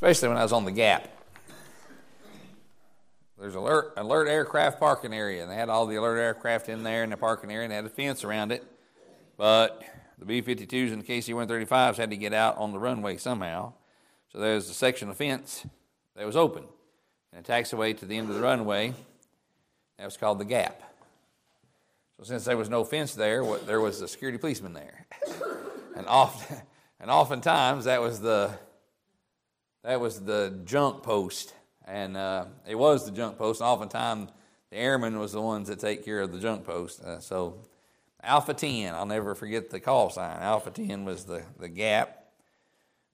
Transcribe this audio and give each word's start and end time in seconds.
especially 0.00 0.28
when 0.28 0.38
I 0.38 0.42
was 0.42 0.52
on 0.52 0.64
the 0.64 0.72
Gap. 0.72 1.08
There's 3.38 3.54
alert 3.54 3.92
alert 3.98 4.28
aircraft 4.28 4.80
parking 4.80 5.12
area, 5.12 5.42
and 5.42 5.50
they 5.50 5.54
had 5.54 5.68
all 5.68 5.84
the 5.84 5.96
alert 5.96 6.18
aircraft 6.18 6.70
in 6.70 6.82
there 6.82 7.04
in 7.04 7.10
the 7.10 7.18
parking 7.18 7.50
area, 7.50 7.64
and 7.64 7.70
they 7.70 7.76
had 7.76 7.84
a 7.84 7.90
fence 7.90 8.24
around 8.24 8.50
it. 8.50 8.64
But 9.36 9.82
the 10.18 10.24
B-52s 10.24 10.94
and 10.94 11.02
the 11.02 11.06
KC-135s 11.06 11.98
had 11.98 12.08
to 12.08 12.16
get 12.16 12.32
out 12.32 12.56
on 12.56 12.72
the 12.72 12.78
runway 12.78 13.18
somehow. 13.18 13.74
So 14.32 14.38
there 14.38 14.54
was 14.54 14.70
a 14.70 14.74
section 14.74 15.10
of 15.10 15.18
fence 15.18 15.66
that 16.16 16.24
was 16.24 16.36
open, 16.36 16.64
and 17.34 17.46
a 17.46 17.52
taxiway 17.52 17.98
to 17.98 18.06
the 18.06 18.16
end 18.16 18.30
of 18.30 18.36
the 18.36 18.42
runway. 18.42 18.94
That 19.98 20.06
was 20.06 20.16
called 20.16 20.38
the 20.38 20.46
Gap. 20.46 20.82
So 22.16 22.24
since 22.24 22.46
there 22.46 22.56
was 22.56 22.70
no 22.70 22.84
fence 22.84 23.14
there, 23.14 23.44
what, 23.44 23.66
there 23.66 23.82
was 23.82 24.00
a 24.00 24.08
security 24.08 24.38
policeman 24.38 24.72
there, 24.72 25.06
and 25.94 26.06
often, 26.06 26.56
and 26.98 27.10
oftentimes 27.10 27.84
that 27.84 28.00
was 28.00 28.20
the 28.20 28.58
that 29.82 30.00
was 30.00 30.20
the 30.20 30.58
junk 30.64 31.02
post 31.02 31.54
and 31.90 32.16
uh, 32.16 32.44
it 32.66 32.76
was 32.76 33.04
the 33.04 33.10
junk 33.10 33.36
post. 33.36 33.60
And 33.60 33.68
oftentimes, 33.68 34.30
the 34.70 34.76
airmen 34.76 35.18
was 35.18 35.32
the 35.32 35.40
ones 35.40 35.68
that 35.68 35.80
take 35.80 36.04
care 36.04 36.20
of 36.20 36.32
the 36.32 36.38
junk 36.38 36.64
post. 36.64 37.02
Uh, 37.02 37.18
so, 37.18 37.58
Alpha 38.22 38.54
10, 38.54 38.94
I'll 38.94 39.06
never 39.06 39.34
forget 39.34 39.70
the 39.70 39.80
call 39.80 40.10
sign. 40.10 40.40
Alpha 40.40 40.70
10 40.70 41.04
was 41.04 41.24
the, 41.24 41.42
the 41.58 41.68
gap. 41.68 42.24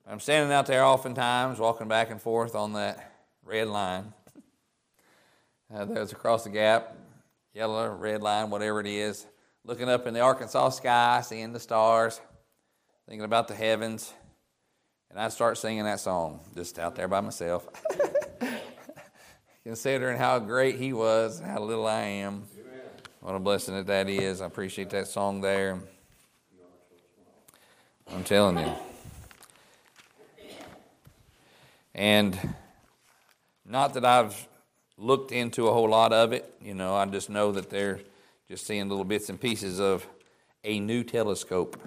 I'm 0.07 0.19
standing 0.19 0.53
out 0.53 0.67
there 0.67 0.83
oftentimes, 0.83 1.59
walking 1.59 1.87
back 1.87 2.11
and 2.11 2.21
forth 2.21 2.55
on 2.55 2.73
that 2.73 3.11
red 3.43 3.67
line. 3.67 4.13
Uh, 5.69 5.83
there's 5.83 6.13
across 6.13 6.45
the 6.45 6.49
gap, 6.49 6.95
yellow, 7.53 7.93
red 7.93 8.21
line, 8.21 8.49
whatever 8.49 8.79
it 8.79 8.87
is, 8.87 9.25
looking 9.65 9.89
up 9.89 10.07
in 10.07 10.13
the 10.13 10.21
Arkansas 10.21 10.69
sky, 10.69 11.19
seeing 11.21 11.51
the 11.51 11.59
stars, 11.59 12.21
thinking 13.05 13.25
about 13.25 13.49
the 13.49 13.53
heavens. 13.53 14.13
And 15.09 15.19
I 15.19 15.29
start 15.29 15.57
singing 15.57 15.83
that 15.85 15.99
song 15.99 16.41
just 16.55 16.79
out 16.79 16.95
there 16.95 17.07
by 17.07 17.21
myself. 17.21 17.67
considering 19.67 20.17
how 20.17 20.39
great 20.39 20.77
he 20.77 20.93
was 20.93 21.41
and 21.41 21.51
how 21.51 21.59
little 21.59 21.85
I 21.85 21.99
am. 21.99 22.45
What 23.19 23.35
a 23.35 23.39
blessing 23.39 23.75
that 23.75 23.85
that 23.87 24.07
is. 24.07 24.39
I 24.39 24.45
appreciate 24.45 24.89
that 24.91 25.09
song 25.09 25.41
there. 25.41 25.77
I'm 28.09 28.23
telling 28.23 28.59
you. 28.59 28.71
And 31.93 32.39
not 33.65 33.93
that 33.95 34.05
I've 34.05 34.47
looked 34.97 35.33
into 35.33 35.67
a 35.67 35.73
whole 35.73 35.89
lot 35.89 36.13
of 36.13 36.31
it, 36.31 36.49
you 36.61 36.73
know, 36.73 36.95
I 36.95 37.05
just 37.05 37.29
know 37.29 37.51
that 37.51 37.69
they're 37.69 37.99
just 38.47 38.65
seeing 38.65 38.87
little 38.87 39.03
bits 39.03 39.27
and 39.27 39.37
pieces 39.37 39.81
of 39.81 40.07
a 40.63 40.79
new 40.79 41.03
telescope 41.03 41.77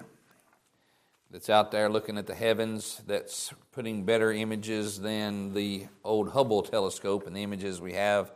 that's 1.31 1.49
out 1.49 1.71
there 1.71 1.89
looking 1.89 2.17
at 2.17 2.27
the 2.27 2.35
heavens 2.35 3.01
that's 3.07 3.53
putting 3.71 4.03
better 4.03 4.33
images 4.33 4.99
than 4.99 5.53
the 5.53 5.87
old 6.03 6.31
Hubble 6.31 6.61
telescope 6.61 7.25
and 7.25 7.33
the 7.33 7.41
images 7.41 7.79
we 7.79 7.93
have 7.93 8.33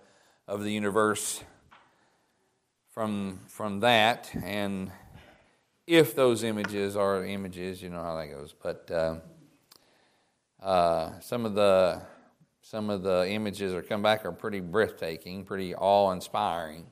of 0.48 0.64
the 0.64 0.72
universe 0.72 1.44
from, 2.94 3.42
from 3.50 3.82
that. 3.82 4.32
And 4.42 4.94
if 5.86 6.16
those 6.16 6.42
images 6.44 6.96
are 6.96 7.26
images, 7.26 7.82
you 7.82 7.90
know 7.90 8.02
how 8.02 8.16
that 8.16 8.28
goes. 8.28 8.56
But 8.64 8.90
uh, 8.90 9.16
uh, 10.64 11.20
some 11.20 11.46
of 11.46 11.54
the 11.54 12.02
some 12.62 12.90
of 12.90 13.04
the 13.04 13.30
images 13.30 13.74
that 13.74 13.88
come 13.88 14.02
back 14.02 14.26
are 14.26 14.32
pretty 14.32 14.60
breathtaking, 14.60 15.46
pretty 15.46 15.76
awe-inspiring. 15.76 16.88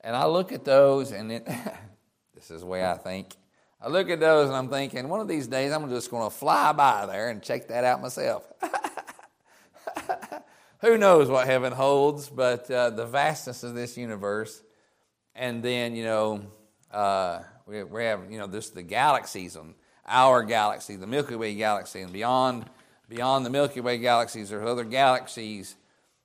And 0.00 0.16
I 0.16 0.24
look 0.24 0.52
at 0.52 0.64
those, 0.64 1.12
and 1.12 1.30
it, 1.30 1.44
this 2.34 2.50
is 2.50 2.62
the 2.62 2.66
way 2.66 2.82
I 2.82 2.96
think. 2.96 3.36
I 3.82 3.88
look 3.88 4.10
at 4.10 4.20
those 4.20 4.48
and 4.48 4.56
I'm 4.56 4.68
thinking, 4.68 5.08
one 5.08 5.20
of 5.20 5.28
these 5.28 5.46
days 5.46 5.72
I'm 5.72 5.88
just 5.88 6.10
going 6.10 6.28
to 6.28 6.34
fly 6.34 6.72
by 6.72 7.06
there 7.06 7.30
and 7.30 7.42
check 7.42 7.68
that 7.68 7.84
out 7.84 8.02
myself. 8.02 8.44
Who 10.80 10.98
knows 10.98 11.28
what 11.28 11.46
heaven 11.46 11.72
holds, 11.72 12.28
but 12.28 12.70
uh, 12.70 12.90
the 12.90 13.06
vastness 13.06 13.62
of 13.62 13.74
this 13.74 13.96
universe. 13.96 14.62
And 15.34 15.62
then, 15.62 15.94
you 15.94 16.04
know, 16.04 16.42
uh, 16.92 17.40
we, 17.66 17.82
we 17.84 18.04
have, 18.04 18.30
you 18.30 18.38
know, 18.38 18.46
this 18.46 18.70
the 18.70 18.82
galaxies 18.82 19.56
and 19.56 19.74
our 20.06 20.42
galaxy, 20.42 20.96
the 20.96 21.06
Milky 21.06 21.36
Way 21.36 21.54
galaxy, 21.54 22.00
and 22.00 22.12
beyond 22.12 22.68
beyond 23.08 23.46
the 23.46 23.50
Milky 23.50 23.80
Way 23.80 23.98
galaxies, 23.98 24.50
there's 24.50 24.66
other 24.66 24.84
galaxies, 24.84 25.76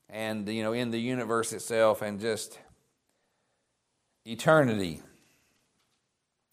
and 0.10 0.48
you 0.48 0.64
know, 0.64 0.74
in 0.74 0.92
the 0.92 1.00
universe 1.00 1.54
itself, 1.54 2.02
and 2.02 2.20
just 2.20 2.60
eternity 4.26 5.02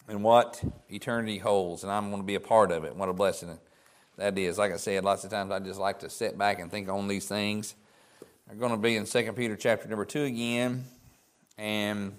and 0.07 0.23
what 0.23 0.61
eternity 0.89 1.37
holds, 1.37 1.83
and 1.83 1.91
I'm 1.91 2.09
going 2.09 2.21
to 2.21 2.25
be 2.25 2.35
a 2.35 2.39
part 2.39 2.71
of 2.71 2.83
it. 2.83 2.95
What 2.95 3.09
a 3.09 3.13
blessing 3.13 3.57
that 4.17 4.37
is. 4.37 4.57
Like 4.57 4.73
I 4.73 4.77
said, 4.77 5.03
lots 5.03 5.23
of 5.23 5.31
times 5.31 5.51
I 5.51 5.59
just 5.59 5.79
like 5.79 5.99
to 5.99 6.09
sit 6.09 6.37
back 6.37 6.59
and 6.59 6.69
think 6.69 6.89
on 6.89 7.07
these 7.07 7.27
things. 7.27 7.75
We're 8.49 8.55
going 8.55 8.71
to 8.71 8.77
be 8.77 8.95
in 8.97 9.05
2 9.05 9.33
Peter 9.33 9.55
chapter 9.55 9.87
number 9.87 10.05
2 10.05 10.23
again, 10.23 10.83
and 11.57 12.13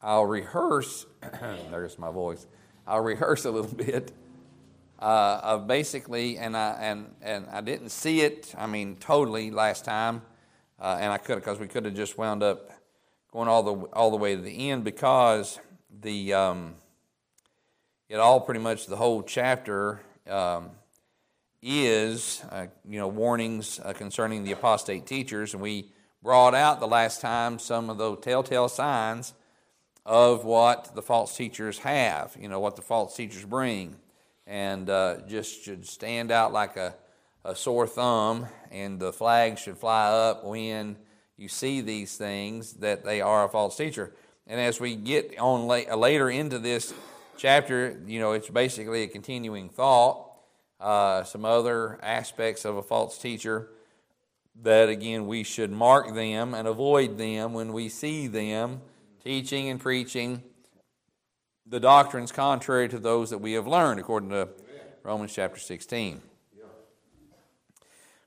I'll 0.00 0.26
rehearse, 0.26 1.06
there's 1.70 1.98
my 1.98 2.10
voice, 2.10 2.46
I'll 2.86 3.02
rehearse 3.02 3.44
a 3.44 3.50
little 3.50 3.74
bit 3.74 4.12
uh, 5.00 5.40
of 5.42 5.66
basically, 5.66 6.38
and 6.38 6.56
I, 6.56 6.70
and, 6.80 7.14
and 7.20 7.46
I 7.50 7.60
didn't 7.62 7.88
see 7.88 8.20
it, 8.20 8.54
I 8.56 8.66
mean, 8.66 8.96
totally 8.96 9.50
last 9.50 9.84
time, 9.84 10.22
uh, 10.80 10.98
and 11.00 11.12
I 11.12 11.18
could 11.18 11.36
because 11.36 11.58
we 11.58 11.66
could 11.66 11.84
have 11.84 11.94
just 11.94 12.16
wound 12.16 12.42
up 12.42 12.70
going 13.34 13.48
all 13.48 13.64
the 13.64 13.74
all 13.92 14.12
the 14.12 14.16
way 14.16 14.36
to 14.36 14.40
the 14.40 14.70
end 14.70 14.84
because 14.84 15.58
the 16.00 16.32
um, 16.32 16.76
it 18.08 18.16
all 18.16 18.40
pretty 18.40 18.60
much 18.60 18.86
the 18.86 18.94
whole 18.94 19.24
chapter 19.24 20.00
um, 20.30 20.70
is 21.60 22.44
uh, 22.52 22.66
you 22.88 22.98
know 22.98 23.08
warnings 23.08 23.80
uh, 23.84 23.92
concerning 23.92 24.44
the 24.44 24.52
apostate 24.52 25.04
teachers, 25.04 25.52
and 25.52 25.60
we 25.60 25.90
brought 26.22 26.54
out 26.54 26.78
the 26.78 26.86
last 26.86 27.20
time 27.20 27.58
some 27.58 27.90
of 27.90 27.98
those 27.98 28.18
telltale 28.22 28.68
signs 28.68 29.34
of 30.06 30.44
what 30.44 30.94
the 30.94 31.02
false 31.02 31.36
teachers 31.36 31.78
have. 31.78 32.36
You 32.40 32.48
know 32.48 32.60
what 32.60 32.76
the 32.76 32.82
false 32.82 33.16
teachers 33.16 33.44
bring, 33.44 33.96
and 34.46 34.88
uh, 34.88 35.16
just 35.26 35.64
should 35.64 35.84
stand 35.88 36.30
out 36.30 36.52
like 36.52 36.76
a, 36.76 36.94
a 37.44 37.56
sore 37.56 37.88
thumb, 37.88 38.46
and 38.70 39.00
the 39.00 39.12
flag 39.12 39.58
should 39.58 39.76
fly 39.76 40.06
up 40.06 40.44
when 40.44 40.94
you 41.36 41.48
see 41.48 41.80
these 41.80 42.16
things 42.16 42.74
that 42.74 43.04
they 43.04 43.20
are 43.20 43.44
a 43.44 43.48
false 43.48 43.76
teacher. 43.76 44.12
And 44.46 44.60
as 44.60 44.78
we 44.78 44.94
get 44.94 45.38
on 45.38 45.66
later 45.66 46.30
into 46.30 46.58
this 46.58 46.92
chapter, 47.36 47.98
you 48.06 48.20
know, 48.20 48.32
it's 48.32 48.50
basically 48.50 49.02
a 49.02 49.08
continuing 49.08 49.68
thought. 49.68 50.30
Uh, 50.80 51.24
some 51.24 51.44
other 51.44 51.98
aspects 52.02 52.64
of 52.64 52.76
a 52.76 52.82
false 52.82 53.16
teacher 53.16 53.70
that, 54.62 54.88
again, 54.88 55.26
we 55.26 55.42
should 55.42 55.70
mark 55.70 56.14
them 56.14 56.52
and 56.52 56.68
avoid 56.68 57.16
them 57.16 57.54
when 57.54 57.72
we 57.72 57.88
see 57.88 58.26
them 58.26 58.82
teaching 59.22 59.68
and 59.70 59.80
preaching 59.80 60.42
the 61.66 61.80
doctrines 61.80 62.30
contrary 62.30 62.88
to 62.88 62.98
those 62.98 63.30
that 63.30 63.38
we 63.38 63.52
have 63.52 63.66
learned, 63.66 63.98
according 63.98 64.28
to 64.28 64.48
Romans 65.02 65.32
chapter 65.32 65.58
16. 65.58 66.20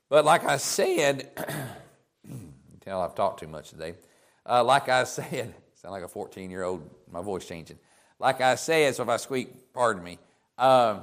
But 0.08 0.24
like 0.24 0.44
I 0.44 0.56
said, 0.56 1.30
tell 2.88 3.02
I've 3.02 3.14
talked 3.14 3.40
too 3.40 3.48
much 3.48 3.70
today. 3.70 3.94
Uh, 4.48 4.64
like 4.64 4.88
I 4.88 5.04
said, 5.18 5.54
sound 5.74 5.92
like 5.92 6.02
a 6.02 6.08
14 6.08 6.50
year 6.50 6.64
old, 6.64 6.88
my 7.10 7.22
voice 7.22 7.46
changing. 7.46 7.78
Like 8.18 8.40
I 8.40 8.54
said, 8.56 8.94
so 8.94 9.02
if 9.02 9.08
I 9.08 9.18
squeak, 9.18 9.72
pardon 9.72 10.02
me. 10.02 10.18
Um, 10.56 11.02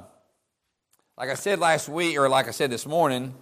like 1.18 1.29
I 1.29 1.35
said 1.35 1.59
last 1.59 1.88
week, 1.88 2.18
or 2.18 2.28
like 2.28 2.47
I 2.47 2.51
said 2.51 2.72
this 2.72 2.85
morning, 2.85 3.35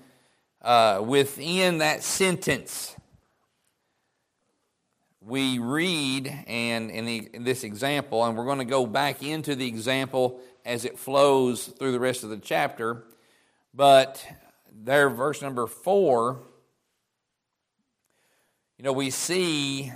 uh, 0.62 1.02
within 1.04 1.80
that 1.80 2.04
sentence, 2.04 2.96
we 5.22 5.58
read, 5.58 6.28
and 6.46 6.92
in, 6.92 7.06
the, 7.06 7.30
in 7.34 7.44
this 7.46 7.64
example, 7.64 8.24
and 8.26 8.38
we're 8.38 8.46
going 8.46 8.60
to 8.60 8.66
go 8.66 8.86
back 8.86 9.24
into 9.24 9.56
the 9.56 9.66
example 9.66 10.42
as 10.66 10.84
it 10.86 11.00
flows 11.00 11.66
through 11.66 11.94
the 11.94 12.00
rest 12.00 12.24
of 12.24 12.30
the 12.30 12.38
chapter. 12.38 13.06
But 13.74 14.24
there, 14.72 15.10
verse 15.10 15.42
number 15.42 15.66
four 15.66 16.44
you 18.84 18.90
know, 18.90 18.94
we 18.94 19.12
see 19.12 19.94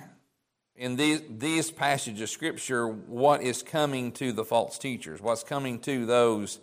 in 0.77 0.95
these, 0.95 1.21
these 1.29 1.71
passages 1.71 2.21
of 2.21 2.29
Scripture 2.29 2.87
what 2.87 3.41
is 3.41 3.61
coming 3.61 4.13
to 4.13 4.31
the 4.31 4.45
false 4.45 4.77
teachers, 4.77 5.21
what's 5.21 5.43
coming 5.43 5.79
to 5.79 6.05
those 6.05 6.61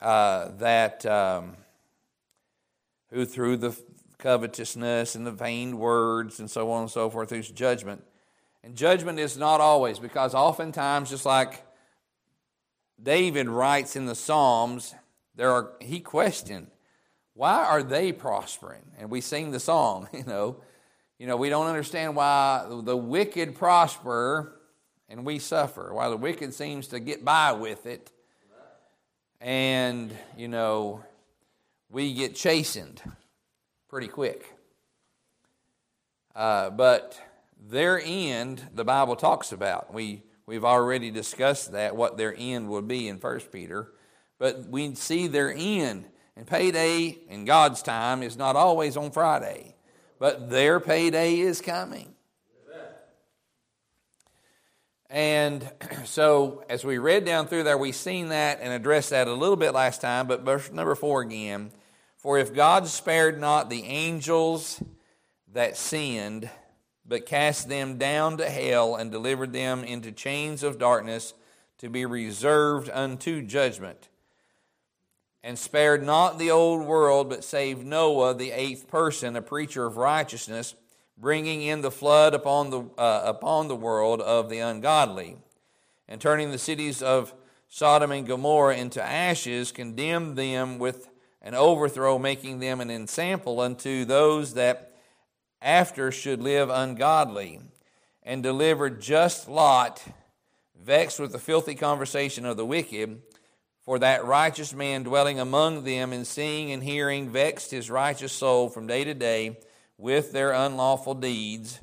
uh, 0.00 0.48
that 0.58 1.06
um, 1.06 1.56
who 3.12 3.24
through 3.24 3.58
the 3.58 3.80
covetousness 4.18 5.14
and 5.14 5.24
the 5.24 5.30
vain 5.30 5.78
words 5.78 6.40
and 6.40 6.50
so 6.50 6.68
on 6.72 6.82
and 6.82 6.90
so 6.90 7.08
forth, 7.08 7.28
there's 7.28 7.48
judgment. 7.48 8.02
And 8.64 8.74
judgment 8.74 9.20
is 9.20 9.36
not 9.36 9.60
always, 9.60 10.00
because 10.00 10.34
oftentimes, 10.34 11.10
just 11.10 11.24
like 11.24 11.64
David 13.00 13.48
writes 13.48 13.94
in 13.94 14.06
the 14.06 14.16
Psalms, 14.16 14.96
there 15.36 15.52
are 15.52 15.74
he 15.80 16.00
questioned, 16.00 16.72
why 17.34 17.64
are 17.64 17.84
they 17.84 18.10
prospering? 18.10 18.82
And 18.98 19.10
we 19.10 19.20
sing 19.20 19.52
the 19.52 19.60
song, 19.60 20.08
you 20.12 20.24
know, 20.24 20.56
you 21.18 21.26
know, 21.26 21.36
we 21.36 21.48
don't 21.48 21.66
understand 21.66 22.14
why 22.14 22.66
the 22.68 22.96
wicked 22.96 23.54
prosper 23.54 24.52
and 25.08 25.24
we 25.24 25.38
suffer, 25.38 25.92
why 25.92 26.08
the 26.08 26.16
wicked 26.16 26.52
seems 26.52 26.88
to 26.88 27.00
get 27.00 27.24
by 27.24 27.52
with 27.52 27.86
it. 27.86 28.10
and, 29.40 30.14
you 30.36 30.48
know, 30.48 31.04
we 31.90 32.12
get 32.12 32.34
chastened 32.34 33.00
pretty 33.88 34.08
quick. 34.08 34.44
Uh, 36.34 36.70
but 36.70 37.18
their 37.68 38.00
end, 38.04 38.62
the 38.74 38.84
Bible 38.84 39.16
talks 39.16 39.52
about. 39.52 39.94
We, 39.94 40.22
we've 40.44 40.64
already 40.64 41.10
discussed 41.10 41.72
that, 41.72 41.96
what 41.96 42.16
their 42.16 42.34
end 42.36 42.68
would 42.68 42.86
be 42.86 43.08
in 43.08 43.16
1 43.16 43.40
Peter. 43.52 43.92
But 44.38 44.68
we 44.68 44.94
see 44.96 45.28
their 45.28 45.50
end. 45.50 46.06
And 46.36 46.46
payday 46.46 47.16
in 47.30 47.46
God's 47.46 47.80
time 47.80 48.22
is 48.22 48.36
not 48.36 48.56
always 48.56 48.98
on 48.98 49.10
Friday, 49.10 49.75
but 50.18 50.50
their 50.50 50.80
payday 50.80 51.38
is 51.38 51.60
coming. 51.60 52.14
And 55.08 55.70
so, 56.04 56.64
as 56.68 56.84
we 56.84 56.98
read 56.98 57.24
down 57.24 57.46
through 57.46 57.64
there, 57.64 57.78
we've 57.78 57.94
seen 57.94 58.28
that 58.28 58.60
and 58.60 58.72
addressed 58.72 59.10
that 59.10 59.28
a 59.28 59.32
little 59.32 59.56
bit 59.56 59.72
last 59.72 60.00
time, 60.00 60.26
but 60.26 60.42
verse 60.42 60.70
number 60.70 60.94
four 60.94 61.22
again. 61.22 61.70
For 62.16 62.38
if 62.38 62.54
God 62.54 62.86
spared 62.88 63.40
not 63.40 63.70
the 63.70 63.84
angels 63.84 64.82
that 65.52 65.76
sinned, 65.76 66.50
but 67.06 67.26
cast 67.26 67.68
them 67.68 67.98
down 67.98 68.38
to 68.38 68.50
hell 68.50 68.96
and 68.96 69.12
delivered 69.12 69.52
them 69.52 69.84
into 69.84 70.10
chains 70.10 70.62
of 70.62 70.78
darkness 70.78 71.34
to 71.78 71.88
be 71.88 72.04
reserved 72.04 72.90
unto 72.92 73.42
judgment, 73.42 74.08
and 75.46 75.56
spared 75.56 76.02
not 76.02 76.40
the 76.40 76.50
old 76.50 76.84
world, 76.84 77.28
but 77.28 77.44
saved 77.44 77.86
Noah, 77.86 78.34
the 78.34 78.50
eighth 78.50 78.88
person, 78.88 79.36
a 79.36 79.40
preacher 79.40 79.86
of 79.86 79.96
righteousness 79.96 80.74
bringing 81.16 81.62
in 81.62 81.82
the 81.82 81.90
flood 81.92 82.34
upon 82.34 82.70
the, 82.70 82.80
uh, 82.98 83.22
upon 83.24 83.68
the 83.68 83.76
world 83.76 84.20
of 84.20 84.50
the 84.50 84.58
ungodly, 84.58 85.36
and 86.08 86.20
turning 86.20 86.50
the 86.50 86.58
cities 86.58 87.00
of 87.00 87.32
Sodom 87.68 88.10
and 88.10 88.26
Gomorrah 88.26 88.76
into 88.76 89.00
ashes, 89.00 89.70
condemned 89.70 90.36
them 90.36 90.80
with 90.80 91.08
an 91.40 91.54
overthrow, 91.54 92.18
making 92.18 92.58
them 92.58 92.80
an 92.80 92.90
ensample 92.90 93.60
unto 93.60 94.04
those 94.04 94.54
that 94.54 94.96
after 95.62 96.10
should 96.10 96.42
live 96.42 96.70
ungodly, 96.70 97.60
and 98.24 98.42
delivered 98.42 99.00
just 99.00 99.48
Lot, 99.48 100.02
vexed 100.76 101.20
with 101.20 101.30
the 101.30 101.38
filthy 101.38 101.76
conversation 101.76 102.44
of 102.44 102.56
the 102.56 102.66
wicked. 102.66 103.22
For 103.86 104.00
that 104.00 104.24
righteous 104.24 104.74
man 104.74 105.04
dwelling 105.04 105.38
among 105.38 105.84
them 105.84 106.12
and 106.12 106.26
seeing 106.26 106.72
and 106.72 106.82
hearing 106.82 107.30
vexed 107.30 107.70
his 107.70 107.88
righteous 107.88 108.32
soul 108.32 108.68
from 108.68 108.88
day 108.88 109.04
to 109.04 109.14
day 109.14 109.60
with 109.96 110.32
their 110.32 110.50
unlawful 110.50 111.14
deeds. 111.14 111.78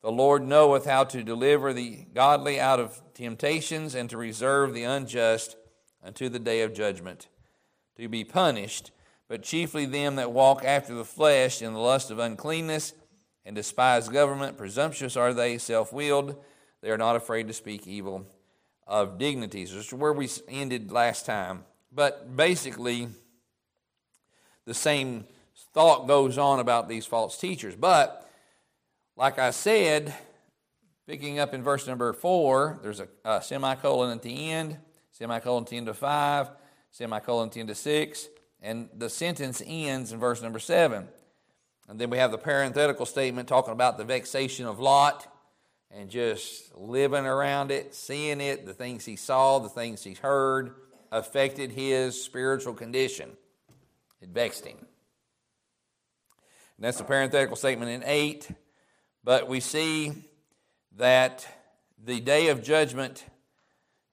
The 0.00 0.10
Lord 0.10 0.42
knoweth 0.42 0.86
how 0.86 1.04
to 1.04 1.22
deliver 1.22 1.74
the 1.74 2.06
godly 2.14 2.58
out 2.58 2.80
of 2.80 2.98
temptations 3.12 3.94
and 3.94 4.08
to 4.08 4.16
reserve 4.16 4.72
the 4.72 4.84
unjust 4.84 5.56
unto 6.02 6.30
the 6.30 6.38
day 6.38 6.62
of 6.62 6.72
judgment, 6.72 7.28
to 7.98 8.08
be 8.08 8.24
punished, 8.24 8.90
but 9.28 9.42
chiefly 9.42 9.84
them 9.84 10.16
that 10.16 10.32
walk 10.32 10.64
after 10.64 10.94
the 10.94 11.04
flesh 11.04 11.60
in 11.60 11.74
the 11.74 11.78
lust 11.78 12.10
of 12.10 12.18
uncleanness 12.18 12.94
and 13.44 13.54
despise 13.54 14.08
government. 14.08 14.56
Presumptuous 14.56 15.14
are 15.14 15.34
they, 15.34 15.58
self 15.58 15.92
willed. 15.92 16.42
They 16.80 16.90
are 16.90 16.96
not 16.96 17.16
afraid 17.16 17.48
to 17.48 17.52
speak 17.52 17.86
evil 17.86 18.26
of 18.90 19.18
dignities. 19.18 19.72
This 19.72 19.86
is 19.86 19.94
where 19.94 20.12
we 20.12 20.28
ended 20.48 20.90
last 20.90 21.24
time. 21.24 21.64
But 21.92 22.36
basically, 22.36 23.08
the 24.66 24.74
same 24.74 25.24
thought 25.72 26.08
goes 26.08 26.36
on 26.36 26.58
about 26.58 26.88
these 26.88 27.06
false 27.06 27.38
teachers. 27.38 27.76
But, 27.76 28.28
like 29.16 29.38
I 29.38 29.52
said, 29.52 30.12
picking 31.06 31.38
up 31.38 31.54
in 31.54 31.62
verse 31.62 31.86
number 31.86 32.12
four, 32.12 32.80
there's 32.82 32.98
a, 32.98 33.08
a 33.24 33.40
semicolon 33.40 34.10
at 34.10 34.22
the 34.22 34.50
end, 34.50 34.76
semicolon 35.12 35.64
10 35.64 35.86
to 35.86 35.94
5, 35.94 36.50
semicolon 36.90 37.48
10 37.48 37.68
to 37.68 37.74
6, 37.76 38.28
and 38.60 38.88
the 38.96 39.08
sentence 39.08 39.62
ends 39.64 40.10
in 40.10 40.18
verse 40.18 40.42
number 40.42 40.58
7. 40.58 41.06
And 41.88 41.98
then 42.00 42.10
we 42.10 42.18
have 42.18 42.32
the 42.32 42.38
parenthetical 42.38 43.06
statement 43.06 43.48
talking 43.48 43.72
about 43.72 43.98
the 43.98 44.04
vexation 44.04 44.66
of 44.66 44.80
Lot 44.80 45.28
and 45.90 46.08
just 46.08 46.74
living 46.76 47.26
around 47.26 47.70
it, 47.70 47.94
seeing 47.94 48.40
it, 48.40 48.64
the 48.64 48.74
things 48.74 49.04
he 49.04 49.16
saw, 49.16 49.58
the 49.58 49.68
things 49.68 50.04
he 50.04 50.14
heard 50.14 50.74
affected 51.10 51.72
his 51.72 52.22
spiritual 52.22 52.74
condition. 52.74 53.30
It 54.20 54.28
vexed 54.28 54.64
him. 54.64 54.78
And 54.78 56.86
that's 56.86 57.00
a 57.00 57.04
parenthetical 57.04 57.56
statement 57.56 57.90
in 57.90 58.04
8. 58.04 58.48
But 59.24 59.48
we 59.48 59.60
see 59.60 60.12
that 60.96 61.46
the 62.02 62.20
day 62.20 62.48
of 62.48 62.62
judgment, 62.62 63.24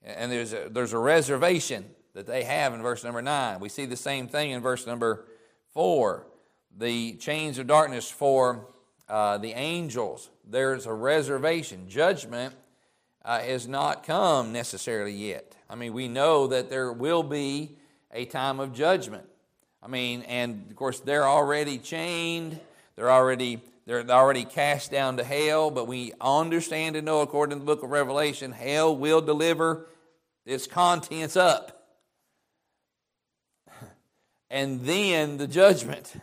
and 0.04 0.32
there's 0.32 0.54
a, 0.54 0.70
there's 0.70 0.94
a 0.94 0.98
reservation 0.98 1.86
that 2.14 2.26
they 2.26 2.44
have 2.44 2.74
in 2.74 2.82
verse 2.82 3.04
number 3.04 3.22
9. 3.22 3.60
We 3.60 3.70
see 3.70 3.86
the 3.86 3.96
same 3.96 4.28
thing 4.28 4.52
in 4.52 4.62
verse 4.62 4.88
number 4.88 5.26
4. 5.74 6.26
The 6.76 7.16
chains 7.18 7.58
of 7.58 7.68
darkness 7.68 8.10
for 8.10 8.68
uh, 9.08 9.38
the 9.38 9.52
angels, 9.52 10.30
there's 10.50 10.86
a 10.86 10.94
reservation. 10.94 11.90
Judgment 11.90 12.54
uh, 13.24 13.40
has 13.40 13.68
not 13.68 14.04
come 14.06 14.54
necessarily 14.54 15.12
yet. 15.12 15.56
I 15.70 15.76
mean, 15.76 15.94
we 15.94 16.08
know 16.08 16.48
that 16.48 16.70
there 16.70 16.92
will 16.92 17.24
be 17.24 17.78
a 18.12 18.26
time 18.26 18.60
of 18.60 18.74
judgment. 18.74 19.26
I 19.84 19.88
mean, 19.88 20.24
and 20.24 20.66
of 20.70 20.76
course, 20.76 21.00
they're 21.00 21.28
already 21.28 21.78
chained. 21.78 22.60
They're 22.96 23.12
already 23.12 23.62
they're 23.86 24.10
already 24.10 24.44
cast 24.44 24.92
down 24.92 25.18
to 25.18 25.24
hell. 25.24 25.72
But 25.72 25.88
we 25.88 26.14
understand 26.20 26.96
and 26.96 27.06
know, 27.06 27.22
according 27.22 27.58
to 27.58 27.60
the 27.60 27.66
book 27.66 27.84
of 27.84 27.90
Revelation, 27.90 28.52
hell 28.52 28.96
will 28.96 29.22
deliver 29.22 29.88
its 30.46 30.68
contents 30.68 31.36
up. 31.36 31.74
And 34.50 34.86
then 34.86 35.36
the 35.36 35.46
judgment. 35.46 36.14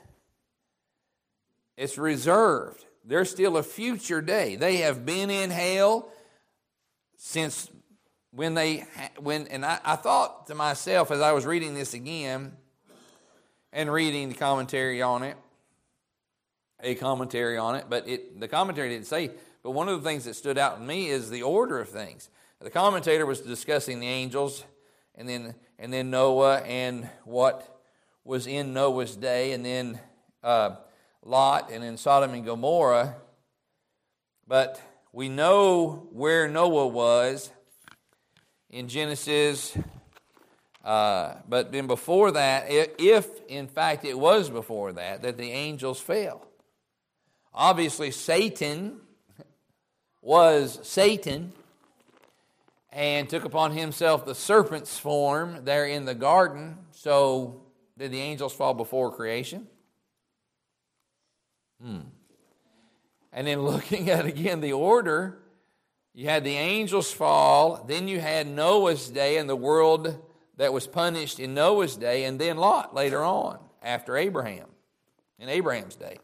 It's 1.77 1.99
reserved. 1.99 2.87
There's 3.05 3.31
still 3.31 3.57
a 3.57 3.63
future 3.63 4.23
day. 4.23 4.57
They 4.57 4.79
have 4.79 5.05
been 5.05 5.31
in 5.31 5.51
hell 5.51 6.09
since 7.17 7.71
when 8.31 8.55
they 8.55 8.85
when 9.19 9.47
and 9.49 9.65
I, 9.65 9.79
I 9.85 9.97
thought 9.97 10.47
to 10.49 10.55
myself 10.55 11.11
as 11.11 11.21
I 11.21 11.33
was 11.33 11.47
reading 11.47 11.75
this 11.75 11.95
again 11.95 12.53
and 13.73 13.93
reading 13.93 14.29
the 14.29 14.35
commentary 14.35 15.03
on 15.03 15.23
it, 15.23 15.37
a 16.81 16.95
commentary 16.95 17.59
on 17.59 17.75
it, 17.75 17.87
but 17.89 18.09
it, 18.09 18.41
the 18.41 18.49
commentary 18.49 18.89
didn't 18.89 19.07
say. 19.07 19.31
But 19.63 19.73
one 19.73 19.89
of 19.89 20.03
the 20.03 20.09
things 20.09 20.25
that 20.25 20.35
stood 20.35 20.59
out 20.59 20.79
to 20.79 20.83
me 20.83 21.09
is 21.09 21.31
the 21.31 21.43
order 21.43 21.81
of 21.81 21.89
things. 21.89 22.29
The 22.61 22.71
commentator 22.71 23.27
was 23.27 23.41
discussing 23.41 24.01
the 24.01 24.07
angels, 24.07 24.65
and 25.15 25.29
then 25.29 25.55
and 25.79 25.93
then 25.93 26.11
Noah 26.11 26.61
and 26.61 27.09
what 27.25 27.83
was 28.25 28.47
in 28.47 28.73
Noah's 28.73 29.15
day, 29.15 29.53
and 29.53 29.65
then 29.65 30.01
uh, 30.43 30.77
Lot, 31.25 31.71
and 31.73 31.83
in 31.83 31.97
Sodom 31.97 32.35
and 32.35 32.45
Gomorrah. 32.45 33.17
But 34.47 34.81
we 35.13 35.29
know 35.29 36.09
where 36.13 36.49
Noah 36.49 36.87
was 36.87 37.51
in 38.71 38.89
Genesis 38.89 39.77
uh, 40.85 41.37
but 41.49 41.73
then 41.73 41.87
before 41.87 42.33
that, 42.33 42.67
if 42.69 43.27
in 43.49 43.67
fact 43.69 44.05
it 44.05 44.19
was 44.19 44.51
before 44.51 44.93
that, 44.93 45.23
that 45.23 45.39
the 45.39 45.51
angels 45.51 45.99
fell. 45.99 46.47
Obviously, 47.55 48.11
Satan 48.11 49.01
was 50.21 50.79
Satan 50.83 51.53
and 52.93 53.29
took 53.31 53.45
upon 53.45 53.73
himself 53.73 54.27
the 54.27 54.35
serpent's 54.35 54.99
form 54.99 55.65
there 55.65 55.87
in 55.87 56.05
the 56.05 56.15
garden. 56.15 56.77
So, 56.93 57.63
did 57.97 58.13
the 58.13 58.21
angels 58.21 58.53
fall 58.53 58.75
before 58.75 59.11
creation? 59.11 59.67
Hmm. 61.83 62.01
And 63.33 63.47
then 63.47 63.63
looking 63.63 64.11
at 64.11 64.27
again 64.27 64.61
the 64.61 64.73
order, 64.73 65.39
you 66.13 66.29
had 66.29 66.45
the 66.45 66.57
angels 66.57 67.13
fall, 67.13 67.85
then 67.89 68.09
you 68.09 68.21
had 68.21 68.47
Noah's 68.47 69.09
day 69.09 69.39
and 69.39 69.49
the 69.49 69.57
world 69.57 70.23
that 70.57 70.73
was 70.73 70.87
punished 70.87 71.41
in 71.41 71.55
Noah's 71.55 71.97
day, 71.97 72.25
and 72.25 72.41
then 72.41 72.57
Lot 72.57 72.95
later 72.95 73.25
on, 73.25 73.59
after 73.83 74.17
Abraham, 74.17 74.69
in 75.41 75.49
Abraham's 75.49 75.97
day. 75.97 76.19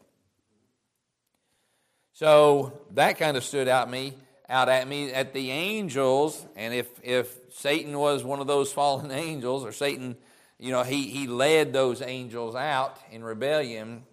So 2.13 2.81
that 2.93 3.19
kind 3.19 3.37
of 3.37 3.43
stood 3.43 3.67
out 3.67 3.91
me 3.91 4.15
out 4.51 4.69
at 4.69 4.87
me 4.89 5.13
at 5.13 5.33
the 5.33 5.51
angels, 5.51 6.45
and 6.57 6.75
if 6.75 6.89
if 7.03 7.33
Satan 7.51 7.97
was 7.97 8.25
one 8.25 8.41
of 8.41 8.47
those 8.47 8.73
fallen 8.81 9.11
angels, 9.11 9.65
or 9.65 9.73
Satan, 9.73 10.17
you 10.59 10.73
know, 10.73 10.83
he 10.83 11.05
he 11.05 11.27
led 11.27 11.73
those 11.73 12.03
angels 12.03 12.55
out 12.55 12.99
in 13.11 13.23
rebellion, 13.23 14.05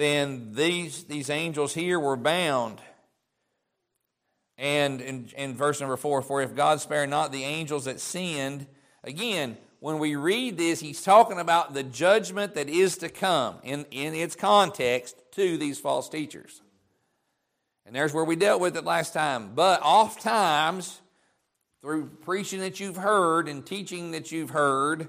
then 0.00 0.52
these 0.52 1.04
these 1.04 1.30
angels 1.30 1.74
here 1.74 2.00
were 2.00 2.16
bound 2.16 2.80
and 4.60 5.00
in, 5.00 5.30
in 5.38 5.54
verse 5.54 5.80
number 5.80 5.96
four, 5.96 6.20
for 6.20 6.42
if 6.42 6.54
God 6.54 6.82
spare 6.82 7.06
not 7.06 7.32
the 7.32 7.44
angels 7.44 7.86
that 7.86 7.98
sinned, 7.98 8.66
again, 9.02 9.56
when 9.78 9.98
we 9.98 10.16
read 10.16 10.58
this, 10.58 10.80
he's 10.80 11.02
talking 11.02 11.40
about 11.40 11.72
the 11.72 11.82
judgment 11.82 12.54
that 12.56 12.68
is 12.68 12.98
to 12.98 13.08
come 13.08 13.56
in, 13.62 13.86
in 13.90 14.14
its 14.14 14.36
context 14.36 15.16
to 15.32 15.56
these 15.56 15.80
false 15.80 16.10
teachers. 16.10 16.60
And 17.86 17.96
there's 17.96 18.12
where 18.12 18.24
we 18.24 18.36
dealt 18.36 18.60
with 18.60 18.76
it 18.76 18.84
last 18.84 19.14
time. 19.14 19.52
But 19.54 19.80
oftentimes, 19.80 21.00
through 21.80 22.10
preaching 22.20 22.60
that 22.60 22.78
you've 22.78 22.98
heard 22.98 23.48
and 23.48 23.64
teaching 23.64 24.10
that 24.10 24.30
you've 24.30 24.50
heard, 24.50 25.08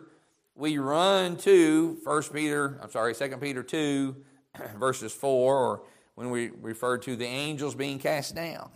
we 0.55 0.77
run 0.77 1.35
to 1.39 1.97
1 2.05 2.23
Peter, 2.31 2.79
I'm 2.81 2.89
sorry, 2.89 3.13
2 3.13 3.35
Peter 3.41 3.63
2, 3.63 4.15
verses 4.77 5.11
4, 5.11 5.55
or 5.55 5.83
when 6.15 6.29
we 6.29 6.51
refer 6.61 6.97
to 6.99 7.15
the 7.15 7.25
angels 7.25 7.75
being 7.75 7.99
cast 7.99 8.35
down 8.35 8.69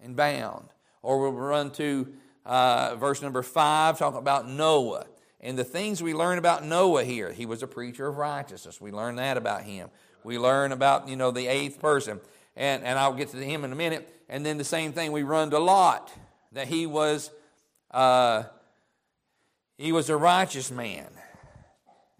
and 0.00 0.16
bound. 0.16 0.68
Or 1.02 1.20
we'll 1.20 1.32
run 1.32 1.70
to 1.72 2.12
uh, 2.44 2.96
verse 2.96 3.22
number 3.22 3.42
5, 3.42 3.98
talking 3.98 4.18
about 4.18 4.48
Noah. 4.48 5.06
And 5.40 5.58
the 5.58 5.64
things 5.64 6.02
we 6.02 6.14
learn 6.14 6.38
about 6.38 6.64
Noah 6.64 7.04
here, 7.04 7.32
he 7.32 7.46
was 7.46 7.62
a 7.62 7.66
preacher 7.66 8.06
of 8.06 8.16
righteousness. 8.16 8.80
We 8.80 8.92
learn 8.92 9.16
that 9.16 9.36
about 9.36 9.62
him. 9.62 9.90
We 10.22 10.38
learn 10.38 10.70
about, 10.70 11.08
you 11.08 11.16
know, 11.16 11.32
the 11.32 11.48
eighth 11.48 11.80
person. 11.80 12.20
And, 12.54 12.84
and 12.84 12.98
I'll 12.98 13.14
get 13.14 13.30
to 13.30 13.38
him 13.38 13.64
in 13.64 13.72
a 13.72 13.76
minute. 13.76 14.08
And 14.28 14.46
then 14.46 14.56
the 14.56 14.64
same 14.64 14.92
thing 14.92 15.10
we 15.10 15.24
run 15.24 15.50
to 15.50 15.58
Lot, 15.58 16.12
that 16.52 16.68
he 16.68 16.86
was, 16.86 17.30
uh, 17.90 18.44
he 19.78 19.90
was 19.90 20.08
a 20.10 20.16
righteous 20.16 20.70
man. 20.70 21.08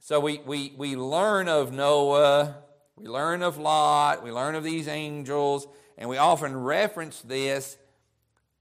So 0.01 0.19
we, 0.19 0.39
we, 0.39 0.73
we 0.77 0.97
learn 0.97 1.47
of 1.47 1.73
Noah, 1.73 2.57
we 3.03 3.09
learn 3.09 3.43
of 3.43 3.59
Lot, 3.59 4.23
we 4.23 4.31
learn 4.31 4.55
of 4.55 4.63
these 4.63 4.87
angels, 4.87 5.67
and 5.99 6.09
we 6.09 6.19
often 6.19 6.57
reference 6.57 7.21
this 7.23 7.77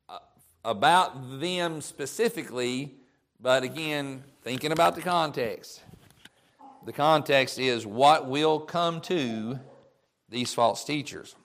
uh, 0.09 0.17
about 0.65 1.39
them 1.39 1.79
specifically, 1.79 2.95
but 3.39 3.61
again, 3.61 4.23
thinking 4.41 4.71
about 4.71 4.95
the 4.95 5.01
context. 5.03 5.83
The 6.87 6.91
context 6.91 7.59
is 7.59 7.85
what 7.85 8.27
will 8.27 8.59
come 8.59 9.01
to 9.01 9.59
these 10.27 10.55
false 10.55 10.83
teachers. 10.83 11.35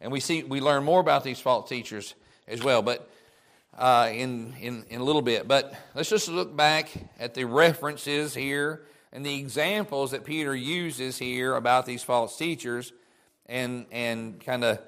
And 0.00 0.12
we 0.12 0.20
see 0.20 0.44
we 0.44 0.60
learn 0.60 0.84
more 0.84 1.00
about 1.00 1.24
these 1.24 1.40
false 1.40 1.68
teachers 1.68 2.14
as 2.46 2.62
well, 2.62 2.82
but 2.82 3.10
uh, 3.76 4.10
in, 4.12 4.54
in, 4.60 4.84
in 4.90 5.00
a 5.00 5.04
little 5.04 5.22
bit. 5.22 5.48
But 5.48 5.74
let's 5.96 6.08
just 6.08 6.28
look 6.28 6.56
back 6.56 6.88
at 7.18 7.34
the 7.34 7.46
references 7.46 8.32
here 8.32 8.82
and 9.12 9.24
the 9.24 9.38
examples 9.38 10.10
that 10.10 10.24
Peter 10.24 10.54
uses 10.54 11.18
here 11.18 11.54
about 11.54 11.86
these 11.86 12.02
false 12.02 12.36
teachers 12.36 12.92
and, 13.46 13.86
and 13.90 14.40
kind 14.44 14.64
of 14.64 14.80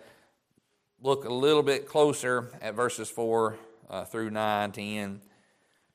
look 1.02 1.24
a 1.24 1.32
little 1.32 1.62
bit 1.62 1.88
closer 1.88 2.50
at 2.60 2.74
verses 2.74 3.08
4 3.08 3.56
uh, 3.88 4.04
through 4.04 4.30
9, 4.30 4.72
10. 4.72 5.20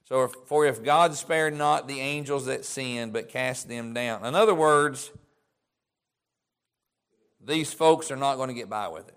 So, 0.05 0.24
if, 0.24 0.32
for 0.46 0.65
if 0.65 0.84
God 0.84 1.15
spared 1.15 1.55
not 1.55 1.88
the 1.88 2.00
angels 2.00 2.46
that 2.46 2.65
sinned, 2.65 3.13
but 3.13 3.29
cast 3.29 3.67
them 3.67 3.94
down. 3.94 4.25
In 4.25 4.36
other 4.36 4.53
words, 4.53 5.12
these 7.44 7.74
folks 7.74 8.12
are 8.12 8.15
not 8.15 8.36
going 8.36 8.50
to 8.50 8.53
get 8.53 8.70
by 8.70 8.88
with 8.88 9.08
it. 9.08 9.15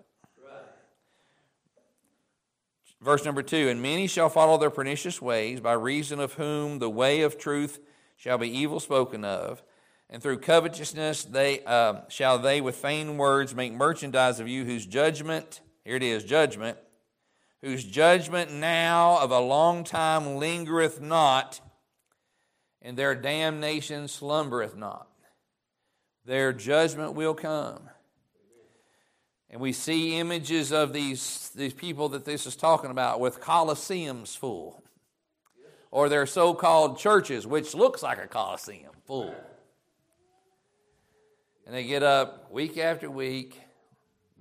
Verse 3.01 3.23
number 3.23 3.41
two 3.41 3.69
And 3.69 3.81
many 3.81 4.07
shall 4.07 4.29
follow 4.29 4.57
their 4.57 4.69
pernicious 4.69 5.21
ways, 5.21 5.59
by 5.61 5.73
reason 5.73 6.19
of 6.19 6.33
whom 6.33 6.79
the 6.79 6.89
way 6.89 7.21
of 7.21 7.37
truth 7.37 7.79
shall 8.19 8.37
be 8.37 8.49
evil 8.49 8.79
spoken 8.79 9.23
of. 9.23 9.63
And 10.09 10.21
through 10.21 10.39
covetousness 10.39 11.23
they 11.23 11.63
uh, 11.63 12.01
shall 12.09 12.37
they 12.37 12.61
with 12.61 12.81
vain 12.81 13.17
words 13.17 13.55
make 13.55 13.73
merchandise 13.73 14.39
of 14.39 14.47
you, 14.47 14.65
whose 14.65 14.85
judgment, 14.85 15.61
here 15.85 15.95
it 15.95 16.03
is, 16.03 16.23
judgment, 16.23 16.77
whose 17.61 17.83
judgment 17.83 18.51
now 18.51 19.17
of 19.19 19.31
a 19.31 19.39
long 19.39 19.83
time 19.83 20.35
lingereth 20.35 20.99
not, 20.99 21.61
and 22.81 22.97
their 22.97 23.15
damnation 23.15 24.07
slumbereth 24.07 24.75
not. 24.75 25.07
Their 26.25 26.51
judgment 26.51 27.13
will 27.13 27.33
come. 27.33 27.89
And 29.49 29.61
we 29.61 29.71
see 29.71 30.19
images 30.19 30.71
of 30.71 30.91
these, 30.93 31.51
these 31.55 31.73
people 31.73 32.09
that 32.09 32.25
this 32.25 32.45
is 32.45 32.55
talking 32.55 32.91
about 32.91 33.19
with 33.19 33.41
coliseums 33.41 34.37
full, 34.37 34.83
or 35.91 36.09
their 36.09 36.25
so 36.25 36.53
called 36.53 36.99
churches, 36.99 37.47
which 37.47 37.73
looks 37.73 38.03
like 38.03 38.17
a 38.17 38.27
coliseum 38.27 38.91
full. 39.05 39.35
And 41.65 41.75
they 41.75 41.83
get 41.83 42.03
up 42.03 42.51
week 42.51 42.77
after 42.77 43.09
week 43.09 43.59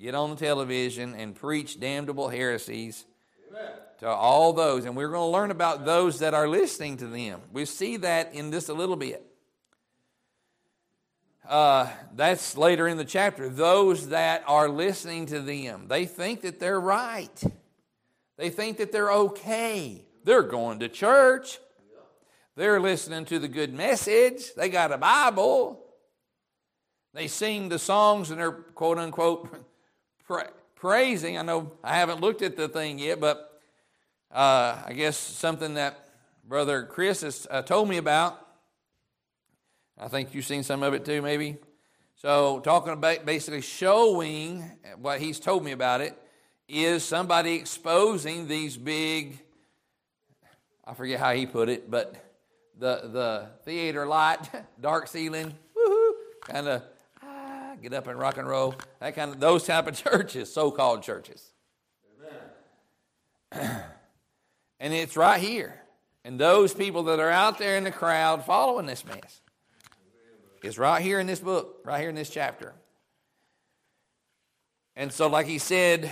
get 0.00 0.14
on 0.14 0.30
the 0.30 0.36
television 0.36 1.14
and 1.14 1.34
preach 1.34 1.80
damnable 1.80 2.28
heresies 2.28 3.04
Amen. 3.50 3.72
to 3.98 4.08
all 4.08 4.52
those. 4.52 4.84
And 4.84 4.96
we're 4.96 5.08
going 5.08 5.26
to 5.28 5.32
learn 5.32 5.50
about 5.50 5.84
those 5.84 6.20
that 6.20 6.34
are 6.34 6.48
listening 6.48 6.98
to 6.98 7.06
them. 7.06 7.40
We 7.52 7.64
see 7.64 7.96
that 7.98 8.34
in 8.34 8.52
just 8.52 8.68
a 8.68 8.74
little 8.74 8.96
bit. 8.96 9.24
Uh, 11.48 11.88
that's 12.14 12.56
later 12.56 12.86
in 12.86 12.98
the 12.98 13.04
chapter. 13.04 13.48
Those 13.48 14.10
that 14.10 14.44
are 14.46 14.68
listening 14.68 15.26
to 15.26 15.40
them, 15.40 15.86
they 15.88 16.04
think 16.04 16.42
that 16.42 16.60
they're 16.60 16.80
right. 16.80 17.42
They 18.36 18.50
think 18.50 18.76
that 18.78 18.92
they're 18.92 19.10
okay. 19.10 20.04
They're 20.24 20.42
going 20.42 20.80
to 20.80 20.88
church. 20.88 21.58
They're 22.56 22.80
listening 22.80 23.24
to 23.26 23.38
the 23.38 23.48
good 23.48 23.72
message. 23.72 24.54
They 24.54 24.68
got 24.68 24.92
a 24.92 24.98
Bible. 24.98 25.84
They 27.14 27.28
sing 27.28 27.68
the 27.68 27.78
songs 27.78 28.30
and 28.30 28.40
they're 28.40 28.52
quote 28.52 28.98
unquote 28.98 29.48
pra- 30.26 30.50
praising. 30.74 31.38
I 31.38 31.42
know 31.42 31.72
I 31.82 31.96
haven't 31.96 32.20
looked 32.20 32.42
at 32.42 32.56
the 32.56 32.68
thing 32.68 32.98
yet, 32.98 33.20
but 33.20 33.60
uh, 34.30 34.76
I 34.84 34.92
guess 34.92 35.16
something 35.16 35.74
that 35.74 36.08
Brother 36.46 36.84
Chris 36.84 37.22
has 37.22 37.46
uh, 37.50 37.62
told 37.62 37.88
me 37.88 37.96
about. 37.96 38.44
I 39.98 40.08
think 40.08 40.34
you've 40.34 40.46
seen 40.46 40.62
some 40.62 40.82
of 40.82 40.94
it 40.94 41.04
too, 41.04 41.22
maybe. 41.22 41.56
So, 42.16 42.60
talking 42.60 42.92
about 42.92 43.24
basically 43.24 43.60
showing 43.60 44.64
what 44.96 45.20
he's 45.20 45.38
told 45.38 45.64
me 45.64 45.72
about 45.72 46.00
it 46.00 46.20
is 46.68 47.04
somebody 47.04 47.54
exposing 47.54 48.48
these 48.48 48.76
big, 48.76 49.38
I 50.88 50.94
forget 50.94 51.20
how 51.20 51.34
he 51.34 51.44
put 51.44 51.68
it, 51.68 51.90
but 51.90 52.14
the, 52.78 53.10
the 53.12 53.48
theater 53.66 54.06
light, 54.06 54.40
dark 54.80 55.06
ceiling, 55.06 55.54
woohoo, 55.76 56.12
kind 56.46 56.66
of 56.66 56.82
ah, 57.22 57.74
get 57.82 57.92
up 57.92 58.06
and 58.06 58.18
rock 58.18 58.38
and 58.38 58.48
roll. 58.48 58.74
That 59.00 59.14
kind 59.14 59.30
of 59.32 59.38
those 59.38 59.64
type 59.64 59.86
of 59.86 59.94
churches, 60.02 60.50
so-called 60.50 61.02
churches. 61.02 61.52
and 63.52 63.84
it's 64.80 65.14
right 65.14 65.38
here. 65.38 65.78
And 66.24 66.40
those 66.40 66.72
people 66.72 67.02
that 67.04 67.20
are 67.20 67.30
out 67.30 67.58
there 67.58 67.76
in 67.76 67.84
the 67.84 67.90
crowd 67.90 68.46
following 68.46 68.86
this 68.86 69.04
mess. 69.04 69.42
It's 70.62 70.78
right 70.78 71.02
here 71.02 71.20
in 71.20 71.26
this 71.26 71.40
book, 71.40 71.80
right 71.84 72.00
here 72.00 72.08
in 72.08 72.14
this 72.14 72.30
chapter. 72.30 72.72
And 74.96 75.12
so, 75.12 75.28
like 75.28 75.46
he 75.46 75.58
said, 75.58 76.10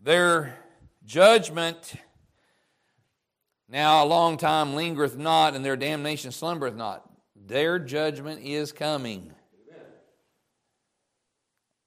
their 0.00 0.56
judgment 1.04 1.96
now 3.68 4.04
a 4.04 4.06
long 4.06 4.36
time 4.36 4.74
lingereth 4.74 5.16
not, 5.16 5.54
and 5.54 5.64
their 5.64 5.76
damnation 5.76 6.32
slumbereth 6.32 6.76
not. 6.76 7.08
Their 7.46 7.78
judgment 7.78 8.42
is 8.42 8.72
coming. 8.72 9.32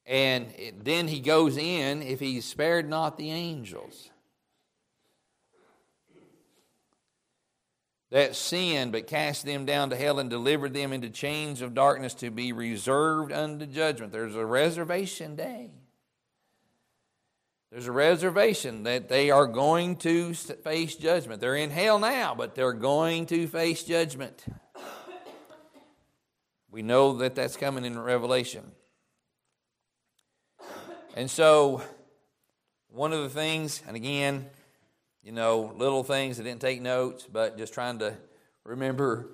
And 0.05 0.51
then 0.83 1.07
he 1.07 1.19
goes 1.19 1.55
in, 1.55 2.01
if 2.01 2.19
he 2.19 2.41
spared 2.41 2.89
not 2.89 3.17
the 3.17 3.29
angels 3.29 4.09
that 8.12 8.36
sinned, 8.36 8.91
but 8.91 9.07
cast 9.07 9.45
them 9.45 9.65
down 9.65 9.91
to 9.91 9.95
hell 9.95 10.19
and 10.19 10.29
delivered 10.29 10.74
them 10.74 10.93
into 10.93 11.09
chains 11.09 11.62
of 11.62 11.75
darkness 11.75 12.13
to 12.15 12.31
be 12.31 12.51
reserved 12.51 13.31
unto 13.31 13.65
judgment. 13.65 14.12
There's 14.12 14.36
a 14.36 14.45
reservation 14.45 15.36
day. 15.36 15.71
There's 17.72 17.86
a 17.86 17.92
reservation 17.92 18.84
that 18.84 19.10
they 19.10 19.30
are 19.30 19.46
going 19.46 19.98
to 19.98 20.34
face 20.34 20.96
judgment. 20.96 21.40
They're 21.40 21.56
in 21.56 21.70
hell 21.70 22.00
now, 22.00 22.34
but 22.34 22.56
they're 22.56 22.74
going 22.74 23.28
to 23.28 23.46
face 23.46 23.84
judgment. 23.84 24.44
We 26.72 26.82
know 26.82 27.18
that 27.18 27.36
that's 27.36 27.58
coming 27.58 27.86
in 27.86 27.98
Revelation. 28.00 28.64
And 31.16 31.30
so, 31.30 31.84
one 32.90 33.14
of 33.14 33.22
the 33.22 33.30
things, 33.30 33.84
and 33.88 33.96
again, 33.96 34.48
you 35.22 35.32
know, 35.32 35.72
little 35.76 36.04
things, 36.04 36.40
I 36.40 36.44
didn't 36.44 36.62
take 36.62 36.82
notes, 36.82 37.28
but 37.32 37.56
just 37.58 37.74
trying 37.74 38.00
to 38.00 38.16
remember 38.64 39.28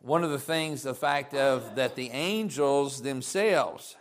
one 0.00 0.24
of 0.24 0.30
the 0.30 0.38
things, 0.38 0.82
the 0.82 0.94
fact 0.94 1.34
of 1.34 1.74
that 1.76 1.96
the 1.96 2.10
angels 2.10 3.02
themselves, 3.02 3.96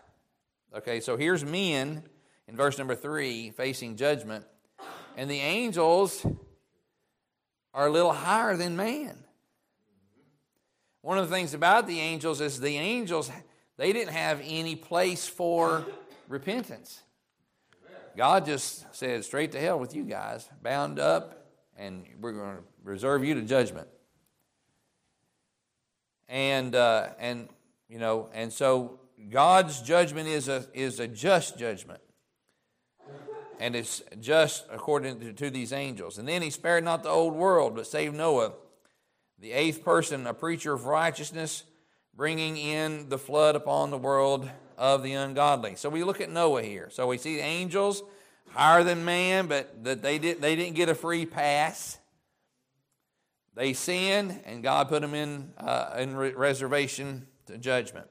okay, 0.74 1.02
so 1.02 1.18
here's 1.18 1.44
men 1.44 2.04
in 2.52 2.58
verse 2.58 2.78
number 2.78 2.96
three 2.96 3.50
facing 3.52 3.96
judgment, 3.96 4.46
and 5.18 5.32
the 5.32 5.40
angels 5.40 6.26
are 7.74 7.88
a 7.88 7.90
little 7.90 8.12
higher 8.12 8.58
than 8.58 8.76
man. 8.76 9.18
One 11.02 11.18
of 11.18 11.30
the 11.30 11.36
things 11.36 11.54
about 11.54 11.88
the 11.88 12.00
angels 12.00 12.42
is 12.42 12.60
the 12.60 12.78
angels, 12.78 13.32
they 13.78 13.94
didn't 13.94 14.14
have 14.14 14.42
any 14.44 14.76
place 14.76 15.28
for 15.28 15.86
repentance. 16.28 17.02
God 18.18 18.46
just 18.46 18.94
said, 18.94 19.24
straight 19.24 19.54
to 19.54 19.60
hell 19.60 19.80
with 19.80 19.96
you 19.96 20.04
guys, 20.04 20.48
bound 20.62 21.00
up, 21.00 21.48
and 21.78 22.04
we're 22.20 22.34
going 22.34 22.58
to 22.58 22.64
reserve 22.84 23.24
you 23.24 23.34
to 23.36 23.42
judgment. 23.42 23.88
And, 26.28 26.76
uh, 26.76 27.10
and 27.18 27.48
you 27.88 27.98
know, 27.98 28.30
and 28.34 28.52
so 28.52 29.00
God's 29.30 29.82
judgment 29.82 30.28
is 30.28 30.50
a, 30.50 30.66
is 30.74 31.00
a 31.00 31.08
just 31.08 31.58
judgment. 31.58 32.02
And 33.62 33.76
is 33.76 34.04
just 34.20 34.66
according 34.72 35.20
to, 35.20 35.34
to 35.34 35.52
these 35.52 35.72
angels. 35.72 36.18
And 36.18 36.28
then 36.28 36.42
he 36.42 36.50
spared 36.50 36.84
not 36.84 37.04
the 37.04 37.10
old 37.10 37.36
world, 37.36 37.76
but 37.76 37.86
saved 37.86 38.16
Noah, 38.16 38.54
the 39.38 39.52
eighth 39.52 39.86
person, 39.86 40.26
a 40.26 40.34
preacher 40.34 40.74
of 40.74 40.88
righteousness, 40.88 41.64
bringing 42.16 42.58
in 42.58 43.08
the 43.10 43.20
flood 43.20 43.56
upon 43.56 43.92
the 43.92 44.00
world 44.00 44.50
of 44.80 45.04
the 45.04 45.14
ungodly. 45.14 45.76
So 45.76 45.90
we 45.90 46.04
look 46.04 46.20
at 46.20 46.32
Noah 46.32 46.64
here. 46.64 46.90
So 46.92 47.06
we 47.06 47.20
see 47.20 47.40
angels 47.40 48.02
higher 48.50 48.84
than 48.84 49.06
man, 49.06 49.46
but 49.46 49.84
that 49.84 50.02
they 50.02 50.18
did 50.18 50.42
they 50.42 50.56
didn't 50.56 50.76
get 50.76 50.90
a 50.90 50.96
free 50.96 51.28
pass. 51.28 52.00
They 53.54 53.74
sinned, 53.74 54.42
and 54.44 54.64
God 54.64 54.90
put 54.90 55.04
them 55.04 55.14
in 55.14 55.54
uh, 55.60 55.98
in 56.00 56.16
re- 56.16 56.34
reservation 56.34 57.28
to 57.46 57.60
judgment. 57.60 58.08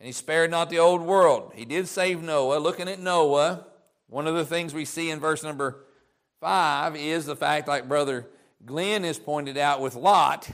And 0.00 0.06
He 0.08 0.12
spared 0.12 0.50
not 0.50 0.68
the 0.68 0.80
old 0.80 1.02
world. 1.02 1.52
He 1.54 1.64
did 1.64 1.86
save 1.86 2.22
Noah. 2.22 2.58
Looking 2.58 2.88
at 2.88 2.98
Noah, 2.98 3.64
one 4.08 4.26
of 4.26 4.34
the 4.34 4.44
things 4.44 4.72
we 4.74 4.84
see 4.84 5.10
in 5.10 5.20
verse 5.20 5.42
number 5.42 5.84
five 6.40 6.96
is 6.96 7.26
the 7.26 7.36
fact, 7.36 7.68
like 7.68 7.88
Brother 7.88 8.26
Glenn 8.64 9.04
has 9.04 9.18
pointed 9.18 9.56
out 9.56 9.80
with 9.80 9.94
Lot, 9.94 10.50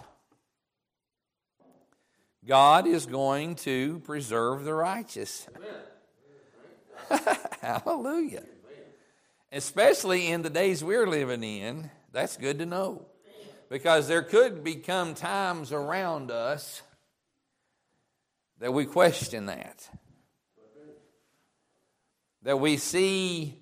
God 2.47 2.87
is 2.87 3.07
going 3.07 3.55
to 3.57 4.01
preserve 4.01 4.65
the 4.65 4.75
righteous. 4.75 5.47
Hallelujah. 7.61 8.45
Especially 9.51 10.29
in 10.29 10.43
the 10.43 10.51
days 10.51 10.83
we're 10.83 11.07
living 11.07 11.43
in, 11.43 11.91
that's 12.13 12.37
good 12.37 12.59
to 12.59 12.67
know. 12.67 13.07
Because 13.71 14.09
there 14.09 14.23
could 14.23 14.63
become 14.63 15.15
times 15.15 15.73
around 15.73 16.31
us 16.31 16.83
that 18.59 18.75
we 18.75 18.85
question 18.85 19.47
that 19.47 19.89
that 22.45 22.61
we 22.61 22.77
see 22.77 23.59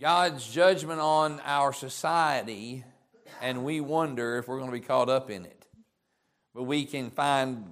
God's 0.00 0.50
judgment 0.50 1.00
on 1.00 1.40
our 1.44 1.72
society 1.72 2.84
and 3.40 3.64
we 3.64 3.80
wonder 3.80 4.38
if 4.38 4.48
we're 4.48 4.58
going 4.58 4.70
to 4.70 4.76
be 4.76 4.84
caught 4.84 5.10
up 5.10 5.30
in 5.30 5.44
it. 5.44 5.66
But 6.54 6.64
we 6.64 6.86
can 6.86 7.10
find 7.10 7.66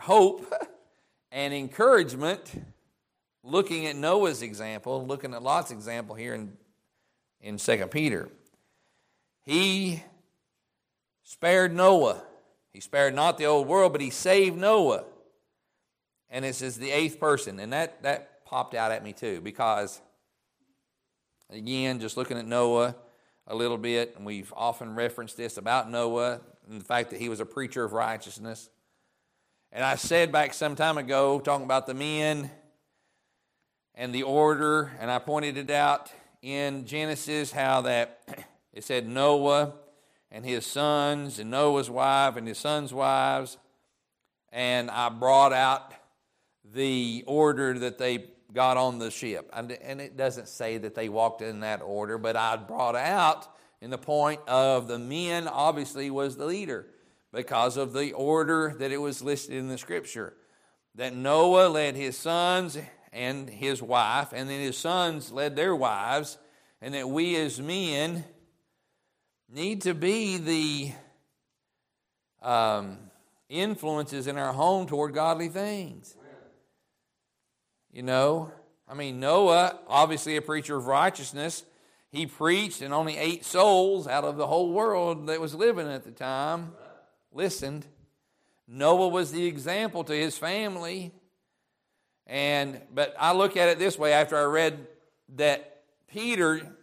hope 0.00 0.52
and 1.32 1.54
encouragement 1.54 2.64
looking 3.42 3.86
at 3.86 3.96
Noah's 3.96 4.42
example, 4.42 5.06
looking 5.06 5.32
at 5.32 5.42
Lot's 5.42 5.70
example 5.70 6.14
here 6.14 6.34
in, 6.34 6.52
in 7.40 7.56
2 7.56 7.86
Peter. 7.86 8.28
He 9.42 10.02
spared 11.22 11.74
Noah. 11.74 12.22
He 12.72 12.80
spared 12.80 13.14
not 13.14 13.38
the 13.38 13.46
old 13.46 13.68
world, 13.68 13.92
but 13.92 14.00
he 14.02 14.10
saved 14.10 14.58
Noah. 14.58 15.04
And 16.28 16.44
this 16.44 16.60
is 16.60 16.76
the 16.76 16.90
eighth 16.90 17.18
person. 17.18 17.58
And 17.60 17.72
that, 17.72 18.02
that 18.02 18.33
popped 18.44 18.74
out 18.74 18.92
at 18.92 19.02
me 19.02 19.12
too 19.12 19.40
because, 19.40 20.00
again, 21.50 22.00
just 22.00 22.16
looking 22.16 22.38
at 22.38 22.46
Noah 22.46 22.94
a 23.46 23.54
little 23.54 23.78
bit, 23.78 24.14
and 24.16 24.24
we've 24.24 24.52
often 24.56 24.94
referenced 24.94 25.36
this 25.36 25.56
about 25.56 25.90
Noah 25.90 26.40
and 26.68 26.80
the 26.80 26.84
fact 26.84 27.10
that 27.10 27.20
he 27.20 27.28
was 27.28 27.40
a 27.40 27.46
preacher 27.46 27.84
of 27.84 27.92
righteousness. 27.92 28.70
And 29.70 29.84
I 29.84 29.96
said 29.96 30.32
back 30.32 30.54
some 30.54 30.76
time 30.76 30.98
ago, 30.98 31.40
talking 31.40 31.64
about 31.64 31.86
the 31.86 31.94
men 31.94 32.50
and 33.94 34.14
the 34.14 34.22
order, 34.22 34.92
and 35.00 35.10
I 35.10 35.18
pointed 35.18 35.56
it 35.56 35.70
out 35.70 36.10
in 36.42 36.86
Genesis 36.86 37.52
how 37.52 37.82
that 37.82 38.20
it 38.72 38.84
said 38.84 39.06
Noah 39.06 39.74
and 40.30 40.44
his 40.44 40.66
sons, 40.66 41.38
and 41.38 41.50
Noah's 41.50 41.90
wife 41.90 42.36
and 42.36 42.48
his 42.48 42.58
sons' 42.58 42.92
wives, 42.92 43.56
and 44.52 44.90
I 44.90 45.08
brought 45.08 45.52
out 45.52 45.92
the 46.72 47.22
order 47.26 47.78
that 47.78 47.98
they 47.98 48.30
got 48.54 48.76
on 48.76 48.98
the 48.98 49.10
ship. 49.10 49.50
And, 49.52 49.70
it 49.70 50.16
doesn't 50.16 50.48
say 50.48 50.78
that 50.78 50.94
they 50.94 51.08
walked 51.08 51.42
in 51.42 51.60
that 51.60 51.82
order, 51.82 52.16
but 52.16 52.36
I 52.36 52.56
brought 52.56 52.96
out 52.96 53.48
in 53.80 53.90
the 53.90 53.98
point 53.98 54.40
of 54.46 54.88
the 54.88 54.98
men 54.98 55.48
obviously 55.48 56.10
was 56.10 56.36
the 56.36 56.46
leader 56.46 56.86
because 57.32 57.76
of 57.76 57.92
the 57.92 58.12
order 58.12 58.74
that 58.78 58.92
it 58.92 58.98
was 58.98 59.20
listed 59.20 59.56
in 59.56 59.68
the 59.68 59.76
scripture. 59.76 60.34
That 60.94 61.14
Noah 61.14 61.68
led 61.68 61.96
his 61.96 62.16
sons 62.16 62.78
and 63.12 63.50
his 63.50 63.82
wife, 63.82 64.32
and 64.32 64.48
then 64.48 64.60
his 64.60 64.78
sons 64.78 65.32
led 65.32 65.56
their 65.56 65.74
wives, 65.74 66.38
and 66.80 66.94
that 66.94 67.08
we 67.08 67.36
as 67.36 67.60
men 67.60 68.24
need 69.52 69.82
to 69.82 69.94
be 69.94 70.38
the 70.38 70.92
um, 72.42 72.98
influences 73.48 74.26
in 74.26 74.38
our 74.38 74.52
home 74.52 74.86
toward 74.86 75.14
godly 75.14 75.48
things. 75.48 76.16
You 77.94 78.02
know, 78.02 78.50
I 78.88 78.94
mean, 78.94 79.20
Noah, 79.20 79.78
obviously 79.86 80.36
a 80.36 80.42
preacher 80.42 80.76
of 80.76 80.88
righteousness, 80.88 81.64
he 82.10 82.26
preached, 82.26 82.82
and 82.82 82.92
only 82.92 83.16
eight 83.16 83.44
souls 83.44 84.08
out 84.08 84.24
of 84.24 84.36
the 84.36 84.48
whole 84.48 84.72
world 84.72 85.28
that 85.28 85.40
was 85.40 85.54
living 85.54 85.86
at 85.86 86.02
the 86.02 86.10
time 86.10 86.72
listened. 87.32 87.86
Noah 88.66 89.06
was 89.06 89.30
the 89.30 89.46
example 89.46 90.02
to 90.04 90.12
his 90.12 90.36
family. 90.36 91.12
And 92.26 92.80
but 92.92 93.14
I 93.16 93.32
look 93.32 93.56
at 93.56 93.68
it 93.68 93.78
this 93.78 93.96
way 93.96 94.12
after 94.12 94.36
I 94.36 94.44
read 94.44 94.88
that 95.36 95.82
Peter 96.08 96.74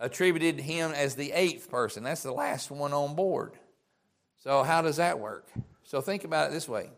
attributed 0.00 0.58
him 0.58 0.90
as 0.90 1.14
the 1.14 1.30
eighth 1.30 1.70
person. 1.70 2.02
That's 2.02 2.24
the 2.24 2.32
last 2.32 2.72
one 2.72 2.92
on 2.92 3.14
board. 3.14 3.52
So 4.38 4.64
how 4.64 4.82
does 4.82 4.96
that 4.96 5.20
work? 5.20 5.46
So 5.84 6.00
think 6.00 6.24
about 6.24 6.50
it 6.50 6.54
this 6.54 6.68
way. 6.68 6.90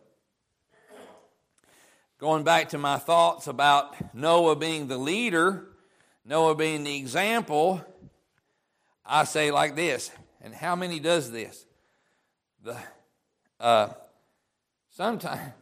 Going 2.24 2.42
back 2.42 2.70
to 2.70 2.78
my 2.78 2.96
thoughts 2.96 3.48
about 3.48 4.14
Noah 4.14 4.56
being 4.56 4.88
the 4.88 4.96
leader, 4.96 5.66
Noah 6.24 6.54
being 6.54 6.82
the 6.82 6.96
example, 6.96 7.84
I 9.04 9.24
say 9.24 9.50
like 9.50 9.76
this, 9.76 10.10
and 10.40 10.54
how 10.54 10.74
many 10.74 11.00
does 11.00 11.30
this? 11.30 11.66
The 12.62 12.78
uh, 13.60 13.88
sometimes 14.88 15.52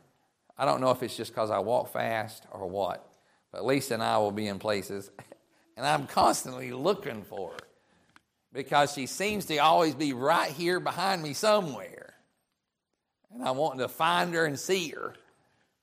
I 0.56 0.64
don't 0.64 0.80
know 0.80 0.92
if 0.92 1.02
it's 1.02 1.16
just 1.16 1.32
because 1.32 1.50
I 1.50 1.58
walk 1.58 1.92
fast 1.92 2.44
or 2.52 2.68
what, 2.68 3.04
but 3.50 3.66
Lisa 3.66 3.94
and 3.94 4.02
I 4.04 4.18
will 4.18 4.30
be 4.30 4.46
in 4.46 4.60
places, 4.60 5.10
and 5.76 5.84
I'm 5.84 6.06
constantly 6.06 6.70
looking 6.70 7.24
for 7.24 7.50
her 7.50 7.66
because 8.52 8.92
she 8.92 9.06
seems 9.06 9.46
to 9.46 9.58
always 9.58 9.96
be 9.96 10.12
right 10.12 10.52
here 10.52 10.78
behind 10.78 11.24
me 11.24 11.32
somewhere, 11.32 12.14
and 13.34 13.42
I'm 13.42 13.56
wanting 13.56 13.80
to 13.80 13.88
find 13.88 14.32
her 14.34 14.44
and 14.44 14.56
see 14.56 14.90
her. 14.90 15.16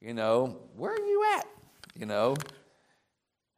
You 0.02 0.14
know, 0.14 0.58
where 0.76 0.94
are 0.94 1.06
you 1.06 1.26
at? 1.36 1.48
You 1.96 2.06
know, 2.06 2.36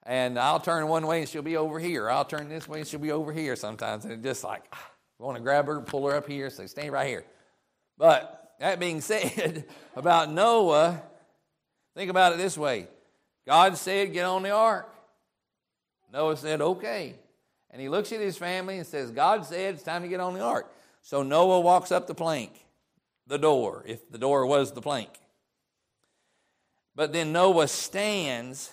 and 0.03 0.39
I'll 0.39 0.59
turn 0.59 0.87
one 0.87 1.05
way 1.05 1.19
and 1.19 1.29
she'll 1.29 1.43
be 1.43 1.57
over 1.57 1.79
here. 1.79 2.09
I'll 2.09 2.25
turn 2.25 2.49
this 2.49 2.67
way 2.67 2.79
and 2.79 2.87
she'll 2.87 2.99
be 2.99 3.11
over 3.11 3.31
here 3.31 3.55
sometimes. 3.55 4.03
And 4.03 4.13
it's 4.13 4.23
just 4.23 4.43
like, 4.43 4.63
ah, 4.73 4.91
I 5.19 5.23
want 5.23 5.37
to 5.37 5.43
grab 5.43 5.67
her, 5.67 5.79
pull 5.81 6.07
her 6.07 6.15
up 6.15 6.27
here, 6.27 6.49
say, 6.49 6.65
stay 6.65 6.89
right 6.89 7.07
here. 7.07 7.23
But 7.97 8.53
that 8.59 8.79
being 8.79 9.01
said, 9.01 9.65
about 9.95 10.31
Noah, 10.31 11.01
think 11.95 12.09
about 12.09 12.33
it 12.33 12.37
this 12.37 12.57
way 12.57 12.87
God 13.45 13.77
said, 13.77 14.13
get 14.13 14.25
on 14.25 14.43
the 14.43 14.51
ark. 14.51 14.93
Noah 16.11 16.35
said, 16.37 16.61
okay. 16.61 17.15
And 17.69 17.81
he 17.81 17.87
looks 17.87 18.11
at 18.11 18.19
his 18.19 18.37
family 18.37 18.77
and 18.77 18.87
says, 18.87 19.11
God 19.11 19.45
said 19.45 19.75
it's 19.75 19.83
time 19.83 20.01
to 20.01 20.07
get 20.07 20.19
on 20.19 20.33
the 20.33 20.41
ark. 20.41 20.73
So 21.03 21.23
Noah 21.23 21.61
walks 21.61 21.91
up 21.91 22.07
the 22.07 22.15
plank, 22.15 22.51
the 23.27 23.37
door, 23.37 23.83
if 23.87 24.11
the 24.11 24.17
door 24.17 24.45
was 24.45 24.73
the 24.73 24.81
plank. 24.81 25.09
But 26.95 27.13
then 27.13 27.31
Noah 27.31 27.67
stands 27.67 28.71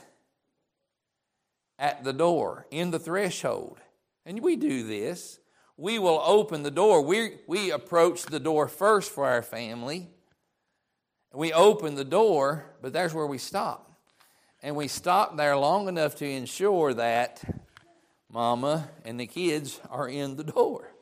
at 1.78 2.02
the 2.02 2.12
door, 2.12 2.66
in 2.70 2.90
the 2.90 2.98
threshold. 2.98 3.78
And 4.26 4.40
we 4.42 4.56
do 4.56 4.86
this. 4.86 5.38
We 5.76 5.98
will 5.98 6.20
open 6.24 6.64
the 6.64 6.70
door. 6.70 7.02
We, 7.02 7.36
we 7.46 7.70
approach 7.70 8.24
the 8.24 8.40
door 8.40 8.66
first 8.66 9.12
for 9.12 9.24
our 9.26 9.42
family. 9.42 10.08
We 11.32 11.52
open 11.52 11.94
the 11.94 12.04
door, 12.04 12.64
but 12.82 12.92
there's 12.92 13.14
where 13.14 13.26
we 13.26 13.38
stop. 13.38 13.92
And 14.60 14.74
we 14.74 14.88
stop 14.88 15.36
there 15.36 15.56
long 15.56 15.86
enough 15.86 16.16
to 16.16 16.28
ensure 16.28 16.92
that 16.94 17.42
mama 18.30 18.88
and 19.04 19.20
the 19.20 19.26
kids 19.26 19.80
are 19.88 20.08
in 20.08 20.36
the 20.36 20.44
door. 20.44 20.92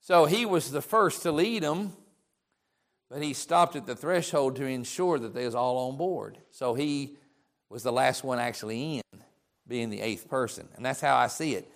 So 0.00 0.26
he 0.26 0.46
was 0.46 0.70
the 0.70 0.80
first 0.80 1.22
to 1.22 1.32
lead 1.32 1.64
them 1.64 1.94
but 3.10 3.22
he 3.22 3.32
stopped 3.32 3.76
at 3.76 3.86
the 3.86 3.96
threshold 3.96 4.56
to 4.56 4.64
ensure 4.64 5.18
that 5.18 5.34
they 5.34 5.44
was 5.44 5.54
all 5.54 5.88
on 5.88 5.96
board. 5.96 6.38
So 6.50 6.74
he 6.74 7.16
was 7.70 7.82
the 7.82 7.92
last 7.92 8.24
one 8.24 8.38
actually 8.38 8.96
in, 8.96 9.20
being 9.66 9.90
the 9.90 10.00
eighth 10.00 10.28
person. 10.28 10.68
And 10.76 10.84
that's 10.84 11.00
how 11.00 11.16
I 11.16 11.28
see 11.28 11.54
it. 11.54 11.70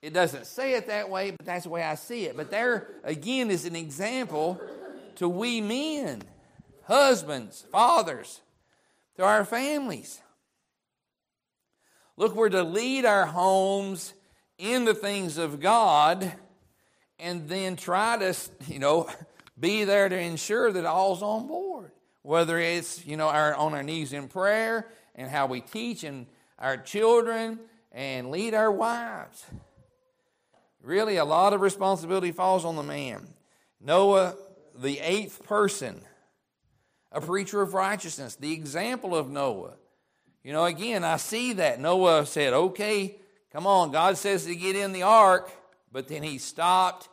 It 0.00 0.12
doesn't 0.12 0.46
say 0.46 0.74
it 0.74 0.86
that 0.86 1.10
way, 1.10 1.32
but 1.32 1.44
that's 1.44 1.64
the 1.64 1.70
way 1.70 1.82
I 1.82 1.96
see 1.96 2.26
it. 2.26 2.36
But 2.36 2.50
there 2.50 2.88
again 3.02 3.50
is 3.50 3.64
an 3.64 3.74
example 3.74 4.60
to 5.16 5.28
we 5.28 5.60
men, 5.60 6.22
husbands, 6.84 7.64
fathers, 7.72 8.40
to 9.16 9.24
our 9.24 9.44
families. 9.44 10.20
Look, 12.16 12.34
we're 12.34 12.48
to 12.50 12.62
lead 12.62 13.04
our 13.04 13.26
homes 13.26 14.14
in 14.58 14.84
the 14.84 14.94
things 14.94 15.38
of 15.38 15.60
God 15.60 16.32
and 17.18 17.48
then 17.48 17.76
try 17.76 18.16
to, 18.18 18.34
you 18.68 18.78
know, 18.78 19.08
be 19.58 19.84
there 19.84 20.08
to 20.08 20.18
ensure 20.18 20.72
that 20.72 20.84
all's 20.84 21.22
on 21.22 21.46
board. 21.46 21.92
Whether 22.22 22.58
it's, 22.58 23.06
you 23.06 23.16
know, 23.16 23.28
our, 23.28 23.54
on 23.54 23.74
our 23.74 23.82
knees 23.82 24.12
in 24.12 24.28
prayer 24.28 24.86
and 25.14 25.30
how 25.30 25.46
we 25.46 25.60
teach 25.60 26.04
and 26.04 26.26
our 26.58 26.76
children, 26.76 27.58
and 27.92 28.30
lead 28.30 28.54
our 28.54 28.70
wives. 28.70 29.44
Really, 30.82 31.16
a 31.16 31.24
lot 31.24 31.52
of 31.52 31.60
responsibility 31.60 32.32
falls 32.32 32.64
on 32.64 32.76
the 32.76 32.82
man. 32.82 33.26
Noah, 33.80 34.34
the 34.76 34.98
eighth 35.00 35.44
person, 35.44 36.00
a 37.12 37.20
preacher 37.20 37.62
of 37.62 37.74
righteousness, 37.74 38.36
the 38.36 38.52
example 38.52 39.14
of 39.14 39.30
Noah. 39.30 39.74
You 40.42 40.52
know, 40.52 40.64
again, 40.64 41.04
I 41.04 41.16
see 41.16 41.54
that. 41.54 41.80
Noah 41.80 42.26
said, 42.26 42.52
okay, 42.52 43.16
come 43.52 43.66
on, 43.66 43.90
God 43.90 44.16
says 44.16 44.44
to 44.46 44.54
get 44.54 44.76
in 44.76 44.92
the 44.92 45.02
ark, 45.02 45.50
but 45.92 46.08
then 46.08 46.22
he 46.22 46.38
stopped 46.38 47.08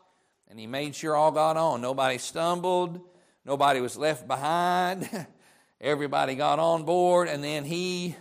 and 0.50 0.60
he 0.60 0.68
made 0.68 0.96
sure 0.96 1.16
all 1.16 1.32
got 1.32 1.58
on. 1.58 1.82
Nobody 1.82 2.18
stumbled, 2.18 3.00
nobody 3.46 3.82
was 3.82 3.98
left 3.98 4.28
behind. 4.28 5.10
Everybody 5.82 6.36
got 6.36 6.58
on 6.60 6.84
board, 6.84 7.28
and 7.28 7.44
then 7.44 7.66
he 7.66 8.16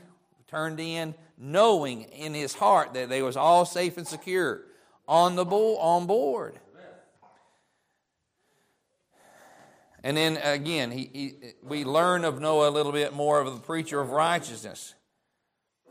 turned 0.48 0.80
in, 0.80 1.14
knowing 1.38 2.02
in 2.02 2.34
his 2.34 2.54
heart 2.54 2.94
that 2.94 3.08
they 3.08 3.22
was 3.22 3.36
all 3.36 3.64
safe 3.64 3.96
and 3.96 4.06
secure 4.06 4.62
on 5.06 5.36
the 5.36 5.44
bull 5.44 5.78
on 5.78 6.06
board. 6.06 6.58
And 10.02 10.16
then 10.16 10.36
again, 10.36 10.90
he, 10.90 11.10
he, 11.12 11.34
we 11.62 11.84
learn 11.84 12.24
of 12.24 12.38
Noah 12.38 12.68
a 12.68 12.70
little 12.70 12.92
bit 12.92 13.14
more 13.14 13.40
of 13.40 13.54
the 13.54 13.60
preacher 13.60 14.00
of 14.00 14.10
righteousness. 14.10 14.94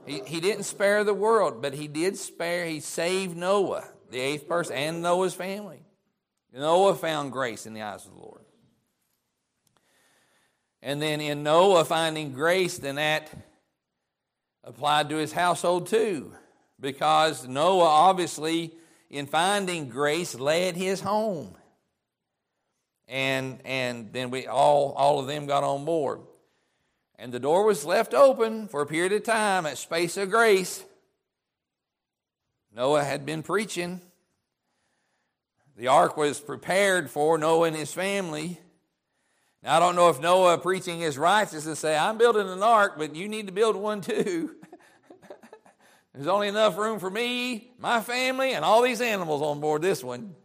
He, 0.05 0.21
he 0.25 0.39
didn't 0.39 0.63
spare 0.63 1.03
the 1.03 1.15
world, 1.15 1.61
but 1.63 1.73
he 1.73 1.87
did 1.87 2.17
spare, 2.17 2.65
he 2.67 2.79
saved 2.79 3.35
Noah, 3.35 3.87
the 4.11 4.19
eighth 4.19 4.47
person, 4.47 4.75
and 4.75 5.01
Noah's 5.01 5.33
family. 5.33 5.81
Noah 6.53 6.95
found 6.95 7.31
grace 7.31 7.65
in 7.65 7.73
the 7.73 7.81
eyes 7.81 8.05
of 8.05 8.13
the 8.13 8.19
Lord. 8.19 8.41
And 10.81 11.01
then 11.01 11.21
in 11.21 11.43
Noah 11.43 11.85
finding 11.85 12.33
grace, 12.33 12.77
then 12.77 12.95
that 12.95 13.31
applied 14.63 15.09
to 15.09 15.15
his 15.15 15.31
household 15.31 15.87
too. 15.87 16.33
Because 16.79 17.47
Noah 17.47 17.85
obviously, 17.85 18.73
in 19.09 19.25
finding 19.25 19.89
grace, 19.89 20.35
led 20.35 20.75
his 20.75 20.99
home. 20.99 21.55
And, 23.07 23.59
and 23.65 24.11
then 24.11 24.29
we 24.29 24.47
all, 24.47 24.91
all 24.93 25.19
of 25.19 25.27
them 25.27 25.45
got 25.45 25.63
on 25.63 25.85
board. 25.85 26.21
And 27.17 27.31
the 27.31 27.39
door 27.39 27.65
was 27.65 27.85
left 27.85 28.13
open 28.13 28.67
for 28.67 28.81
a 28.81 28.85
period 28.85 29.13
of 29.13 29.23
time 29.23 29.65
at 29.65 29.77
space 29.77 30.17
of 30.17 30.29
grace. 30.29 30.83
Noah 32.75 33.03
had 33.03 33.25
been 33.25 33.43
preaching. 33.43 34.01
The 35.75 35.87
ark 35.87 36.17
was 36.17 36.39
prepared 36.39 37.09
for 37.09 37.37
Noah 37.37 37.67
and 37.67 37.75
his 37.75 37.91
family. 37.91 38.59
Now, 39.63 39.77
I 39.77 39.79
don't 39.79 39.95
know 39.95 40.09
if 40.09 40.21
Noah 40.21 40.57
preaching 40.59 40.99
his 40.99 41.17
righteousness 41.17 41.79
say, 41.79 41.97
I'm 41.97 42.17
building 42.17 42.47
an 42.47 42.61
ark, 42.61 42.93
but 42.97 43.15
you 43.15 43.27
need 43.27 43.47
to 43.47 43.53
build 43.53 43.75
one 43.75 44.01
too. 44.01 44.55
There's 46.13 46.27
only 46.27 46.47
enough 46.47 46.77
room 46.77 46.99
for 46.99 47.09
me, 47.09 47.71
my 47.79 48.01
family, 48.01 48.53
and 48.53 48.63
all 48.63 48.83
these 48.83 49.01
animals 49.01 49.41
on 49.41 49.59
board 49.59 49.81
this 49.81 50.03
one. 50.03 50.35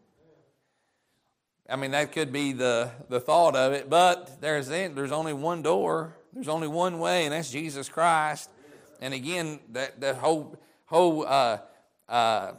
I 1.69 1.77
mean, 1.77 1.91
that 1.91 2.13
could 2.13 2.33
be 2.33 2.53
the, 2.53 2.91
the 3.11 3.21
thought 3.21 3.55
of 3.55 3.75
it, 3.75 3.91
but 3.91 4.41
there's, 4.41 4.69
there's 4.69 5.13
only 5.13 5.35
one 5.35 5.61
door. 5.61 6.17
There's 6.33 6.49
only 6.49 6.69
one 6.69 6.99
way, 6.99 7.25
and 7.25 7.33
that's 7.35 7.51
Jesus 7.51 7.91
Christ. 7.91 8.49
And 9.03 9.13
again, 9.13 9.61
that, 9.73 10.01
that 10.01 10.17
whole, 10.17 10.57
whole 10.87 11.27
uh, 11.27 11.59
uh, 12.09 12.53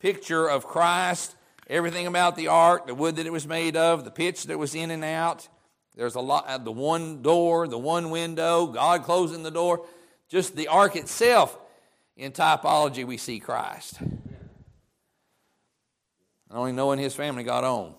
picture 0.00 0.48
of 0.48 0.66
Christ 0.66 1.36
everything 1.70 2.06
about 2.06 2.36
the 2.36 2.48
ark, 2.48 2.86
the 2.86 2.94
wood 2.94 3.16
that 3.16 3.26
it 3.26 3.32
was 3.32 3.46
made 3.46 3.76
of, 3.76 4.04
the 4.04 4.10
pitch 4.10 4.44
that 4.44 4.58
was 4.58 4.74
in 4.74 4.90
and 4.90 5.04
out. 5.04 5.48
There's 5.96 6.16
a 6.16 6.20
lot, 6.20 6.46
uh, 6.46 6.58
the 6.58 6.72
one 6.72 7.22
door, 7.22 7.66
the 7.68 7.78
one 7.78 8.10
window, 8.10 8.66
God 8.66 9.04
closing 9.04 9.42
the 9.42 9.50
door. 9.50 9.86
Just 10.28 10.54
the 10.56 10.68
ark 10.68 10.96
itself, 10.96 11.56
in 12.16 12.32
typology, 12.32 13.06
we 13.06 13.16
see 13.16 13.40
Christ. 13.40 14.00
And 14.00 14.18
only 16.50 16.72
knowing 16.72 16.98
his 16.98 17.14
family 17.14 17.44
got 17.44 17.64
on. 17.64 17.94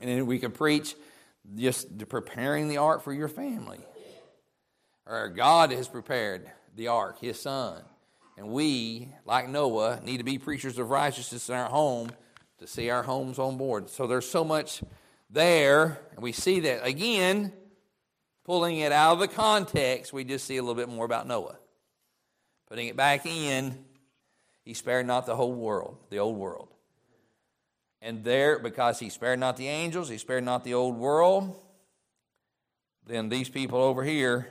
And 0.00 0.08
then 0.08 0.26
we 0.26 0.38
can 0.38 0.52
preach 0.52 0.94
just 1.56 2.08
preparing 2.08 2.68
the 2.68 2.78
ark 2.78 3.02
for 3.02 3.12
your 3.12 3.28
family. 3.28 3.80
Or 5.06 5.28
God 5.28 5.72
has 5.72 5.88
prepared 5.88 6.50
the 6.76 6.88
ark, 6.88 7.18
his 7.20 7.40
son. 7.40 7.82
And 8.40 8.48
we, 8.48 9.06
like 9.26 9.50
Noah, 9.50 10.00
need 10.02 10.16
to 10.16 10.24
be 10.24 10.38
preachers 10.38 10.78
of 10.78 10.88
righteousness 10.88 11.50
in 11.50 11.54
our 11.54 11.68
home 11.68 12.10
to 12.56 12.66
see 12.66 12.88
our 12.88 13.02
homes 13.02 13.38
on 13.38 13.58
board. 13.58 13.90
So 13.90 14.06
there's 14.06 14.26
so 14.26 14.44
much 14.44 14.82
there. 15.28 16.00
And 16.14 16.22
we 16.22 16.32
see 16.32 16.60
that 16.60 16.82
again, 16.82 17.52
pulling 18.46 18.78
it 18.78 18.92
out 18.92 19.12
of 19.12 19.18
the 19.18 19.28
context, 19.28 20.14
we 20.14 20.24
just 20.24 20.46
see 20.46 20.56
a 20.56 20.62
little 20.62 20.74
bit 20.74 20.88
more 20.88 21.04
about 21.04 21.26
Noah. 21.26 21.58
Putting 22.66 22.86
it 22.86 22.96
back 22.96 23.26
in, 23.26 23.76
he 24.64 24.72
spared 24.72 25.06
not 25.06 25.26
the 25.26 25.36
whole 25.36 25.52
world, 25.52 25.98
the 26.08 26.20
old 26.20 26.38
world. 26.38 26.68
And 28.00 28.24
there, 28.24 28.58
because 28.58 28.98
he 28.98 29.10
spared 29.10 29.38
not 29.38 29.58
the 29.58 29.68
angels, 29.68 30.08
he 30.08 30.16
spared 30.16 30.44
not 30.44 30.64
the 30.64 30.72
old 30.72 30.96
world, 30.96 31.60
then 33.06 33.28
these 33.28 33.50
people 33.50 33.82
over 33.82 34.02
here 34.02 34.48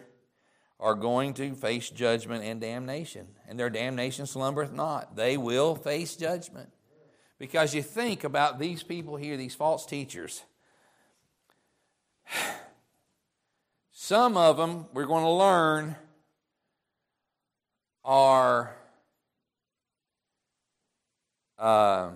are 0.80 0.96
going 0.96 1.34
to 1.34 1.54
face 1.54 1.89
judgment 1.89 2.44
and 2.44 2.62
damnation. 2.62 3.28
And 3.48 3.60
their 3.60 3.70
damnation 3.70 4.26
slumbereth 4.26 4.72
not. 4.72 5.15
They 5.15 5.36
will 5.36 5.76
face 5.76 6.15
judgment. 6.15 6.72
Because 7.38 7.76
you 7.76 7.84
think 7.84 8.24
about 8.24 8.60
these 8.60 8.82
people 8.84 9.18
here, 9.18 9.36
these 9.36 9.56
false 9.56 9.86
teachers. 9.86 10.44
Some 13.92 14.38
of 14.38 14.58
them, 14.58 14.86
we're 14.94 15.06
going 15.06 15.24
to 15.24 15.30
learn, 15.30 15.96
are 18.06 18.74
uh, 21.58 22.12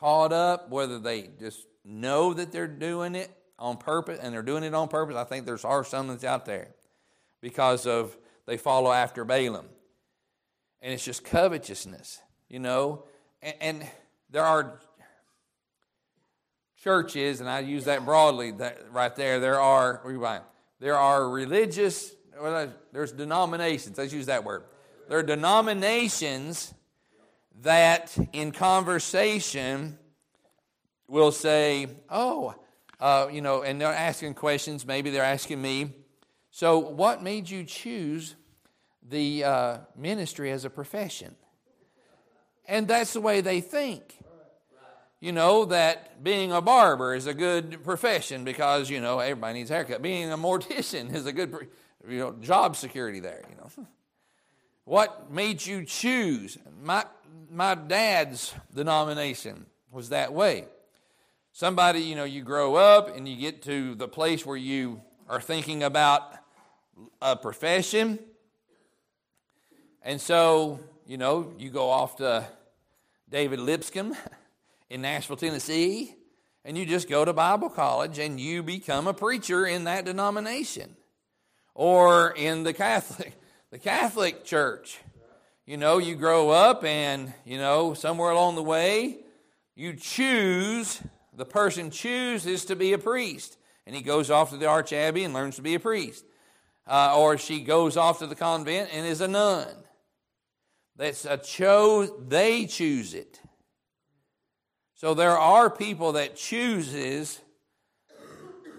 caught 0.00 0.32
up, 0.32 0.70
whether 0.70 0.98
they 0.98 1.30
just 1.38 1.66
know 1.84 2.34
that 2.34 2.50
they're 2.50 2.66
doing 2.66 3.14
it 3.14 3.30
on 3.58 3.76
purpose 3.76 4.18
and 4.20 4.34
they're 4.34 4.42
doing 4.42 4.64
it 4.64 4.74
on 4.74 4.88
purpose. 4.88 5.14
I 5.16 5.22
think 5.24 5.46
there's 5.46 5.64
are 5.64 5.84
some 5.84 6.08
that's 6.08 6.24
out 6.24 6.44
there 6.46 6.74
because 7.42 7.84
of 7.84 8.16
they 8.46 8.56
follow 8.56 8.90
after 8.90 9.26
Balaam. 9.26 9.66
And 10.80 10.92
it's 10.92 11.04
just 11.04 11.24
covetousness, 11.24 12.22
you 12.48 12.58
know. 12.58 13.04
And, 13.42 13.54
and 13.60 13.86
there 14.30 14.44
are 14.44 14.80
churches, 16.82 17.40
and 17.40 17.48
I 17.48 17.60
use 17.60 17.84
that 17.84 18.04
broadly 18.04 18.52
that 18.52 18.78
right 18.90 19.14
there. 19.14 19.38
There 19.38 19.60
are. 19.60 20.00
There 20.80 20.96
are 20.96 21.28
religious. 21.28 22.14
Well, 22.40 22.72
there's 22.92 23.12
denominations. 23.12 23.98
Let's 23.98 24.12
use 24.12 24.26
that 24.26 24.42
word. 24.44 24.64
There 25.08 25.18
are 25.18 25.22
denominations 25.22 26.74
that, 27.60 28.16
in 28.32 28.50
conversation, 28.50 29.98
will 31.06 31.30
say, 31.30 31.86
"Oh, 32.10 32.54
uh, 32.98 33.28
you 33.30 33.42
know," 33.42 33.62
and 33.62 33.80
they're 33.80 33.92
asking 33.92 34.34
questions. 34.34 34.84
Maybe 34.84 35.10
they're 35.10 35.22
asking 35.22 35.62
me, 35.62 35.92
so, 36.54 36.78
what 36.78 37.22
made 37.22 37.48
you 37.48 37.64
choose 37.64 38.36
the 39.08 39.42
uh, 39.42 39.78
ministry 39.96 40.52
as 40.52 40.66
a 40.66 40.70
profession? 40.70 41.34
And 42.68 42.86
that's 42.86 43.14
the 43.14 43.22
way 43.22 43.40
they 43.40 43.62
think. 43.62 44.18
You 45.18 45.32
know, 45.32 45.64
that 45.66 46.22
being 46.22 46.52
a 46.52 46.60
barber 46.60 47.14
is 47.14 47.26
a 47.26 47.32
good 47.32 47.82
profession 47.82 48.44
because, 48.44 48.90
you 48.90 49.00
know, 49.00 49.18
everybody 49.18 49.60
needs 49.60 49.70
a 49.70 49.74
haircut. 49.74 50.02
Being 50.02 50.30
a 50.30 50.36
mortician 50.36 51.14
is 51.14 51.24
a 51.24 51.32
good, 51.32 51.68
you 52.06 52.18
know, 52.18 52.32
job 52.32 52.76
security 52.76 53.20
there, 53.20 53.42
you 53.48 53.56
know. 53.56 53.70
What 54.84 55.30
made 55.30 55.64
you 55.64 55.84
choose? 55.84 56.58
My, 56.82 57.04
my 57.48 57.76
dad's 57.76 58.52
denomination 58.74 59.66
was 59.92 60.08
that 60.08 60.32
way. 60.32 60.64
Somebody, 61.52 62.00
you 62.00 62.16
know, 62.16 62.24
you 62.24 62.42
grow 62.42 62.74
up 62.74 63.16
and 63.16 63.28
you 63.28 63.36
get 63.36 63.62
to 63.62 63.94
the 63.94 64.08
place 64.08 64.44
where 64.44 64.56
you 64.56 65.00
are 65.28 65.40
thinking 65.40 65.84
about 65.84 66.34
a 67.20 67.36
profession. 67.36 68.18
And 70.02 70.20
so, 70.20 70.80
you 71.06 71.16
know, 71.16 71.52
you 71.58 71.70
go 71.70 71.88
off 71.88 72.16
to 72.16 72.44
David 73.28 73.60
Lipscomb 73.60 74.16
in 74.90 75.02
Nashville, 75.02 75.36
Tennessee, 75.36 76.14
and 76.64 76.76
you 76.76 76.84
just 76.84 77.08
go 77.08 77.24
to 77.24 77.32
Bible 77.32 77.70
college 77.70 78.18
and 78.18 78.38
you 78.38 78.62
become 78.62 79.06
a 79.06 79.14
preacher 79.14 79.66
in 79.66 79.84
that 79.84 80.04
denomination. 80.04 80.96
Or 81.74 82.32
in 82.32 82.64
the 82.64 82.72
Catholic, 82.72 83.32
the 83.70 83.78
Catholic 83.78 84.44
Church. 84.44 84.98
You 85.64 85.76
know, 85.76 85.98
you 85.98 86.16
grow 86.16 86.50
up 86.50 86.84
and, 86.84 87.32
you 87.46 87.56
know, 87.56 87.94
somewhere 87.94 88.30
along 88.30 88.56
the 88.56 88.62
way, 88.62 89.18
you 89.74 89.94
choose, 89.94 91.00
the 91.34 91.46
person 91.46 91.90
chooses 91.90 92.66
to 92.66 92.76
be 92.76 92.92
a 92.92 92.98
priest. 92.98 93.56
And 93.86 93.96
he 93.96 94.02
goes 94.02 94.30
off 94.30 94.50
to 94.50 94.56
the 94.56 94.66
Arch 94.66 94.92
Abbey 94.92 95.24
and 95.24 95.32
learns 95.32 95.56
to 95.56 95.62
be 95.62 95.74
a 95.74 95.80
priest 95.80 96.24
uh, 96.86 97.16
or 97.18 97.38
she 97.38 97.60
goes 97.60 97.96
off 97.96 98.18
to 98.18 98.26
the 98.26 98.34
convent 98.34 98.90
and 98.92 99.06
is 99.06 99.20
a 99.20 99.28
nun. 99.28 99.68
That's 100.96 101.24
a 101.24 101.36
chose, 101.36 102.10
they 102.28 102.66
choose 102.66 103.14
it. 103.14 103.40
So 104.94 105.14
there 105.14 105.36
are 105.36 105.68
people 105.68 106.12
that 106.12 106.36
chooses 106.36 107.40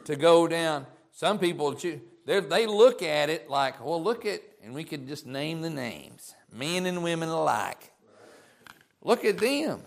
to 0.06 0.16
go 0.16 0.48
down. 0.48 0.86
Some 1.12 1.40
people 1.40 1.74
choose, 1.74 2.00
they 2.26 2.66
look 2.66 3.02
at 3.02 3.30
it 3.30 3.50
like, 3.50 3.84
well, 3.84 4.02
look 4.02 4.26
at, 4.26 4.42
and 4.64 4.74
we 4.74 4.84
could 4.84 5.08
just 5.08 5.26
name 5.26 5.62
the 5.62 5.70
names, 5.70 6.34
men 6.52 6.86
and 6.86 7.04
women 7.04 7.30
alike. 7.30 7.92
Look 9.02 9.26
at 9.26 9.38
them. 9.38 9.82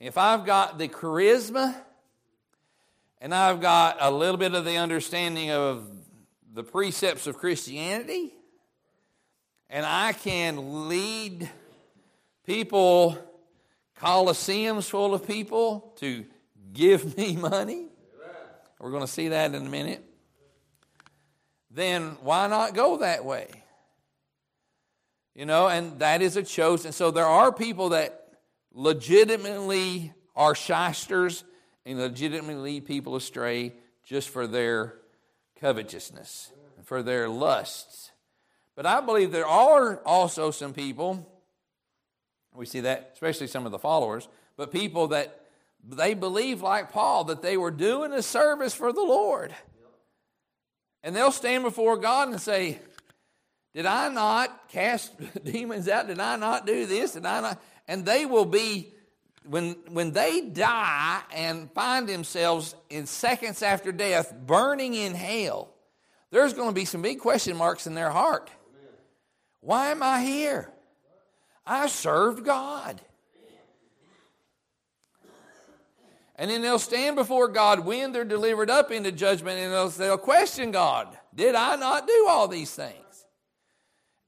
If 0.00 0.18
I've 0.18 0.44
got 0.44 0.78
the 0.78 0.88
charisma 0.88 1.74
and 3.20 3.34
I've 3.34 3.60
got 3.60 3.98
a 4.00 4.10
little 4.10 4.36
bit 4.36 4.54
of 4.54 4.64
the 4.64 4.76
understanding 4.76 5.50
of 5.50 5.88
the 6.58 6.64
precepts 6.64 7.28
of 7.28 7.38
Christianity, 7.38 8.32
and 9.70 9.86
I 9.86 10.12
can 10.12 10.88
lead 10.88 11.48
people, 12.44 13.16
coliseums 13.96 14.90
full 14.90 15.14
of 15.14 15.24
people, 15.24 15.94
to 15.98 16.24
give 16.72 17.16
me 17.16 17.36
money, 17.36 17.86
we're 18.80 18.90
going 18.90 19.04
to 19.04 19.06
see 19.06 19.28
that 19.28 19.54
in 19.54 19.66
a 19.68 19.70
minute, 19.70 20.04
then 21.70 22.16
why 22.22 22.48
not 22.48 22.74
go 22.74 22.96
that 22.96 23.24
way? 23.24 23.46
You 25.36 25.46
know, 25.46 25.68
and 25.68 26.00
that 26.00 26.22
is 26.22 26.36
a 26.36 26.42
chosen. 26.42 26.90
So 26.90 27.12
there 27.12 27.24
are 27.24 27.52
people 27.52 27.90
that 27.90 28.32
legitimately 28.72 30.12
are 30.34 30.56
shysters 30.56 31.44
and 31.86 32.00
legitimately 32.00 32.56
lead 32.56 32.84
people 32.84 33.14
astray 33.14 33.74
just 34.02 34.30
for 34.30 34.48
their 34.48 34.97
covetousness, 35.60 36.52
for 36.84 37.02
their 37.02 37.28
lusts. 37.28 38.10
But 38.74 38.86
I 38.86 39.00
believe 39.00 39.32
there 39.32 39.46
are 39.46 40.00
also 40.06 40.50
some 40.50 40.72
people, 40.72 41.26
we 42.54 42.66
see 42.66 42.80
that, 42.80 43.10
especially 43.14 43.48
some 43.48 43.66
of 43.66 43.72
the 43.72 43.78
followers, 43.78 44.28
but 44.56 44.72
people 44.72 45.08
that 45.08 45.40
they 45.84 46.14
believe, 46.14 46.62
like 46.62 46.92
Paul, 46.92 47.24
that 47.24 47.42
they 47.42 47.56
were 47.56 47.70
doing 47.70 48.12
a 48.12 48.22
service 48.22 48.74
for 48.74 48.92
the 48.92 49.02
Lord. 49.02 49.54
And 51.02 51.14
they'll 51.14 51.32
stand 51.32 51.64
before 51.64 51.96
God 51.96 52.28
and 52.28 52.40
say, 52.40 52.78
did 53.74 53.86
I 53.86 54.08
not 54.08 54.68
cast 54.68 55.12
demons 55.44 55.88
out? 55.88 56.08
Did 56.08 56.18
I 56.18 56.36
not 56.36 56.66
do 56.66 56.86
this? 56.86 57.12
Did 57.12 57.26
I 57.26 57.40
not? 57.40 57.62
And 57.86 58.04
they 58.04 58.26
will 58.26 58.44
be, 58.44 58.92
when, 59.48 59.76
when 59.90 60.12
they 60.12 60.40
die 60.40 61.20
and 61.34 61.70
find 61.72 62.08
themselves 62.08 62.74
in 62.90 63.06
seconds 63.06 63.62
after 63.62 63.92
death 63.92 64.34
burning 64.46 64.94
in 64.94 65.14
hell, 65.14 65.70
there's 66.30 66.52
going 66.52 66.68
to 66.68 66.74
be 66.74 66.84
some 66.84 67.02
big 67.02 67.18
question 67.18 67.56
marks 67.56 67.86
in 67.86 67.94
their 67.94 68.10
heart. 68.10 68.50
Why 69.60 69.90
am 69.90 70.02
I 70.02 70.22
here? 70.22 70.70
I 71.66 71.88
served 71.88 72.44
God. 72.44 73.00
And 76.36 76.50
then 76.50 76.62
they'll 76.62 76.78
stand 76.78 77.16
before 77.16 77.48
God 77.48 77.80
when 77.80 78.12
they're 78.12 78.24
delivered 78.24 78.70
up 78.70 78.92
into 78.92 79.10
judgment 79.10 79.58
and 79.58 79.72
they'll, 79.72 79.88
they'll 79.88 80.18
question 80.18 80.70
God 80.70 81.08
Did 81.34 81.54
I 81.56 81.74
not 81.76 82.06
do 82.06 82.26
all 82.28 82.46
these 82.46 82.72
things? 82.72 83.02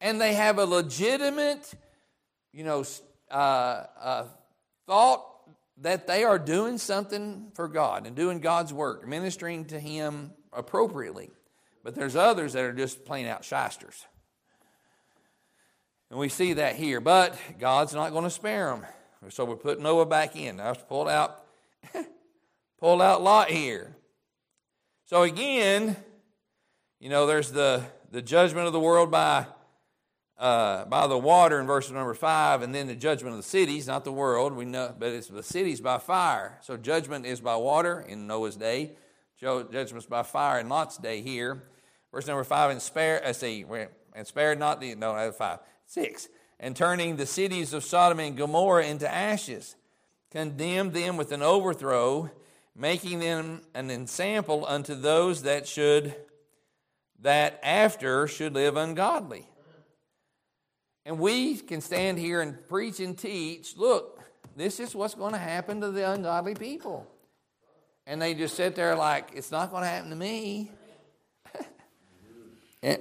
and 0.01 0.21
they 0.21 0.35
have 0.35 0.59
a 0.59 0.65
legitimate, 0.65 1.73
you 2.53 2.65
know, 2.65 2.85
uh, 3.31 3.85
uh, 4.01 4.25
thought 4.91 5.25
that 5.83 6.09
they 6.09 6.25
are 6.25 6.37
doing 6.37 6.77
something 6.77 7.53
for 7.55 7.69
God 7.69 8.09
and 8.09 8.17
doing 8.17 8.41
God's 8.41 8.75
work, 8.75 9.07
ministering 9.07 9.67
to 9.67 9.79
Him 9.79 10.33
appropriately. 10.53 11.31
But 11.85 11.95
there's 11.95 12.17
others 12.17 12.55
that 12.55 12.65
are 12.65 12.73
just 12.73 13.05
plain 13.05 13.27
out 13.27 13.45
shysters. 13.45 14.05
And 16.11 16.19
we 16.19 16.29
see 16.29 16.55
that 16.55 16.75
here. 16.75 17.01
But 17.01 17.39
God's 17.61 17.95
not 17.95 18.11
going 18.11 18.25
to 18.25 18.31
spare 18.31 18.67
them. 18.67 18.85
So 19.31 19.45
we 19.45 19.55
put 19.55 19.81
Noah 19.81 20.07
back 20.07 20.35
in. 20.35 20.59
I 20.59 20.75
pulled 20.75 21.09
out, 21.09 21.45
pulled 22.81 23.01
out 23.01 23.23
Lot 23.23 23.49
here. 23.49 23.95
So 25.07 25.23
again, 25.23 25.97
you 26.99 27.11
know, 27.11 27.29
there's 27.29 27.53
the, 27.53 27.85
the 28.11 28.23
judgment 28.23 28.67
of 28.67 28.73
the 28.73 28.81
world 28.81 29.13
by 29.13 29.47
uh, 30.41 30.87
by 30.87 31.07
the 31.07 31.19
water 31.19 31.61
in 31.61 31.67
verse 31.67 31.91
number 31.91 32.15
five, 32.15 32.63
and 32.63 32.75
then 32.75 32.87
the 32.87 32.95
judgment 32.97 33.35
of 33.35 33.37
the 33.37 33.49
cities, 33.49 33.87
not 33.87 34.05
the 34.05 34.13
world. 34.13 34.55
We 34.55 34.65
know, 34.65 34.95
but 34.99 35.11
it's 35.11 35.29
the 35.29 35.43
cities 35.43 35.83
by 35.83 35.99
fire. 35.99 36.59
So 36.63 36.79
judgment 36.79 37.27
is 37.27 37.43
by 37.43 37.57
water 37.57 38.01
in 38.09 38.27
Noah's 38.27 38.57
day. 38.57 38.93
Judgment's 39.39 40.07
by 40.07 40.23
fire 40.23 40.59
in 40.59 40.71
Lot's 40.71 40.97
day 40.97 41.21
here. 41.21 41.63
Verse 42.11 42.27
number 42.27 42.43
five, 42.43 42.71
and 42.71 42.81
spare. 42.81 43.23
I 43.25 43.33
see, 43.33 43.67
and 44.15 44.27
spared 44.27 44.59
not 44.59 44.81
the 44.81 44.95
no, 44.95 45.15
no 45.15 45.31
five, 45.31 45.59
six, 45.87 46.29
and 46.59 46.75
turning 46.75 47.17
the 47.17 47.27
cities 47.27 47.75
of 47.75 47.85
Sodom 47.85 48.19
and 48.19 48.37
Gomorrah 48.37 48.87
into 48.87 49.13
ashes, 49.13 49.77
condemned 50.31 50.95
them 50.95 51.19
with 51.19 51.33
an 51.33 51.43
overthrow, 51.43 52.31
making 52.75 53.19
them 53.19 53.61
an 53.75 53.91
ensample 53.91 54.65
unto 54.67 54.95
those 54.95 55.43
that 55.43 55.69
should 55.69 56.15
that 57.21 57.61
after 57.63 58.27
should 58.27 58.55
live 58.55 58.79
ungodly. 58.79 59.50
And 61.05 61.19
we 61.19 61.57
can 61.57 61.81
stand 61.81 62.19
here 62.19 62.41
and 62.41 62.67
preach 62.69 63.01
and 63.01 63.17
teach 63.17 63.77
look, 63.77 64.21
this 64.57 64.81
is 64.81 64.95
what's 64.95 65.15
going 65.15 65.33
to 65.33 65.39
happen 65.39 65.81
to 65.81 65.91
the 65.91 66.11
ungodly 66.11 66.55
people. 66.55 67.07
And 68.07 68.21
they 68.21 68.35
just 68.35 68.57
sit 68.57 68.75
there 68.75 68.97
like, 68.97 69.31
it's 69.35 69.51
not 69.51 69.71
going 69.71 69.83
to 69.83 69.89
happen 69.89 70.11
to 70.11 70.17
me. 70.17 70.71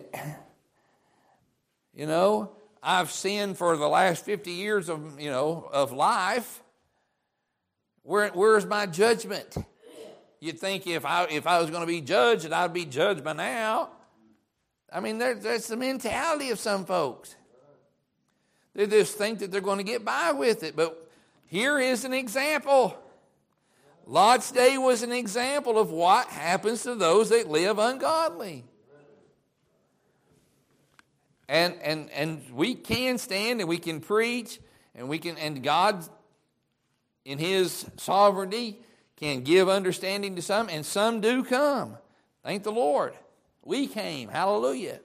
you 1.94 2.06
know, 2.06 2.52
I've 2.82 3.12
sinned 3.12 3.58
for 3.58 3.76
the 3.76 3.88
last 3.88 4.24
50 4.24 4.52
years 4.52 4.90
of, 4.90 5.20
you 5.20 5.30
know, 5.30 5.68
of 5.72 5.92
life. 5.92 6.62
Where, 8.04 8.30
where's 8.30 8.66
my 8.66 8.86
judgment? 8.86 9.58
You'd 10.40 10.60
think 10.60 10.88
if 10.88 11.06
I, 11.06 11.26
if 11.26 11.46
I 11.48 11.60
was 11.60 11.70
going 11.70 11.82
to 11.82 11.88
be 11.88 12.02
judged, 12.02 12.52
I'd 12.52 12.74
be 12.74 12.86
judged 12.86 13.24
by 13.24 13.34
now. 13.34 13.90
I 14.92 15.02
mean, 15.02 15.18
there, 15.18 15.36
that's 15.36 15.68
the 15.68 15.76
mentality 15.76 16.52
of 16.52 16.60
some 16.60 16.86
folks. 16.86 17.36
They 18.80 18.88
just 18.88 19.18
think 19.18 19.39
that 19.39 19.52
they're 19.52 19.60
going 19.60 19.80
to 19.80 19.84
get 19.84 20.06
by 20.06 20.32
with 20.32 20.63
it. 20.63 20.74
But 20.74 21.06
here 21.48 21.80
is 21.80 22.06
an 22.06 22.13
example. 22.13 22.98
Lot's 24.08 24.54
day 24.54 24.78
was 24.78 25.04
an 25.04 25.12
example 25.12 25.78
of 25.78 25.92
what 25.92 26.28
happens 26.28 26.84
to 26.84 26.96
those 26.96 27.28
that 27.28 27.50
live 27.50 27.78
ungodly. 27.78 28.63
And, 31.50 31.76
and, 31.82 32.10
and 32.12 32.42
we 32.54 32.74
can 32.74 33.18
stand 33.18 33.60
and 33.60 33.68
we 33.68 33.80
can 33.80 34.00
preach 34.00 34.62
and 34.96 35.10
we 35.10 35.20
can 35.20 35.38
and 35.38 35.62
God 35.62 36.06
in 37.26 37.38
his 37.38 37.86
sovereignty 37.98 38.80
can 39.18 39.42
give 39.42 39.68
understanding 39.68 40.38
to 40.38 40.42
some 40.42 40.70
and 40.70 40.86
some 40.86 41.20
do 41.20 41.44
come. 41.44 41.98
Thank 42.46 42.63
the 42.63 42.72
Lord. 42.72 43.12
We 43.62 43.88
came. 43.88 44.30
Hallelujah. 44.30 45.02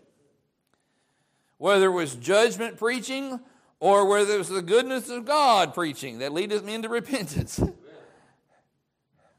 Whether 1.59 1.87
it 1.87 1.93
was 1.93 2.15
judgment 2.15 2.77
preaching 2.77 3.41
or 3.81 4.07
whether 4.07 4.39
was 4.39 4.49
the 4.49 4.63
goodness 4.63 5.09
of 5.09 5.25
God 5.25 5.75
preaching 5.75 6.19
that 6.19 6.33
leadeth 6.33 6.65
me 6.65 6.75
into 6.75 6.89
repentance. 6.89 7.61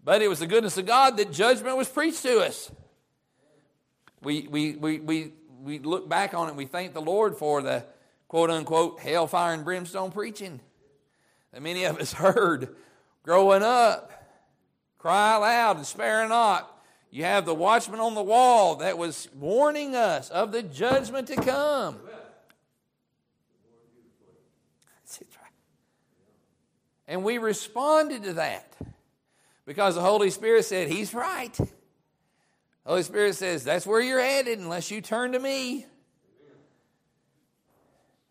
But 0.03 0.21
it 0.21 0.27
was 0.27 0.39
the 0.39 0.47
goodness 0.47 0.77
of 0.77 0.85
God 0.85 1.17
that 1.17 1.31
judgment 1.31 1.77
was 1.77 1.89
preached 1.89 2.21
to 2.23 2.39
us. 2.39 2.71
We, 4.21 4.47
we, 4.47 4.75
we, 4.75 4.99
we, 4.99 5.33
we 5.63 5.79
look 5.79 6.07
back 6.07 6.33
on 6.33 6.47
it 6.47 6.49
and 6.49 6.57
we 6.57 6.65
thank 6.65 6.93
the 6.93 7.01
Lord 7.01 7.35
for 7.35 7.61
the 7.61 7.83
quote 8.27 8.51
unquote 8.51 8.99
hellfire 8.99 9.53
and 9.53 9.65
brimstone 9.65 10.11
preaching 10.11 10.59
that 11.51 11.61
many 11.61 11.85
of 11.85 11.97
us 11.97 12.13
heard 12.13 12.75
growing 13.23 13.63
up. 13.63 14.11
Cry 14.99 15.37
loud 15.37 15.77
and 15.77 15.85
spare 15.85 16.27
not. 16.27 16.71
You 17.11 17.23
have 17.23 17.45
the 17.45 17.55
watchman 17.55 17.99
on 17.99 18.13
the 18.13 18.23
wall 18.23 18.75
that 18.77 18.97
was 18.97 19.29
warning 19.33 19.95
us 19.95 20.29
of 20.29 20.51
the 20.51 20.61
judgment 20.61 21.27
to 21.27 21.35
come. 21.37 21.99
And 27.07 27.23
we 27.23 27.37
responded 27.37 28.23
to 28.23 28.33
that 28.33 28.75
because 29.65 29.95
the 29.95 30.01
Holy 30.01 30.29
Spirit 30.29 30.65
said, 30.65 30.87
He's 30.87 31.13
right. 31.13 31.53
The 31.53 31.67
Holy 32.85 33.03
Spirit 33.03 33.35
says, 33.35 33.63
That's 33.63 33.85
where 33.85 34.01
you're 34.01 34.19
headed 34.19 34.59
unless 34.59 34.91
you 34.91 35.01
turn 35.01 35.33
to 35.33 35.39
me. 35.39 35.85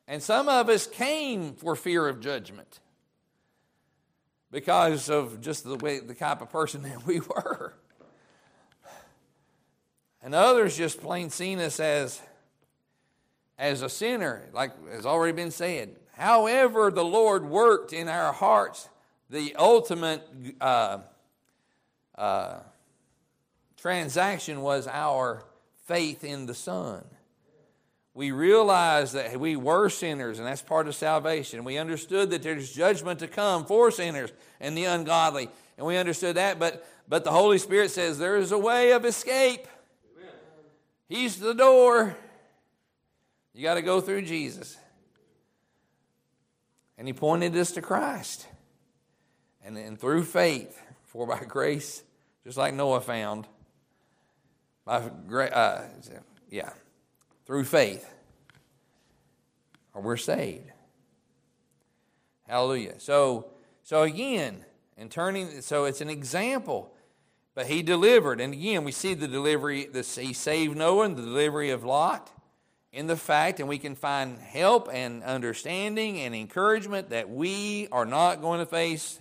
And 0.07 0.23
some 0.23 0.49
of 0.49 0.69
us 0.69 0.87
came 0.87 1.55
for 1.55 1.77
fear 1.77 2.07
of 2.09 2.21
judgment 2.21 2.81
because 4.51 5.09
of 5.09 5.41
just 5.41 5.65
the 5.65 5.77
way 5.77 6.01
the 6.01 6.15
type 6.15 6.43
of 6.43 6.51
person 6.51 6.83
that 6.85 7.07
we 7.07 7.21
were. 7.21 7.75
And 10.23 10.35
others 10.35 10.77
just 10.77 11.01
plain 11.01 11.31
seen 11.31 11.59
us 11.59 11.79
as, 11.79 12.21
as 13.59 13.83
a 13.83 13.89
sinner, 13.89 14.49
like 14.53 14.73
has 14.91 15.07
already 15.07 15.33
been 15.33 15.51
said. 15.51 15.97
However, 16.17 16.91
the 16.91 17.05
Lord 17.05 17.45
worked 17.45 17.93
in 17.93 18.09
our 18.09 18.33
hearts 18.33 18.89
the 19.31 19.55
ultimate 19.57 20.27
uh, 20.61 20.99
uh, 22.17 22.59
transaction 23.77 24.61
was 24.61 24.87
our 24.87 25.43
faith 25.87 26.25
in 26.25 26.47
the 26.47 26.55
Son. 26.55 27.05
We 28.15 28.31
realized 28.31 29.15
that 29.15 29.41
we 29.41 29.57
were 29.57 29.89
sinners, 29.89 30.39
and 30.39 30.47
that's 30.47 30.63
part 30.63 30.87
of 30.87 30.95
salvation. 30.95 31.65
We 31.65 31.79
understood 31.79 32.31
that 32.31 32.45
there's 32.45 32.73
judgment 32.73 33.19
to 33.21 33.29
come 33.29 33.65
for 33.65 33.91
sinners 33.91 34.33
and 34.61 34.79
the 34.79 34.85
ungodly, 34.85 35.49
and 35.77 35.87
we 35.87 35.97
understood 35.97 36.37
that. 36.37 36.61
But 36.61 36.87
but 37.09 37.25
the 37.25 37.33
Holy 37.33 37.59
Spirit 37.59 37.91
says 37.91 38.19
there 38.19 38.37
is 38.37 38.53
a 38.53 38.59
way 38.59 38.93
of 38.93 39.05
escape. 39.05 39.67
Amen. 40.17 40.33
He's 41.09 41.41
the 41.41 41.55
door. 41.55 42.17
You 43.53 43.65
got 43.65 43.75
to 43.75 43.83
go 43.83 44.01
through 44.01 44.23
Jesus. 44.23 44.77
And 46.97 47.07
he 47.07 47.13
pointed 47.13 47.57
us 47.57 47.73
to 47.73 47.83
Christ. 47.83 48.47
And 49.65 49.77
then 49.77 49.97
through 49.97 50.25
faith, 50.25 50.81
for 51.05 51.27
by 51.27 51.41
grace, 51.41 52.03
just 52.45 52.59
like 52.59 52.75
Noah 52.75 53.01
found, 53.01 53.47
by 54.85 54.97
uh, 54.97 55.85
yeah, 56.51 56.71
through 57.47 57.65
faith, 57.65 58.09
or 59.95 60.03
we're 60.03 60.17
saved. 60.17 60.71
Hallelujah. 62.47 63.01
So, 63.01 63.51
so 63.83 64.03
again, 64.03 64.65
and 64.99 65.11
turning, 65.11 65.63
so 65.63 65.85
it's 65.85 66.01
an 66.01 66.11
example. 66.11 66.93
But 67.55 67.67
he 67.67 67.83
delivered, 67.83 68.41
and 68.41 68.53
again, 68.53 68.85
we 68.85 68.93
see 68.93 69.15
the 69.15 69.29
delivery. 69.29 69.89
He 69.93 70.33
saved 70.33 70.77
Noah 70.77 71.05
and 71.07 71.17
the 71.17 71.23
delivery 71.23 71.71
of 71.71 71.85
Lot 71.85 72.31
in 72.95 73.09
the 73.09 73.17
fact, 73.17 73.59
and 73.59 73.69
we 73.69 73.79
can 73.79 73.97
find 73.97 74.39
help 74.39 74.89
and 74.91 75.25
understanding 75.25 76.21
and 76.21 76.33
encouragement 76.33 77.11
that 77.11 77.29
we 77.29 77.89
are 77.91 78.07
not 78.07 78.41
going 78.41 78.61
to 78.61 78.67
face 78.67 79.19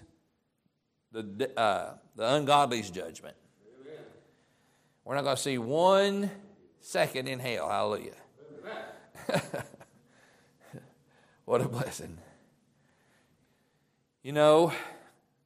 the, 1.12 1.50
uh, 1.58 1.96
the 2.16 2.24
ungodly's 2.24 2.92
judgment. 2.92 3.36
Amen. 3.82 4.00
We're 5.04 5.16
not 5.16 5.24
going 5.24 5.36
to 5.36 5.42
see 5.42 5.58
one 5.58 6.30
second 6.82 7.28
in 7.28 7.40
hell. 7.40 7.68
Hallelujah. 7.68 8.14
what 11.46 11.62
a 11.62 11.68
blessing. 11.68 12.20
You 14.22 14.34
know, 14.34 14.72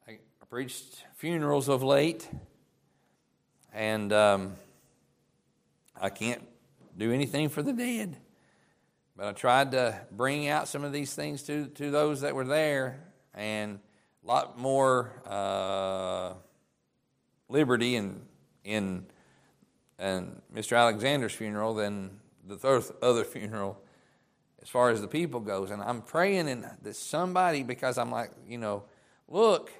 I 0.05 0.17
preached 0.49 1.05
funerals 1.15 1.69
of 1.69 1.81
late, 1.81 2.27
and 3.73 4.11
um, 4.11 4.57
I 5.99 6.09
can't 6.09 6.41
do 6.97 7.11
anything 7.11 7.49
for 7.49 7.61
the 7.61 7.73
dead. 7.73 8.17
But 9.15 9.27
I 9.27 9.31
tried 9.33 9.71
to 9.71 9.99
bring 10.11 10.47
out 10.47 10.67
some 10.67 10.83
of 10.83 10.91
these 10.91 11.13
things 11.13 11.43
to, 11.43 11.67
to 11.67 11.91
those 11.91 12.21
that 12.21 12.35
were 12.35 12.45
there, 12.45 13.03
and 13.33 13.79
a 14.23 14.27
lot 14.27 14.57
more 14.59 15.21
uh, 15.25 16.33
liberty 17.49 17.95
in, 17.95 18.21
in, 18.63 19.05
in 19.99 20.41
Mr. 20.53 20.77
Alexander's 20.77 21.33
funeral 21.33 21.73
than 21.73 22.19
the 22.45 22.93
other 23.01 23.23
funeral 23.23 23.81
as 24.61 24.69
far 24.69 24.89
as 24.89 25.01
the 25.01 25.07
people 25.07 25.39
goes. 25.39 25.71
And 25.71 25.81
I'm 25.81 26.01
praying 26.01 26.65
that 26.81 26.95
somebody, 26.95 27.63
because 27.63 27.97
I'm 27.97 28.11
like, 28.11 28.31
you 28.47 28.57
know, 28.57 28.83
look, 29.27 29.71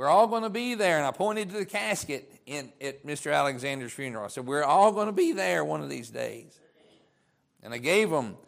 we're 0.00 0.08
all 0.08 0.26
going 0.26 0.44
to 0.44 0.48
be 0.48 0.74
there. 0.74 0.96
And 0.96 1.06
I 1.06 1.10
pointed 1.10 1.50
to 1.50 1.58
the 1.58 1.66
casket 1.66 2.32
in, 2.46 2.72
at 2.80 3.04
Mr. 3.04 3.34
Alexander's 3.34 3.92
funeral. 3.92 4.24
I 4.24 4.28
said, 4.28 4.46
we're 4.46 4.64
all 4.64 4.92
going 4.92 5.08
to 5.08 5.12
be 5.12 5.32
there 5.32 5.62
one 5.62 5.82
of 5.82 5.90
these 5.90 6.08
days. 6.08 6.58
And 7.62 7.74
I 7.74 7.76
gave 7.76 8.08
them 8.08 8.38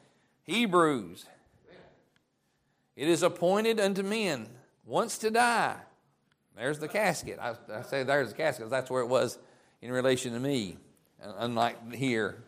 Hebrews. 0.44 1.26
It 2.96 3.06
is 3.06 3.22
appointed 3.22 3.80
unto 3.80 4.02
men 4.02 4.48
once 4.86 5.18
to 5.18 5.30
die. 5.30 5.76
There's 6.56 6.78
the 6.78 6.88
casket. 6.88 7.38
I, 7.38 7.54
I 7.70 7.82
say 7.82 8.02
there's 8.02 8.30
the 8.30 8.34
casket. 8.34 8.70
That's 8.70 8.90
where 8.90 9.02
it 9.02 9.08
was 9.08 9.38
in 9.82 9.92
relation 9.92 10.32
to 10.32 10.40
me, 10.40 10.78
unlike 11.20 11.92
here. 11.92 12.42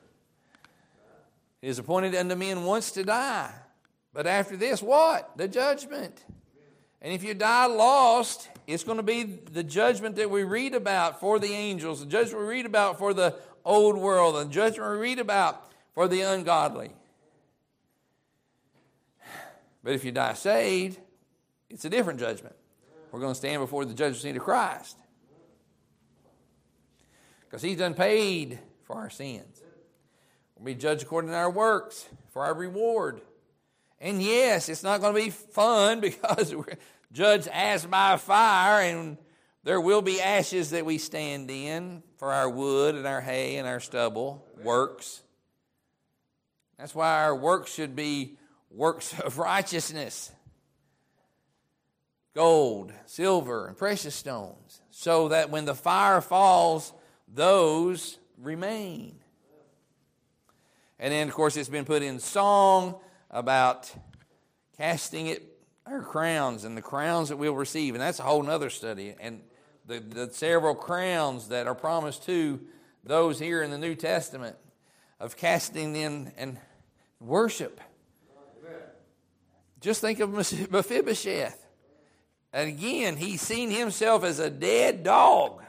It 1.60 1.68
is 1.68 1.78
appointed 1.78 2.14
unto 2.14 2.36
men 2.36 2.64
once 2.64 2.90
to 2.92 3.04
die. 3.04 3.52
But 4.14 4.26
after 4.26 4.56
this, 4.56 4.82
what? 4.82 5.36
The 5.36 5.46
judgment. 5.46 6.24
And 7.02 7.12
if 7.12 7.22
you 7.22 7.34
die 7.34 7.66
lost, 7.66 8.48
it's 8.66 8.84
going 8.84 8.96
to 8.96 9.02
be 9.02 9.22
the 9.24 9.62
judgment 9.62 10.16
that 10.16 10.30
we 10.30 10.42
read 10.42 10.74
about 10.74 11.20
for 11.20 11.38
the 11.38 11.52
angels, 11.52 12.00
the 12.00 12.06
judgment 12.06 12.42
we 12.42 12.48
read 12.48 12.66
about 12.66 12.98
for 12.98 13.12
the 13.12 13.36
old 13.64 13.96
world, 13.96 14.36
the 14.36 14.44
judgment 14.44 14.92
we 14.92 14.98
read 14.98 15.18
about 15.18 15.70
for 15.94 16.08
the 16.08 16.22
ungodly. 16.22 16.90
But 19.82 19.92
if 19.92 20.04
you 20.04 20.12
die 20.12 20.34
saved, 20.34 20.98
it's 21.68 21.84
a 21.84 21.90
different 21.90 22.18
judgment. 22.18 22.56
We're 23.12 23.20
going 23.20 23.32
to 23.32 23.38
stand 23.38 23.60
before 23.60 23.84
the 23.84 23.94
judgment 23.94 24.22
seat 24.22 24.36
of 24.36 24.42
Christ. 24.42 24.96
Because 27.42 27.62
he's 27.62 27.80
unpaid 27.80 28.58
for 28.82 28.96
our 28.96 29.10
sins. 29.10 29.62
We'll 30.56 30.64
be 30.64 30.74
judged 30.74 31.02
according 31.02 31.30
to 31.30 31.36
our 31.36 31.50
works 31.50 32.08
for 32.32 32.44
our 32.44 32.54
reward. 32.54 33.20
And 34.00 34.22
yes, 34.22 34.68
it's 34.68 34.82
not 34.82 35.00
going 35.00 35.14
to 35.14 35.20
be 35.20 35.30
fun 35.30 36.00
because 36.00 36.54
we're 36.54 36.76
judged 37.14 37.48
as 37.48 37.86
by 37.86 38.16
fire, 38.18 38.82
and 38.82 39.16
there 39.62 39.80
will 39.80 40.02
be 40.02 40.20
ashes 40.20 40.70
that 40.70 40.84
we 40.84 40.98
stand 40.98 41.50
in 41.50 42.02
for 42.18 42.32
our 42.32 42.50
wood 42.50 42.96
and 42.96 43.06
our 43.06 43.20
hay 43.20 43.56
and 43.56 43.66
our 43.66 43.80
stubble 43.80 44.44
works. 44.62 45.22
That's 46.76 46.94
why 46.94 47.22
our 47.22 47.34
works 47.34 47.72
should 47.72 47.96
be 47.96 48.36
works 48.70 49.18
of 49.24 49.38
righteousness 49.38 50.30
gold, 52.34 52.92
silver, 53.06 53.68
and 53.68 53.76
precious 53.76 54.12
stones, 54.12 54.82
so 54.90 55.28
that 55.28 55.50
when 55.50 55.64
the 55.66 55.74
fire 55.74 56.20
falls, 56.20 56.92
those 57.32 58.18
remain. 58.38 59.14
And 60.98 61.12
then, 61.12 61.28
of 61.28 61.34
course, 61.34 61.56
it's 61.56 61.68
been 61.68 61.84
put 61.84 62.02
in 62.02 62.18
song 62.18 62.96
about 63.30 63.92
casting 64.76 65.28
it 65.28 65.53
our 65.86 66.02
crowns 66.02 66.64
and 66.64 66.76
the 66.76 66.82
crowns 66.82 67.28
that 67.28 67.36
we'll 67.36 67.54
receive. 67.54 67.94
And 67.94 68.02
that's 68.02 68.18
a 68.18 68.22
whole 68.22 68.48
other 68.48 68.70
study. 68.70 69.14
And 69.20 69.42
the, 69.86 70.00
the 70.00 70.30
several 70.32 70.74
crowns 70.74 71.48
that 71.48 71.66
are 71.66 71.74
promised 71.74 72.24
to 72.26 72.60
those 73.04 73.38
here 73.38 73.62
in 73.62 73.70
the 73.70 73.78
New 73.78 73.94
Testament 73.94 74.56
of 75.20 75.36
casting 75.36 75.92
them 75.92 76.32
and 76.36 76.58
worship. 77.20 77.80
Just 79.80 80.00
think 80.00 80.20
of 80.20 80.30
Mephibosheth. 80.30 81.60
And 82.52 82.68
again, 82.68 83.16
he's 83.16 83.42
seen 83.42 83.70
himself 83.70 84.24
as 84.24 84.38
a 84.38 84.48
dead 84.48 85.02
dog, 85.02 85.62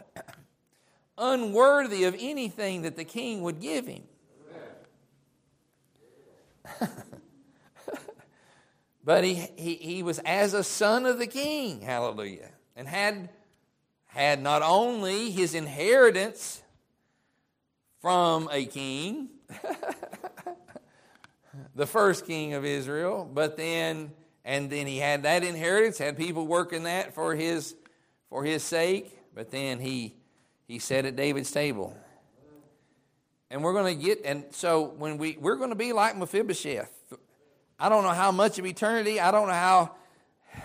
unworthy 1.17 2.05
of 2.05 2.15
anything 2.17 2.83
that 2.83 2.95
the 2.95 3.03
king 3.03 3.41
would 3.41 3.59
give 3.59 3.87
him. 3.87 4.03
but 9.05 9.23
he, 9.23 9.35
he, 9.55 9.75
he 9.75 10.03
was 10.03 10.17
as 10.19 10.55
a 10.55 10.63
son 10.63 11.05
of 11.05 11.19
the 11.19 11.27
king, 11.27 11.81
hallelujah, 11.81 12.49
and 12.75 12.87
had, 12.87 13.29
had 14.07 14.41
not 14.41 14.63
only 14.63 15.29
his 15.29 15.53
inheritance 15.53 16.63
from 18.01 18.49
a 18.51 18.65
king, 18.65 19.29
the 21.75 21.85
first 21.85 22.25
king 22.25 22.55
of 22.55 22.65
Israel, 22.65 23.29
but 23.31 23.55
then 23.55 24.11
and 24.43 24.69
then 24.69 24.85
he 24.85 24.99
had 24.99 25.23
that 25.23 25.43
inheritance, 25.43 25.97
had 25.97 26.17
people 26.17 26.45
working 26.45 26.83
that 26.83 27.15
for 27.15 27.35
his 27.35 27.75
for 28.29 28.43
his 28.43 28.63
sake, 28.63 29.17
but 29.33 29.49
then 29.49 29.79
he 29.79 30.15
he 30.67 30.79
sat 30.79 31.05
at 31.05 31.15
David's 31.15 31.51
table. 31.51 31.95
And 33.49 33.63
we're 33.63 33.73
going 33.73 33.97
to 33.97 34.03
get 34.03 34.21
and 34.23 34.43
so 34.51 34.93
when 34.97 35.17
we 35.17 35.37
we're 35.39 35.55
going 35.55 35.69
to 35.69 35.75
be 35.75 35.93
like 35.93 36.15
Mephibosheth. 36.15 36.94
I 37.79 37.89
don't 37.89 38.03
know 38.03 38.09
how 38.09 38.31
much 38.31 38.59
of 38.59 38.65
eternity, 38.65 39.19
I 39.19 39.31
don't 39.31 39.47
know 39.47 39.53
how 39.53 39.95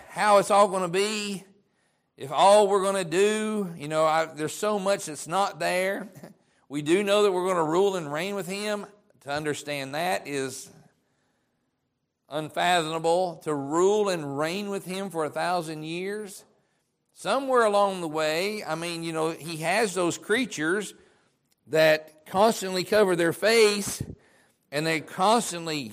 how 0.09 0.39
it's 0.39 0.51
all 0.51 0.69
going 0.69 0.83
to 0.83 0.89
be. 0.89 1.45
If 2.17 2.31
all 2.33 2.69
we're 2.69 2.83
going 2.83 3.03
to 3.03 3.11
do, 3.11 3.73
you 3.77 3.89
know, 3.89 4.05
I, 4.05 4.27
there's 4.27 4.55
so 4.55 4.79
much 4.79 5.07
that's 5.07 5.27
not 5.27 5.59
there. 5.59 6.09
We 6.69 6.83
do 6.83 7.03
know 7.03 7.25
that 7.25 7.33
we're 7.33 7.47
going 7.47 7.57
to 7.57 7.65
rule 7.65 7.97
and 7.97 8.13
reign 8.13 8.37
with 8.37 8.47
him. 8.47 8.87
To 9.23 9.33
understand 9.33 9.97
that 9.97 10.29
is 10.29 10.71
unfathomable 12.29 13.41
to 13.43 13.53
rule 13.53 14.09
and 14.09 14.39
reign 14.39 14.71
with 14.71 14.85
him 14.85 15.11
for 15.11 15.25
a 15.25 15.31
thousand 15.31 15.83
years. 15.83 16.45
Somewhere 17.15 17.65
along 17.65 18.01
the 18.01 18.09
way, 18.09 18.65
I 18.65 18.77
mean, 18.77 19.03
you 19.03 19.13
know, 19.13 19.33
he 19.33 19.59
has 19.59 19.95
those 19.95 20.17
creatures 20.17 20.95
that 21.67 22.25
constantly 22.27 22.85
cover 22.85 23.17
their 23.17 23.33
face 23.33 24.03
and 24.71 24.87
they 24.87 25.01
constantly, 25.01 25.93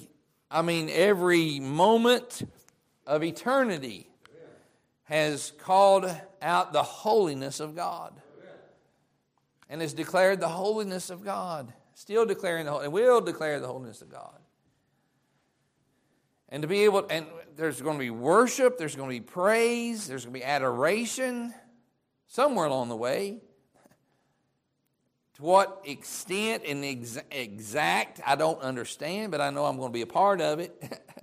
I 0.50 0.62
mean, 0.62 0.90
every 0.92 1.60
moment 1.60 2.50
of 3.06 3.24
eternity 3.24 4.10
has 5.04 5.52
called 5.60 6.10
out 6.42 6.74
the 6.74 6.84
holiness 6.84 7.60
of 7.60 7.76
God 7.76 8.14
and 9.70 9.82
has 9.82 9.94
declared 9.94 10.40
the 10.40 10.48
holiness 10.48 11.10
of 11.10 11.24
God. 11.24 11.74
Still 11.94 12.26
declaring 12.26 12.66
the 12.66 12.76
and 12.78 12.94
will 12.94 13.22
declare 13.22 13.60
the 13.60 13.68
holiness 13.68 14.02
of 14.02 14.12
God 14.12 14.40
and 16.50 16.62
to 16.62 16.68
be 16.68 16.84
able 16.84 17.06
and 17.10 17.26
there's 17.56 17.82
going 17.82 17.98
to 17.98 18.00
be 18.00 18.10
worship 18.10 18.78
there's 18.78 18.96
going 18.96 19.10
to 19.10 19.16
be 19.16 19.22
praise 19.22 20.08
there's 20.08 20.26
going 20.26 20.34
to 20.34 20.40
be 20.40 20.46
adoration 20.46 21.54
somewhere 22.28 22.66
along 22.66 22.90
the 22.90 22.96
way 22.96 23.42
to 25.38 25.44
what 25.44 25.82
extent 25.86 26.64
and 26.68 26.84
ex- 26.84 27.20
exact 27.32 28.20
i 28.26 28.36
don't 28.36 28.62
understand 28.62 29.32
but 29.32 29.40
i 29.40 29.50
know 29.50 29.66
i'm 29.66 29.78
going 29.78 29.90
to 29.90 29.94
be 29.94 30.02
a 30.02 30.08
part 30.08 30.42
of 30.42 30.60
it. 30.60 31.02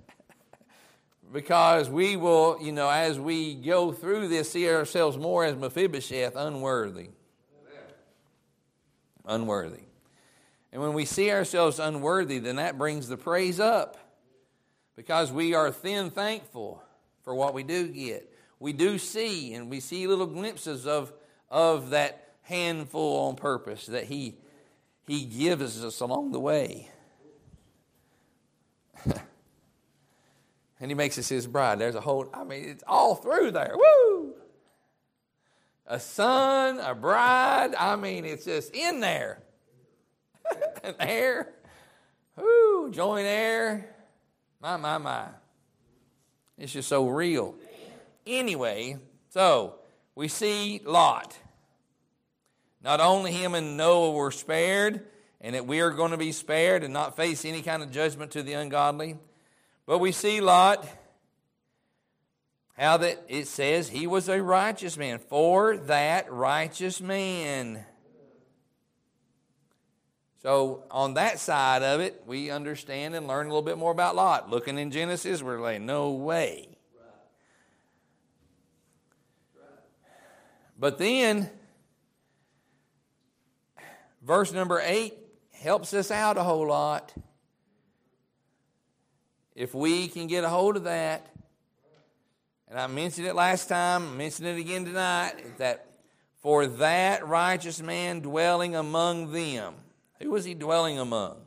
Because 1.33 1.89
we 1.89 2.15
will 2.15 2.59
you 2.61 2.71
know 2.71 2.89
as 2.89 3.19
we 3.19 3.55
go 3.55 3.91
through 3.91 4.29
this 4.29 4.51
see 4.51 4.69
ourselves 4.69 5.17
more 5.17 5.43
as 5.43 5.57
mephibosheth 5.57 6.33
unworthy. 6.33 7.09
Unworthy. 9.25 9.81
And 10.71 10.81
when 10.81 10.93
we 10.93 11.05
see 11.05 11.31
ourselves 11.31 11.79
unworthy, 11.79 12.39
then 12.39 12.57
that 12.57 12.77
brings 12.77 13.07
the 13.07 13.15
praise 13.15 13.59
up. 13.59 13.97
Because 14.95 15.31
we 15.31 15.53
are 15.53 15.71
then 15.71 16.09
thankful 16.09 16.83
for 17.23 17.33
what 17.33 17.53
we 17.53 17.63
do 17.63 17.87
get. 17.87 18.29
We 18.59 18.73
do 18.73 18.97
see, 18.97 19.53
and 19.53 19.69
we 19.69 19.79
see 19.79 20.05
little 20.05 20.25
glimpses 20.25 20.85
of, 20.85 21.13
of 21.49 21.91
that 21.91 22.24
handful 22.45 23.27
on 23.27 23.35
purpose 23.35 23.87
that 23.87 24.05
He, 24.05 24.35
he 25.07 25.25
gives 25.25 25.83
us 25.83 25.99
along 25.99 26.31
the 26.31 26.39
way. 26.39 26.89
and 29.05 30.91
He 30.91 30.93
makes 30.93 31.17
us 31.17 31.29
His 31.29 31.47
bride. 31.47 31.79
There's 31.79 31.95
a 31.95 32.01
whole, 32.01 32.29
I 32.33 32.43
mean, 32.43 32.69
it's 32.69 32.83
all 32.87 33.15
through 33.15 33.51
there. 33.51 33.75
Woo! 33.75 34.33
A 35.87 35.99
son, 35.99 36.79
a 36.79 36.95
bride. 36.95 37.75
I 37.77 37.95
mean, 37.95 38.25
it's 38.25 38.45
just 38.45 38.73
in 38.73 39.01
there. 39.01 39.43
an 40.83 40.95
heir. 40.99 41.53
Whoo, 42.35 42.91
joint 42.91 43.27
heir. 43.27 43.95
My, 44.61 44.77
my, 44.77 44.97
my. 44.97 45.25
It's 46.57 46.73
just 46.73 46.89
so 46.89 47.07
real. 47.07 47.55
Anyway, 48.25 48.97
so 49.29 49.75
we 50.15 50.27
see 50.27 50.81
Lot. 50.83 51.37
Not 52.85 53.01
only 53.01 53.31
him 53.31 53.55
and 53.55 53.77
Noah 53.77 54.11
were 54.11 54.29
spared, 54.29 55.01
and 55.41 55.55
that 55.55 55.65
we 55.65 55.81
are 55.81 55.89
going 55.89 56.11
to 56.11 56.17
be 56.17 56.31
spared 56.31 56.83
and 56.83 56.93
not 56.93 57.15
face 57.15 57.43
any 57.43 57.63
kind 57.63 57.81
of 57.81 57.89
judgment 57.89 58.29
to 58.33 58.43
the 58.43 58.53
ungodly, 58.53 59.17
but 59.87 59.97
we 59.97 60.11
see 60.11 60.39
Lot, 60.39 60.87
how 62.77 62.97
that 62.97 63.23
it 63.27 63.47
says 63.47 63.89
he 63.89 64.05
was 64.05 64.29
a 64.29 64.39
righteous 64.39 64.97
man. 64.97 65.17
For 65.17 65.77
that 65.77 66.31
righteous 66.31 67.01
man. 67.01 67.83
So, 70.43 70.83
on 70.91 71.15
that 71.15 71.39
side 71.39 71.81
of 71.81 72.01
it, 72.01 72.21
we 72.27 72.51
understand 72.51 73.15
and 73.15 73.27
learn 73.27 73.47
a 73.47 73.49
little 73.49 73.63
bit 73.63 73.79
more 73.79 73.91
about 73.91 74.15
Lot. 74.15 74.51
Looking 74.51 74.77
in 74.77 74.91
Genesis, 74.91 75.41
we're 75.41 75.59
like, 75.59 75.81
no 75.81 76.11
way. 76.11 76.67
But 80.77 80.99
then, 80.99 81.49
verse 84.25 84.51
number 84.51 84.81
8 84.83 85.13
helps 85.53 85.93
us 85.93 86.11
out 86.11 86.37
a 86.37 86.43
whole 86.43 86.67
lot. 86.67 87.13
If 89.55 89.73
we 89.73 90.07
can 90.07 90.27
get 90.27 90.43
a 90.43 90.49
hold 90.49 90.75
of 90.75 90.83
that, 90.83 91.27
and 92.67 92.79
I 92.79 92.87
mentioned 92.87 93.27
it 93.27 93.35
last 93.35 93.69
time, 93.69 94.03
I 94.03 94.11
mentioned 94.17 94.47
it 94.47 94.57
again 94.57 94.85
tonight, 94.85 95.57
that 95.59 95.87
for 96.41 96.67
that 96.67 97.25
righteous 97.25 97.81
man 97.81 98.19
dwelling 98.19 98.75
among 98.75 99.31
them, 99.31 99.75
who 100.19 100.31
was 100.31 100.43
he 100.43 100.53
dwelling 100.53 100.99
among? 100.99 101.37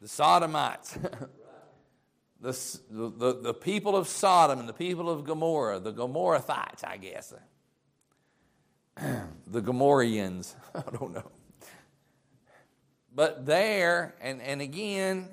The 0.00 0.08
Sodomites. 0.08 0.96
the, 2.40 2.56
the, 2.90 3.40
the 3.42 3.54
people 3.54 3.96
of 3.96 4.06
Sodom 4.06 4.60
and 4.60 4.68
the 4.68 4.74
people 4.74 5.10
of 5.10 5.24
Gomorrah, 5.24 5.80
the 5.80 5.92
Gomorrathites, 5.92 6.84
I 6.86 6.98
guess. 6.98 7.34
the 9.46 9.60
Gomorrians, 9.60 10.54
I 10.74 10.82
don't 10.96 11.12
know. 11.12 11.30
But 13.18 13.46
there, 13.46 14.14
and, 14.20 14.40
and 14.40 14.62
again, 14.62 15.26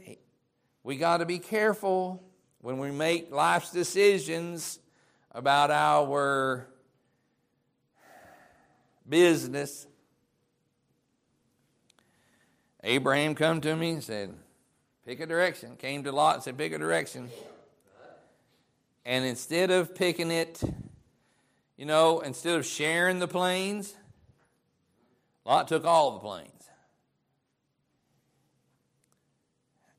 we 0.81 0.97
got 0.97 1.17
to 1.17 1.25
be 1.27 1.37
careful 1.37 2.19
when 2.61 2.79
we 2.79 2.89
make 2.89 3.31
life's 3.31 3.69
decisions 3.69 4.79
about 5.31 5.69
our 5.69 6.65
business 9.07 9.85
Abraham 12.83 13.35
come 13.35 13.61
to 13.61 13.75
me 13.75 13.91
and 13.91 14.03
said, 14.03 14.33
pick 15.05 15.19
a 15.19 15.27
direction. 15.27 15.75
Came 15.75 16.03
to 16.05 16.11
Lot 16.11 16.35
and 16.37 16.43
said, 16.43 16.57
pick 16.57 16.73
a 16.73 16.79
direction. 16.79 17.29
And 19.05 19.25
instead 19.25 19.69
of 19.69 19.93
picking 19.93 20.31
it, 20.31 20.59
you 21.77 21.85
know, 21.85 22.21
instead 22.21 22.55
of 22.55 22.65
sharing 22.65 23.19
the 23.19 23.27
plains, 23.27 23.93
Lot 25.45 25.67
took 25.67 25.85
all 25.85 26.13
the 26.13 26.19
plains. 26.19 26.54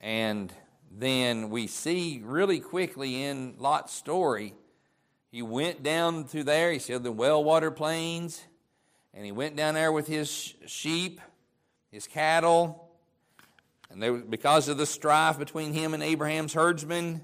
And 0.07 0.53
then 0.89 1.51
we 1.51 1.67
see 1.67 2.23
really 2.25 2.61
quickly 2.61 3.25
in 3.25 3.57
Lot's 3.59 3.93
story, 3.93 4.55
he 5.33 5.43
went 5.43 5.83
down 5.83 6.27
through 6.27 6.45
there. 6.45 6.71
He 6.71 6.79
said 6.79 7.03
the 7.03 7.11
well 7.11 7.43
water 7.43 7.73
plains, 7.73 8.41
and 9.13 9.25
he 9.25 9.33
went 9.33 9.57
down 9.57 9.75
there 9.75 9.91
with 9.91 10.07
his 10.07 10.55
sheep 10.65 11.21
his 11.91 12.07
cattle. 12.07 12.89
And 13.91 14.31
because 14.31 14.69
of 14.69 14.79
the 14.79 14.87
strife 14.87 15.41
between 15.41 15.73
him 15.73 15.93
and 15.93 16.05
Abraham's 16.05 16.55
herdsmen, 16.55 17.21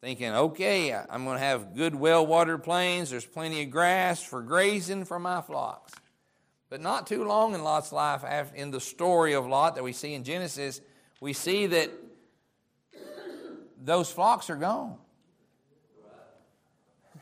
thinking, 0.00 0.32
okay, 0.32 0.92
I'm 0.92 1.24
going 1.24 1.38
to 1.38 1.44
have 1.44 1.76
good, 1.76 1.94
well 1.94 2.26
watered 2.26 2.64
plains. 2.64 3.10
There's 3.10 3.24
plenty 3.24 3.62
of 3.62 3.70
grass 3.70 4.20
for 4.20 4.42
grazing 4.42 5.04
for 5.04 5.20
my 5.20 5.40
flocks. 5.40 5.92
But 6.68 6.80
not 6.80 7.06
too 7.06 7.22
long 7.22 7.54
in 7.54 7.62
Lot's 7.62 7.92
life, 7.92 8.24
in 8.56 8.72
the 8.72 8.80
story 8.80 9.34
of 9.34 9.46
Lot 9.46 9.76
that 9.76 9.84
we 9.84 9.92
see 9.92 10.14
in 10.14 10.24
Genesis, 10.24 10.80
we 11.20 11.32
see 11.32 11.66
that 11.66 11.90
those 13.82 14.10
flocks 14.10 14.50
are 14.50 14.56
gone. 14.56 14.96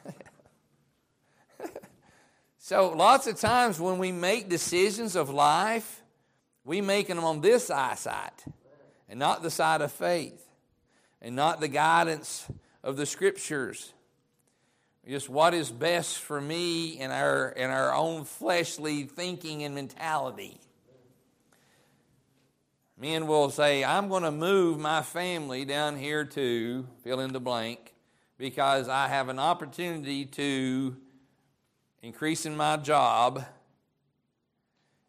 so, 2.58 2.90
lots 2.90 3.26
of 3.26 3.38
times 3.38 3.78
when 3.78 3.98
we 3.98 4.12
make 4.12 4.48
decisions 4.48 5.16
of 5.16 5.30
life, 5.30 6.02
we 6.64 6.80
making 6.80 7.16
them 7.16 7.24
on 7.24 7.40
this 7.40 7.70
eyesight 7.70 8.44
and 9.08 9.18
not 9.18 9.42
the 9.42 9.50
side 9.50 9.80
of 9.82 9.92
faith 9.92 10.48
and 11.20 11.36
not 11.36 11.60
the 11.60 11.68
guidance 11.68 12.46
of 12.82 12.96
the 12.96 13.06
scriptures. 13.06 13.92
Just 15.06 15.28
what 15.28 15.52
is 15.52 15.70
best 15.70 16.18
for 16.18 16.40
me 16.40 16.98
in 16.98 17.10
our 17.10 17.50
in 17.50 17.68
our 17.70 17.92
own 17.94 18.24
fleshly 18.24 19.02
thinking 19.02 19.62
and 19.62 19.74
mentality. 19.74 20.58
Men 22.96 23.26
will 23.26 23.50
say, 23.50 23.84
I'm 23.84 24.08
going 24.08 24.22
to 24.22 24.30
move 24.30 24.78
my 24.78 25.02
family 25.02 25.64
down 25.64 25.98
here 25.98 26.24
to 26.24 26.86
fill 27.02 27.20
in 27.20 27.32
the 27.32 27.40
blank 27.40 27.92
because 28.38 28.88
I 28.88 29.08
have 29.08 29.28
an 29.28 29.38
opportunity 29.38 30.24
to 30.26 30.96
increase 32.02 32.46
in 32.46 32.56
my 32.56 32.76
job 32.76 33.44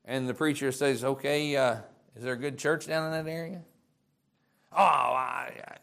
and 0.06 0.30
the 0.30 0.34
preacher 0.34 0.72
says, 0.72 1.04
okay, 1.04 1.56
uh, 1.56 1.78
is 2.16 2.24
there 2.24 2.34
a 2.34 2.38
good 2.38 2.58
church 2.58 2.86
down 2.86 3.12
in 3.12 3.26
that 3.26 3.30
area? 3.30 3.62
Oh, 4.72 4.78
I, 4.78 5.52
I, 5.68 5.78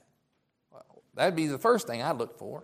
well, 0.72 1.02
that'd 1.14 1.34
be 1.34 1.48
the 1.48 1.58
first 1.58 1.88
thing 1.88 2.02
I'd 2.02 2.18
look 2.18 2.38
for. 2.38 2.62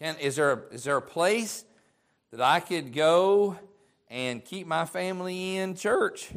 Can, 0.00 0.16
is, 0.18 0.36
there 0.36 0.52
a, 0.52 0.62
is 0.72 0.84
there 0.84 0.96
a 0.96 1.02
place 1.02 1.64
that 2.32 2.40
I 2.40 2.60
could 2.60 2.92
go 2.92 3.56
and 4.10 4.44
keep 4.44 4.66
my 4.66 4.84
family 4.84 5.56
in 5.56 5.74
church 5.74 6.30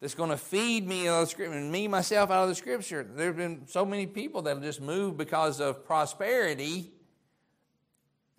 that's 0.00 0.14
going 0.14 0.30
to 0.30 0.36
feed 0.36 0.86
me 0.86 1.08
out 1.08 1.22
of 1.22 1.26
the 1.26 1.30
scripture 1.30 1.56
and 1.56 1.72
me 1.72 1.88
myself 1.88 2.30
out 2.30 2.44
of 2.44 2.48
the 2.48 2.54
scripture? 2.54 3.02
There 3.02 3.26
have 3.26 3.36
been 3.36 3.66
so 3.66 3.84
many 3.84 4.06
people 4.06 4.42
that 4.42 4.54
have 4.54 4.62
just 4.62 4.80
moved 4.80 5.16
because 5.16 5.60
of 5.60 5.84
prosperity 5.84 6.90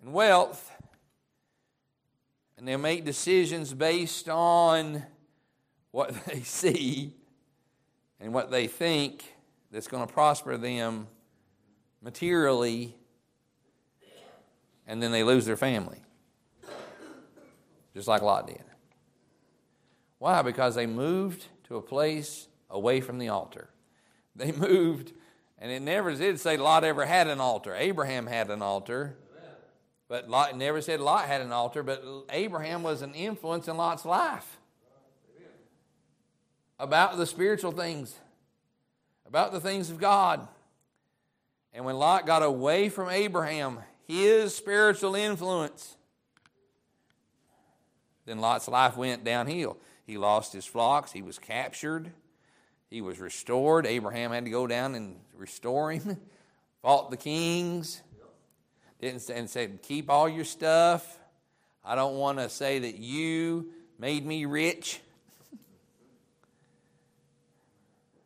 and 0.02 0.12
wealth 0.12 0.72
and 2.58 2.66
they'll 2.66 2.76
make 2.76 3.04
decisions 3.04 3.72
based 3.72 4.28
on 4.28 5.04
what 5.92 6.12
they 6.26 6.40
see 6.40 7.14
and 8.20 8.34
what 8.34 8.50
they 8.50 8.66
think 8.66 9.24
that's 9.70 9.86
going 9.86 10.06
to 10.06 10.12
prosper 10.12 10.56
them 10.56 11.06
materially, 12.02 12.96
and 14.86 15.02
then 15.02 15.12
they 15.12 15.22
lose 15.22 15.44
their 15.46 15.56
family, 15.56 16.00
just 17.94 18.08
like 18.08 18.22
Lot 18.22 18.46
did. 18.46 18.62
Why? 20.18 20.42
Because 20.42 20.74
they 20.74 20.86
moved 20.86 21.46
to 21.68 21.76
a 21.76 21.82
place 21.82 22.48
away 22.70 23.00
from 23.00 23.18
the 23.18 23.28
altar. 23.28 23.70
They 24.36 24.52
moved, 24.52 25.14
and 25.58 25.72
it 25.72 25.82
never 25.82 26.14
did 26.14 26.38
say 26.38 26.56
Lot 26.56 26.84
ever 26.84 27.04
had 27.04 27.26
an 27.26 27.40
altar. 27.40 27.74
Abraham 27.74 28.28
had 28.28 28.50
an 28.50 28.62
altar. 28.62 29.16
But 30.06 30.30
Lot 30.30 30.56
never 30.56 30.80
said 30.80 31.00
Lot 31.00 31.26
had 31.26 31.42
an 31.42 31.50
altar, 31.52 31.82
but 31.82 32.04
Abraham 32.30 32.84
was 32.84 33.02
an 33.02 33.14
influence 33.14 33.66
in 33.66 33.76
Lot's 33.76 34.04
life 34.04 34.58
about 36.78 37.16
the 37.16 37.26
spiritual 37.26 37.72
things, 37.72 38.14
about 39.26 39.52
the 39.52 39.60
things 39.60 39.90
of 39.90 39.98
God. 39.98 40.46
And 41.72 41.84
when 41.84 41.96
Lot 41.96 42.26
got 42.26 42.42
away 42.42 42.88
from 42.88 43.10
Abraham, 43.10 43.80
his 44.06 44.54
spiritual 44.54 45.14
influence, 45.14 45.96
then 48.24 48.38
Lot's 48.38 48.68
life 48.68 48.96
went 48.96 49.24
downhill. 49.24 49.76
He 50.08 50.18
lost 50.18 50.52
his 50.52 50.64
flocks, 50.64 51.12
he 51.12 51.22
was 51.22 51.38
captured, 51.38 52.10
he 52.90 53.00
was 53.00 53.20
restored. 53.20 53.86
Abraham 53.86 54.32
had 54.32 54.44
to 54.46 54.50
go 54.50 54.66
down 54.66 54.96
and 54.96 55.20
restore 55.36 55.92
him, 55.92 56.16
fought 56.82 57.12
the 57.12 57.16
kings 57.16 58.02
didn't 59.00 59.28
and 59.30 59.48
said, 59.48 59.82
Keep 59.82 60.10
all 60.10 60.28
your 60.28 60.44
stuff. 60.44 61.18
I 61.84 61.94
don't 61.94 62.16
want 62.16 62.38
to 62.38 62.48
say 62.48 62.80
that 62.80 62.96
you 62.96 63.70
made 63.98 64.26
me 64.26 64.44
rich. 64.44 65.00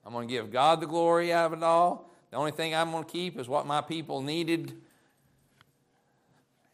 I'm 0.07 0.13
going 0.13 0.27
to 0.29 0.33
give 0.33 0.51
God 0.51 0.81
the 0.81 0.87
glory 0.87 1.33
out 1.33 1.53
of 1.53 1.59
it 1.59 1.63
all. 1.63 2.11
The 2.31 2.39
only 2.39 2.51
thing 2.51 2.75
I'm 2.75 2.91
going 2.91 3.05
to 3.05 3.11
keep 3.11 3.39
is 3.39 3.49
what 3.49 3.67
my 3.67 3.83
people 3.83 4.23
needed 4.23 4.73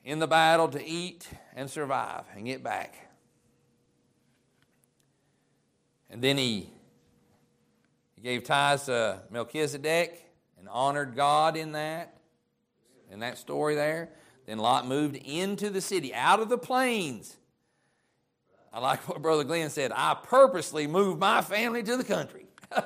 in 0.05 0.21
the 0.21 0.29
battle 0.29 0.69
to 0.69 0.83
eat 0.85 1.29
and 1.57 1.69
survive 1.69 2.25
and 2.37 2.47
get 2.47 2.63
back. 2.63 3.08
And 6.11 6.23
then 6.23 6.39
he, 6.39 6.71
he 8.15 8.23
gave 8.23 8.45
tithes 8.45 8.87
to 8.87 9.21
Melchizedek 9.31 10.23
and 10.59 10.69
honored 10.69 11.15
God 11.15 11.57
in 11.57 11.73
that, 11.73 12.17
in 13.11 13.21
that 13.21 13.39
story 13.39 13.75
there. 13.75 14.11
Then 14.47 14.59
Lot 14.59 14.87
moved 14.87 15.17
into 15.17 15.69
the 15.69 15.81
city, 15.81 16.15
out 16.15 16.41
of 16.41 16.49
the 16.49 16.59
plains. 16.59 17.37
I 18.73 18.81
like 18.81 19.07
what 19.09 19.21
Brother 19.21 19.45
Glenn 19.45 19.71
said. 19.71 19.93
I 19.95 20.17
purposely 20.23 20.87
moved 20.87 21.21
my 21.21 21.43
family 21.43 21.83
to 21.83 21.97
the 21.97 22.05
country, 22.05 22.47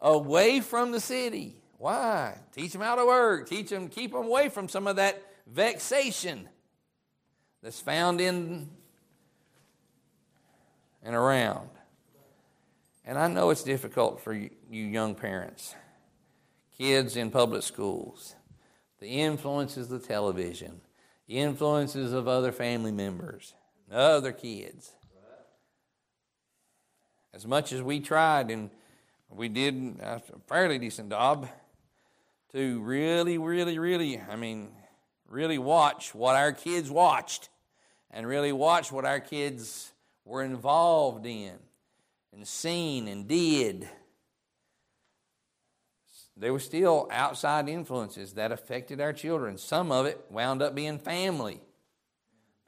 away 0.00 0.60
from 0.60 0.92
the 0.92 1.00
city. 1.00 1.56
Why? 1.78 2.36
Teach 2.52 2.72
them 2.72 2.82
how 2.82 2.96
to 2.96 3.06
work. 3.06 3.48
Teach 3.48 3.70
them, 3.70 3.88
keep 3.88 4.12
them 4.12 4.24
away 4.24 4.48
from 4.48 4.68
some 4.68 4.86
of 4.86 4.96
that 4.96 5.22
vexation 5.46 6.48
that's 7.62 7.80
found 7.80 8.20
in 8.20 8.68
and 11.02 11.14
around. 11.14 11.70
And 13.04 13.18
I 13.18 13.28
know 13.28 13.50
it's 13.50 13.62
difficult 13.62 14.20
for 14.20 14.34
you, 14.34 14.50
young 14.70 15.14
parents, 15.14 15.74
kids 16.76 17.16
in 17.16 17.30
public 17.30 17.62
schools, 17.62 18.34
the 19.00 19.08
influences 19.08 19.90
of 19.90 20.06
television, 20.06 20.82
the 21.26 21.38
influences 21.38 22.12
of 22.12 22.28
other 22.28 22.52
family 22.52 22.92
members, 22.92 23.54
other 23.90 24.32
kids. 24.32 24.92
As 27.32 27.46
much 27.46 27.72
as 27.72 27.82
we 27.82 28.00
tried, 28.00 28.50
and 28.50 28.70
we 29.30 29.48
did 29.48 29.98
a 30.02 30.20
fairly 30.46 30.78
decent 30.78 31.10
job 31.10 31.48
to 32.52 32.80
really, 32.80 33.38
really, 33.38 33.78
really, 33.78 34.20
I 34.20 34.36
mean, 34.36 34.70
really 35.28 35.58
watch 35.58 36.14
what 36.14 36.36
our 36.36 36.52
kids 36.52 36.90
watched 36.90 37.48
and 38.10 38.26
really 38.26 38.52
watch 38.52 38.90
what 38.90 39.04
our 39.04 39.20
kids 39.20 39.92
were 40.28 40.42
involved 40.42 41.24
in 41.24 41.54
and 42.34 42.46
seen 42.46 43.08
and 43.08 43.26
did, 43.26 43.88
there 46.36 46.52
were 46.52 46.60
still 46.60 47.08
outside 47.10 47.68
influences 47.68 48.34
that 48.34 48.52
affected 48.52 49.00
our 49.00 49.14
children. 49.14 49.56
Some 49.56 49.90
of 49.90 50.04
it 50.06 50.22
wound 50.30 50.60
up 50.60 50.74
being 50.74 50.98
family 50.98 51.60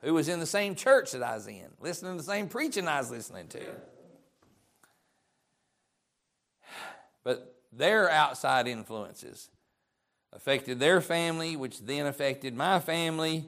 who 0.00 0.14
was 0.14 0.28
in 0.28 0.40
the 0.40 0.46
same 0.46 0.74
church 0.74 1.12
that 1.12 1.22
I 1.22 1.34
was 1.34 1.46
in, 1.46 1.66
listening 1.80 2.12
to 2.12 2.16
the 2.16 2.22
same 2.22 2.48
preaching 2.48 2.88
I 2.88 2.98
was 2.98 3.10
listening 3.10 3.48
to. 3.48 3.60
But 7.22 7.54
their 7.70 8.10
outside 8.10 8.66
influences 8.66 9.50
affected 10.32 10.80
their 10.80 11.02
family, 11.02 11.56
which 11.56 11.80
then 11.80 12.06
affected 12.06 12.56
my 12.56 12.80
family. 12.80 13.44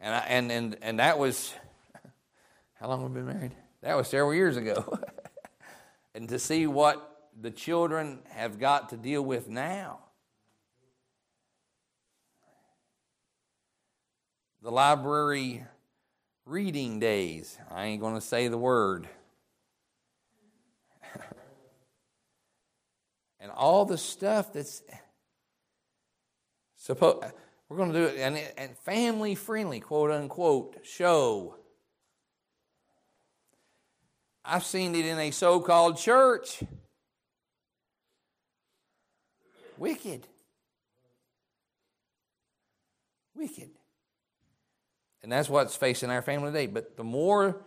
And, 0.00 0.14
I, 0.14 0.18
and, 0.20 0.50
and, 0.50 0.76
and 0.80 0.98
that 0.98 1.18
was 1.18 1.52
how 2.74 2.88
long 2.88 3.02
have 3.02 3.10
we 3.10 3.16
been 3.16 3.26
married? 3.26 3.52
That 3.82 3.96
was 3.96 4.08
several 4.08 4.34
years 4.34 4.56
ago. 4.56 4.98
and 6.14 6.28
to 6.30 6.38
see 6.38 6.66
what 6.66 7.28
the 7.38 7.50
children 7.50 8.20
have 8.30 8.58
got 8.58 8.88
to 8.90 8.96
deal 8.96 9.22
with 9.22 9.48
now. 9.48 10.00
The 14.62 14.70
library 14.70 15.64
reading 16.44 17.00
days. 17.00 17.58
I 17.70 17.86
ain't 17.86 18.00
going 18.00 18.14
to 18.14 18.20
say 18.20 18.48
the 18.48 18.58
word. 18.58 19.08
and 23.40 23.50
all 23.52 23.84
the 23.84 23.96
stuff 23.96 24.52
that's 24.52 24.82
supposed 26.76 27.24
we're 27.70 27.78
going 27.78 27.92
to 27.92 27.98
do 27.98 28.04
it 28.04 28.18
and, 28.18 28.38
and 28.58 28.76
family 28.78 29.34
friendly 29.34 29.80
quote 29.80 30.10
unquote 30.10 30.76
show 30.82 31.56
I've 34.44 34.64
seen 34.64 34.94
it 34.94 35.04
in 35.04 35.18
a 35.18 35.30
so 35.30 35.60
called 35.60 35.98
church. 35.98 36.62
Wicked. 39.78 40.26
Wicked. 43.34 43.70
And 45.22 45.30
that's 45.30 45.48
what's 45.48 45.76
facing 45.76 46.10
our 46.10 46.22
family 46.22 46.48
today. 46.48 46.66
But 46.66 46.96
the 46.96 47.04
more 47.04 47.62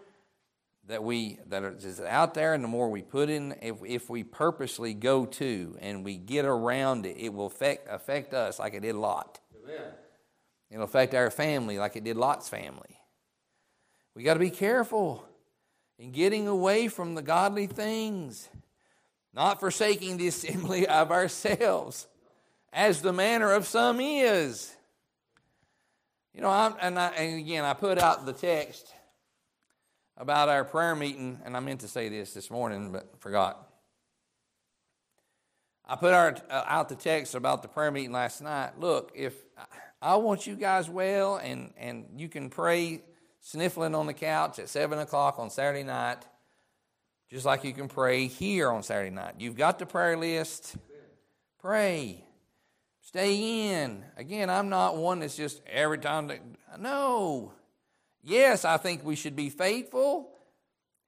that 0.88 1.04
we 1.04 1.40
that 1.48 1.64
is 1.64 2.02
out 2.02 2.34
there 2.34 2.54
and 2.54 2.64
the 2.64 2.68
more 2.68 2.90
we 2.90 3.02
put 3.02 3.30
in 3.30 3.56
if, 3.62 3.78
if 3.86 4.10
we 4.10 4.24
purposely 4.24 4.94
go 4.94 5.26
to 5.26 5.78
and 5.80 6.04
we 6.04 6.18
get 6.18 6.44
around 6.44 7.06
it 7.06 7.16
it 7.18 7.34
will 7.34 7.46
affect, 7.46 7.88
affect 7.90 8.34
us 8.34 8.60
like 8.60 8.74
it 8.74 8.82
did 8.82 8.96
lot. 8.96 9.40
It'll 10.70 10.84
affect 10.84 11.14
our 11.14 11.30
family 11.30 11.78
like 11.78 11.96
it 11.96 12.04
did 12.04 12.18
lot's 12.18 12.50
family 12.50 13.00
we 14.16 14.24
got 14.24 14.36
to 14.36 14.40
be 14.40 14.52
careful 14.52 15.26
in 15.98 16.12
getting 16.12 16.48
away 16.48 16.88
from 16.88 17.16
the 17.16 17.22
godly 17.22 17.68
things, 17.68 18.50
not 19.34 19.60
forsaking 19.60 20.18
the 20.18 20.28
assembly 20.28 20.88
of 20.88 21.12
ourselves, 21.12 22.08
as 22.72 23.02
the 23.02 23.14
manner 23.14 23.52
of 23.52 23.66
some 23.66 24.00
is. 24.00 24.76
You 26.34 26.42
know, 26.42 26.50
I'm, 26.50 26.76
and, 26.82 26.98
I, 26.98 27.08
and 27.10 27.40
again, 27.40 27.64
I 27.64 27.74
put 27.74 28.00
out 28.00 28.26
the 28.26 28.34
text 28.34 28.92
about 30.18 30.50
our 30.50 30.64
prayer 30.64 30.96
meeting, 30.96 31.40
and 31.46 31.56
I 31.56 31.60
meant 31.60 31.82
to 31.82 31.88
say 31.88 32.10
this 32.10 32.34
this 32.34 32.50
morning, 32.50 32.92
but 32.92 33.20
forgot. 33.20 33.70
I 35.86 35.96
put 35.96 36.14
our, 36.14 36.36
uh, 36.50 36.64
out 36.66 36.90
the 36.90 36.96
text 36.96 37.36
about 37.36 37.62
the 37.62 37.68
prayer 37.68 37.92
meeting 37.92 38.12
last 38.12 38.42
night. 38.42 38.80
Look, 38.80 39.12
if 39.14 39.34
I 40.02 40.16
want 40.18 40.46
you 40.46 40.56
guys 40.56 40.90
well, 40.90 41.38
and, 41.38 41.74
and 41.78 42.06
you 42.18 42.28
can 42.28 42.50
pray 42.50 43.02
sniffling 43.40 43.96
on 43.96 44.06
the 44.06 44.14
couch 44.14 44.60
at 44.60 44.70
7 44.70 45.00
o'clock 45.00 45.40
on 45.40 45.50
Saturday 45.50 45.84
night, 45.84 46.26
just 47.30 47.46
like 47.46 47.64
you 47.64 47.74
can 47.74 47.88
pray 47.88 48.28
here 48.28 48.70
on 48.70 48.84
Saturday 48.84 49.10
night. 49.10 49.36
You've 49.40 49.56
got 49.56 49.80
the 49.80 49.86
prayer 49.86 50.18
list. 50.18 50.76
Pray. 51.60 52.24
Stay 53.02 53.72
in. 53.72 54.04
Again, 54.18 54.50
I'm 54.50 54.70
not 54.70 54.98
one 54.98 55.20
that's 55.20 55.36
just 55.36 55.62
every 55.68 56.00
time. 56.00 56.28
That, 56.28 56.40
no. 56.80 57.54
Yes, 58.24 58.66
I 58.66 58.78
think 58.78 59.04
we 59.06 59.16
should 59.16 59.36
be 59.36 59.50
faithful. 59.50 60.30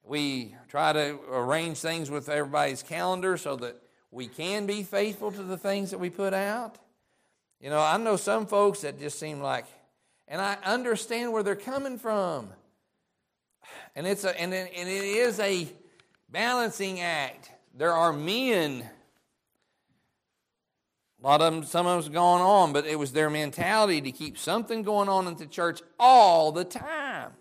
We 0.04 0.56
try 0.68 0.94
to 0.94 1.20
arrange 1.32 1.80
things 1.80 2.12
with 2.12 2.30
everybody's 2.30 2.84
calendar 2.84 3.38
so 3.38 3.56
that 3.58 3.82
we 4.12 4.28
can 4.28 4.66
be 4.66 4.84
faithful 4.84 5.32
to 5.32 5.44
the 5.44 5.58
things 5.58 5.92
that 5.92 6.00
we 6.00 6.10
put 6.10 6.34
out. 6.34 6.78
You 7.62 7.70
know, 7.70 7.80
I 7.80 7.98
know 7.98 8.16
some 8.16 8.46
folks 8.46 8.82
that 8.82 9.00
just 9.00 9.20
seem 9.20 9.42
like, 9.42 9.66
and 10.28 10.42
I 10.42 10.58
understand 10.66 11.32
where 11.34 11.44
they're 11.44 11.56
coming 11.56 11.98
from. 11.98 12.50
And 13.96 14.06
it's 14.06 14.24
a 14.24 14.40
and 14.40 14.54
it, 14.54 14.72
and 14.76 14.90
it 14.90 15.04
is 15.04 15.40
a 15.40 15.68
balancing 16.30 17.00
act. 17.00 17.52
There 17.74 17.94
are 17.94 18.14
men. 18.14 18.86
A 21.22 21.28
lot 21.28 21.42
of 21.42 21.54
them, 21.54 21.64
some 21.64 21.88
of 21.88 22.04
them's 22.04 22.14
going 22.14 22.42
on, 22.42 22.72
but 22.72 22.86
it 22.86 23.00
was 23.00 23.12
their 23.12 23.30
mentality 23.30 24.02
to 24.02 24.12
keep 24.12 24.38
something 24.38 24.84
going 24.84 25.10
on 25.10 25.28
at 25.28 25.38
the 25.38 25.48
church 25.48 25.82
all 26.00 26.52
the 26.52 26.66
time. 26.66 27.32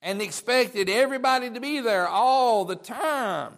And 0.00 0.22
expected 0.22 0.88
everybody 0.88 1.50
to 1.50 1.60
be 1.60 1.80
there 1.80 2.08
all 2.08 2.64
the 2.64 2.76
time. 2.76 3.52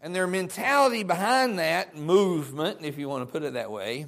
And 0.00 0.14
their 0.14 0.26
mentality 0.26 1.02
behind 1.02 1.58
that 1.58 1.96
movement, 1.96 2.78
if 2.82 2.98
you 2.98 3.08
want 3.08 3.26
to 3.26 3.32
put 3.32 3.42
it 3.42 3.54
that 3.54 3.70
way, 3.70 4.06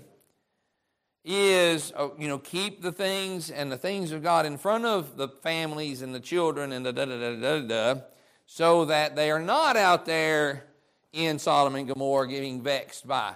is, 1.24 1.93
uh, 1.97 2.09
you 2.18 2.28
know, 2.28 2.39
keep 2.39 2.82
the 2.82 2.93
things 2.93 3.51
and 3.51 3.70
the 3.70 3.76
things 3.76 4.12
of 4.12 4.22
God 4.22 4.47
in 4.47 4.57
front 4.57 4.84
of 4.84 5.16
the 5.16 5.28
families 5.28 6.03
and 6.03 6.14
the 6.14 6.20
children 6.20 6.72
and 6.72 6.84
the 6.84 6.93
da 6.93 7.05
da 7.05 7.18
da 7.18 7.36
da 7.36 7.61
da 7.61 7.95
da, 7.95 8.01
so 8.47 8.84
that 8.86 9.16
they 9.16 9.30
are 9.30 9.41
not 9.41 9.76
out 9.76 10.07
there 10.07 10.64
in 11.12 11.39
Sodom 11.39 11.74
and 11.74 11.89
Gomorrah 11.89 12.28
getting 12.28 12.62
vexed 12.62 13.07
by. 13.07 13.34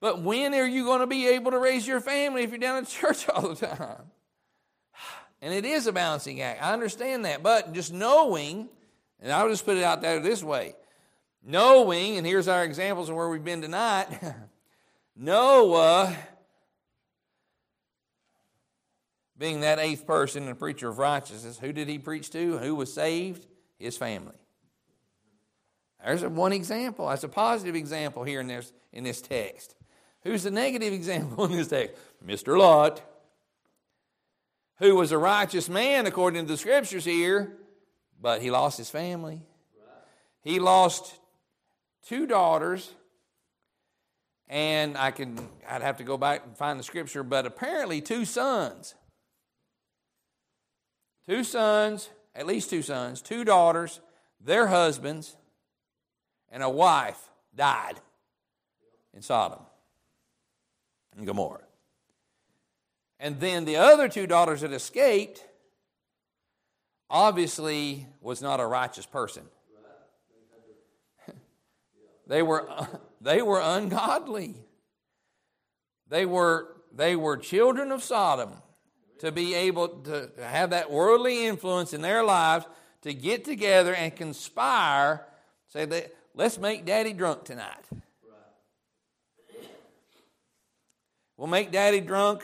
But 0.00 0.22
when 0.22 0.54
are 0.54 0.66
you 0.66 0.84
going 0.84 1.00
to 1.00 1.06
be 1.06 1.28
able 1.28 1.50
to 1.50 1.58
raise 1.58 1.86
your 1.86 2.00
family 2.00 2.42
if 2.42 2.50
you're 2.50 2.58
down 2.58 2.78
at 2.78 2.88
church 2.88 3.28
all 3.34 3.54
the 3.54 3.66
time? 3.66 4.02
And 5.42 5.54
it 5.54 5.64
is 5.64 5.86
a 5.86 5.92
balancing 5.92 6.40
act. 6.42 6.62
I 6.62 6.72
understand 6.72 7.24
that. 7.24 7.42
But 7.42 7.72
just 7.72 7.92
knowing, 7.92 8.68
and 9.20 9.32
I'll 9.32 9.48
just 9.48 9.64
put 9.64 9.76
it 9.76 9.84
out 9.84 10.02
there 10.02 10.20
this 10.20 10.42
way 10.42 10.74
knowing, 11.44 12.16
and 12.16 12.26
here's 12.26 12.48
our 12.48 12.64
examples 12.64 13.08
of 13.08 13.16
where 13.16 13.28
we've 13.28 13.44
been 13.44 13.62
tonight 13.62 14.08
Noah 15.16 16.16
being 19.36 19.60
that 19.60 19.78
eighth 19.78 20.06
person 20.06 20.46
and 20.48 20.58
preacher 20.58 20.88
of 20.88 20.98
righteousness, 20.98 21.58
who 21.58 21.72
did 21.72 21.88
he 21.88 21.98
preach 21.98 22.30
to? 22.30 22.58
Who 22.58 22.74
was 22.74 22.92
saved? 22.92 23.46
His 23.78 23.96
family. 23.96 24.34
There's 26.04 26.24
one 26.24 26.52
example. 26.52 27.08
That's 27.08 27.24
a 27.24 27.28
positive 27.28 27.74
example 27.74 28.24
here 28.24 28.40
in 28.40 28.46
this, 28.46 28.72
in 28.92 29.04
this 29.04 29.22
text. 29.22 29.74
Who's 30.22 30.42
the 30.42 30.50
negative 30.50 30.92
example 30.92 31.44
in 31.46 31.52
this 31.52 31.68
text? 31.68 31.96
Mr. 32.24 32.58
Lot, 32.58 33.00
who 34.78 34.94
was 34.96 35.12
a 35.12 35.18
righteous 35.18 35.68
man 35.68 36.06
according 36.06 36.44
to 36.46 36.52
the 36.52 36.58
scriptures 36.58 37.04
here, 37.04 37.56
but 38.20 38.42
he 38.42 38.50
lost 38.50 38.76
his 38.76 38.90
family. 38.90 39.40
He 40.42 40.58
lost 40.58 41.18
two 42.06 42.26
daughters, 42.26 42.92
and 44.48 44.96
I 44.96 45.10
can 45.10 45.38
I'd 45.68 45.82
have 45.82 45.98
to 45.98 46.04
go 46.04 46.16
back 46.16 46.44
and 46.44 46.56
find 46.56 46.78
the 46.78 46.84
scripture, 46.84 47.22
but 47.22 47.46
apparently 47.46 48.00
two 48.00 48.24
sons. 48.24 48.94
Two 51.26 51.44
sons, 51.44 52.10
at 52.34 52.46
least 52.46 52.70
two 52.70 52.82
sons, 52.82 53.22
two 53.22 53.44
daughters, 53.44 54.00
their 54.40 54.66
husbands, 54.66 55.36
and 56.50 56.62
a 56.62 56.68
wife 56.68 57.30
died 57.54 58.00
in 59.14 59.22
Sodom 59.22 59.60
and 61.16 61.26
Gomorrah. 61.26 61.62
And 63.18 63.38
then 63.38 63.66
the 63.66 63.76
other 63.76 64.08
two 64.08 64.26
daughters 64.26 64.62
that 64.62 64.72
escaped 64.72 65.44
obviously 67.10 68.06
was 68.20 68.40
not 68.40 68.60
a 68.60 68.66
righteous 68.66 69.04
person. 69.04 69.44
They 72.30 72.42
were 72.42 72.68
they 73.20 73.42
were 73.42 73.60
ungodly. 73.60 74.54
They 76.08 76.24
were 76.24 76.68
they 76.92 77.16
were 77.16 77.36
children 77.36 77.92
of 77.92 78.02
Sodom 78.02 78.52
to 79.18 79.30
be 79.30 79.54
able 79.54 79.88
to 79.88 80.30
have 80.40 80.70
that 80.70 80.90
worldly 80.90 81.46
influence 81.46 81.92
in 81.92 82.00
their 82.00 82.24
lives 82.24 82.64
to 83.02 83.12
get 83.12 83.44
together 83.44 83.94
and 83.94 84.14
conspire 84.14 85.26
say 85.68 85.84
that 85.84 86.14
let's 86.34 86.58
make 86.58 86.86
daddy 86.86 87.12
drunk 87.12 87.44
tonight. 87.44 87.84
We'll 91.36 91.48
make 91.48 91.70
daddy 91.70 92.00
drunk. 92.00 92.42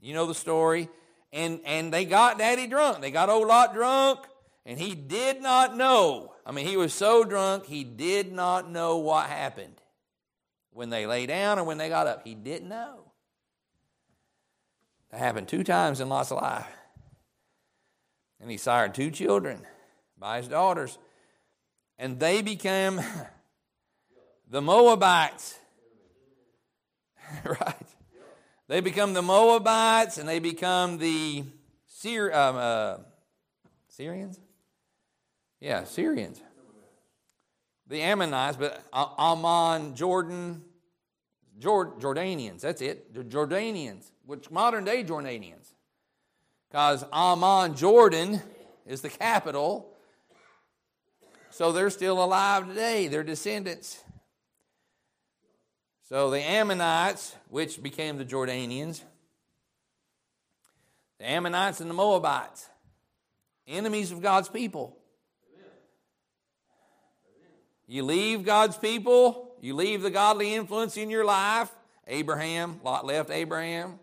You 0.00 0.12
know 0.12 0.26
the 0.26 0.34
story. 0.34 0.88
And, 1.32 1.60
and 1.64 1.92
they 1.92 2.04
got 2.04 2.38
daddy 2.38 2.66
drunk. 2.66 3.00
They 3.00 3.10
got 3.10 3.30
old 3.30 3.48
Lot 3.48 3.72
drunk, 3.72 4.20
and 4.66 4.78
he 4.78 4.94
did 4.94 5.40
not 5.40 5.76
know. 5.76 6.34
I 6.48 6.52
mean, 6.52 6.66
he 6.66 6.78
was 6.78 6.94
so 6.94 7.24
drunk, 7.24 7.66
he 7.66 7.84
did 7.84 8.32
not 8.32 8.70
know 8.70 8.96
what 8.96 9.26
happened 9.28 9.82
when 10.72 10.88
they 10.88 11.06
lay 11.06 11.26
down 11.26 11.58
or 11.58 11.64
when 11.64 11.76
they 11.76 11.90
got 11.90 12.06
up. 12.06 12.26
He 12.26 12.34
didn't 12.34 12.70
know. 12.70 13.00
That 15.10 15.18
happened 15.18 15.48
two 15.48 15.62
times 15.62 16.00
in 16.00 16.08
Lot's 16.08 16.30
life. 16.30 16.66
And 18.40 18.50
he 18.50 18.56
sired 18.56 18.94
two 18.94 19.10
children 19.10 19.60
by 20.18 20.38
his 20.38 20.48
daughters. 20.48 20.96
And 21.98 22.18
they 22.18 22.40
became 22.40 22.98
the 24.50 24.62
Moabites. 24.62 25.58
right? 27.44 27.86
They 28.68 28.80
become 28.80 29.12
the 29.12 29.22
Moabites 29.22 30.16
and 30.16 30.26
they 30.26 30.38
become 30.38 30.96
the 30.96 31.44
Syr, 31.84 32.32
um, 32.32 32.56
uh, 32.56 32.96
Syrians? 33.88 34.40
Yeah, 35.60 35.84
Syrians. 35.84 36.40
The 37.86 38.02
Ammonites, 38.02 38.56
but 38.56 38.84
Ammon, 38.92 39.94
Jordan, 39.94 40.62
Jord, 41.58 41.98
Jordanians, 41.98 42.60
that's 42.60 42.82
it. 42.82 43.14
The 43.14 43.24
Jordanians, 43.24 44.10
which 44.26 44.50
modern 44.50 44.84
day 44.84 45.02
Jordanians. 45.02 45.72
Because 46.70 47.04
Amman, 47.12 47.76
Jordan, 47.76 48.42
is 48.86 49.00
the 49.00 49.08
capital. 49.08 49.90
So 51.50 51.72
they're 51.72 51.90
still 51.90 52.22
alive 52.22 52.68
today. 52.68 53.08
They're 53.08 53.24
descendants. 53.24 54.02
So 56.08 56.30
the 56.30 56.40
Ammonites, 56.40 57.34
which 57.48 57.82
became 57.82 58.18
the 58.18 58.24
Jordanians, 58.24 59.02
the 61.18 61.28
Ammonites 61.28 61.80
and 61.80 61.88
the 61.90 61.94
Moabites, 61.94 62.68
enemies 63.66 64.12
of 64.12 64.20
God's 64.20 64.48
people. 64.48 64.97
You 67.88 68.04
leave 68.04 68.44
God's 68.44 68.76
people, 68.76 69.56
you 69.62 69.74
leave 69.74 70.02
the 70.02 70.10
godly 70.10 70.54
influence 70.54 70.96
in 70.98 71.08
your 71.08 71.24
life. 71.24 71.70
Abraham, 72.06 72.80
Lot 72.84 73.04
left 73.04 73.30
Abraham. 73.30 73.98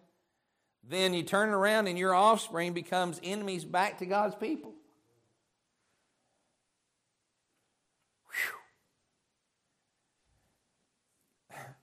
Then 0.88 1.14
you 1.14 1.24
turn 1.24 1.50
around 1.50 1.88
and 1.88 1.98
your 1.98 2.14
offspring 2.14 2.74
becomes 2.74 3.20
enemies 3.24 3.64
back 3.64 4.00
to 4.00 4.06
God's 4.06 4.36
people. 4.36 4.74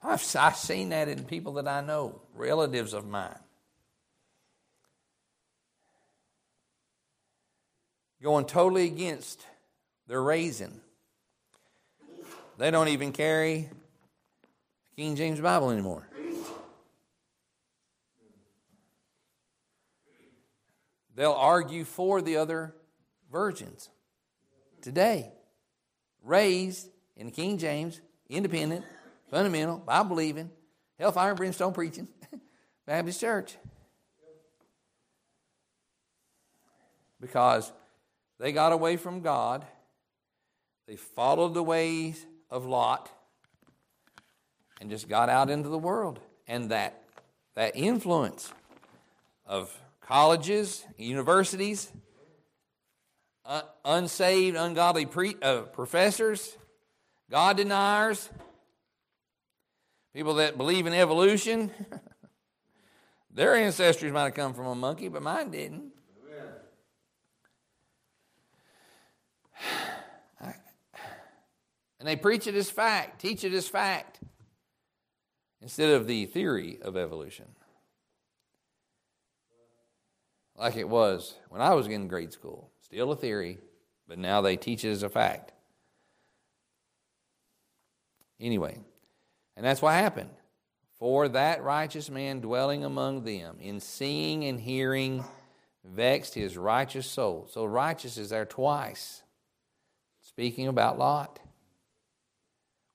I've, 0.02 0.36
I've 0.36 0.56
seen 0.56 0.88
that 0.88 1.08
in 1.08 1.24
people 1.24 1.54
that 1.54 1.68
I 1.68 1.80
know, 1.80 2.20
relatives 2.34 2.92
of 2.92 3.06
mine. 3.06 3.38
Going 8.20 8.44
totally 8.44 8.86
against 8.86 9.44
their 10.08 10.22
raising. 10.22 10.80
They 12.62 12.70
don't 12.70 12.86
even 12.86 13.10
carry 13.10 13.68
the 14.90 15.02
King 15.02 15.16
James 15.16 15.40
Bible 15.40 15.70
anymore. 15.70 16.08
They'll 21.16 21.32
argue 21.32 21.82
for 21.82 22.22
the 22.22 22.36
other 22.36 22.72
virgins 23.32 23.90
today. 24.80 25.32
Raised 26.22 26.88
in 27.16 27.26
the 27.26 27.32
King 27.32 27.58
James, 27.58 28.00
independent, 28.28 28.84
fundamental, 29.28 29.78
Bible 29.78 30.10
believing, 30.10 30.48
hellfire 31.00 31.30
and 31.30 31.36
brimstone 31.36 31.72
preaching 31.72 32.06
Baptist 32.86 33.20
church. 33.20 33.56
Because 37.20 37.72
they 38.38 38.52
got 38.52 38.70
away 38.70 38.98
from 38.98 39.20
God, 39.20 39.66
they 40.86 40.94
followed 40.94 41.54
the 41.54 41.62
ways 41.64 42.24
of 42.52 42.64
Lot, 42.64 43.10
and 44.80 44.88
just 44.88 45.08
got 45.08 45.28
out 45.28 45.50
into 45.50 45.68
the 45.68 45.78
world. 45.78 46.20
And 46.46 46.70
that, 46.70 47.02
that 47.54 47.74
influence 47.74 48.52
of 49.46 49.76
colleges, 50.00 50.84
universities, 50.96 51.90
uh, 53.44 53.62
unsaved, 53.84 54.56
ungodly 54.56 55.06
pre, 55.06 55.34
uh, 55.42 55.62
professors, 55.62 56.56
God 57.28 57.56
deniers, 57.56 58.28
People 60.14 60.34
that 60.34 60.58
believe 60.58 60.86
in 60.86 60.92
evolution, 60.92 61.70
their 63.30 63.54
ancestors 63.56 64.12
might 64.12 64.24
have 64.24 64.34
come 64.34 64.52
from 64.52 64.66
a 64.66 64.74
monkey, 64.74 65.08
but 65.08 65.22
mine 65.22 65.50
didn't. 65.50 65.91
And 72.02 72.08
they 72.08 72.16
preach 72.16 72.48
it 72.48 72.56
as 72.56 72.68
fact, 72.68 73.20
teach 73.20 73.44
it 73.44 73.54
as 73.54 73.68
fact, 73.68 74.18
instead 75.60 75.90
of 75.90 76.08
the 76.08 76.26
theory 76.26 76.80
of 76.82 76.96
evolution. 76.96 77.46
Like 80.58 80.74
it 80.74 80.88
was 80.88 81.36
when 81.48 81.60
I 81.60 81.74
was 81.74 81.86
in 81.86 82.08
grade 82.08 82.32
school. 82.32 82.72
Still 82.80 83.12
a 83.12 83.16
theory, 83.16 83.58
but 84.08 84.18
now 84.18 84.40
they 84.40 84.56
teach 84.56 84.84
it 84.84 84.90
as 84.90 85.04
a 85.04 85.08
fact. 85.08 85.52
Anyway, 88.40 88.80
and 89.56 89.64
that's 89.64 89.80
what 89.80 89.94
happened. 89.94 90.30
For 90.98 91.28
that 91.28 91.62
righteous 91.62 92.10
man 92.10 92.40
dwelling 92.40 92.84
among 92.84 93.22
them, 93.22 93.58
in 93.60 93.78
seeing 93.78 94.42
and 94.42 94.58
hearing, 94.58 95.24
vexed 95.84 96.34
his 96.34 96.56
righteous 96.58 97.06
soul. 97.06 97.46
So 97.48 97.64
righteous 97.64 98.18
is 98.18 98.30
there 98.30 98.44
twice. 98.44 99.22
Speaking 100.20 100.66
about 100.66 100.98
Lot. 100.98 101.38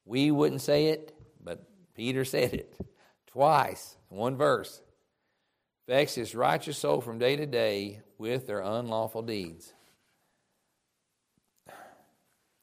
We 0.07 0.31
wouldn't 0.31 0.61
say 0.61 0.87
it, 0.87 1.13
but 1.43 1.63
Peter 1.93 2.23
said 2.23 2.53
it 2.53 2.73
twice, 3.27 3.97
one 4.09 4.37
verse. 4.37 4.81
Vexed 5.87 6.15
his 6.15 6.33
righteous 6.33 6.77
soul 6.77 7.01
from 7.01 7.19
day 7.19 7.35
to 7.35 7.45
day 7.45 8.01
with 8.17 8.47
their 8.47 8.61
unlawful 8.61 9.21
deeds. 9.21 9.73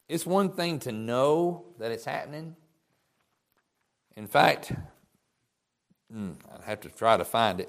It's 0.09 0.27
one 0.27 0.53
thing 0.53 0.81
to 0.81 0.93
know 0.93 1.65
that 1.79 1.93
it's 1.93 2.05
happening, 2.05 2.57
in 4.17 4.27
fact, 4.27 4.73
hmm, 6.11 6.33
I 6.51 6.65
have 6.65 6.81
to 6.81 6.89
try 6.89 7.17
to 7.17 7.25
find 7.25 7.61
it. 7.61 7.69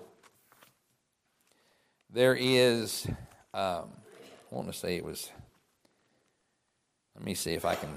There 2.12 2.36
is, 2.36 3.08
um, 3.54 3.90
I 4.52 4.56
want 4.56 4.68
to 4.68 4.74
say 4.74 4.96
it 4.96 5.04
was, 5.04 5.32
let 7.16 7.26
me 7.26 7.34
see 7.34 7.54
if 7.54 7.66
I 7.66 7.76
can. 7.76 7.90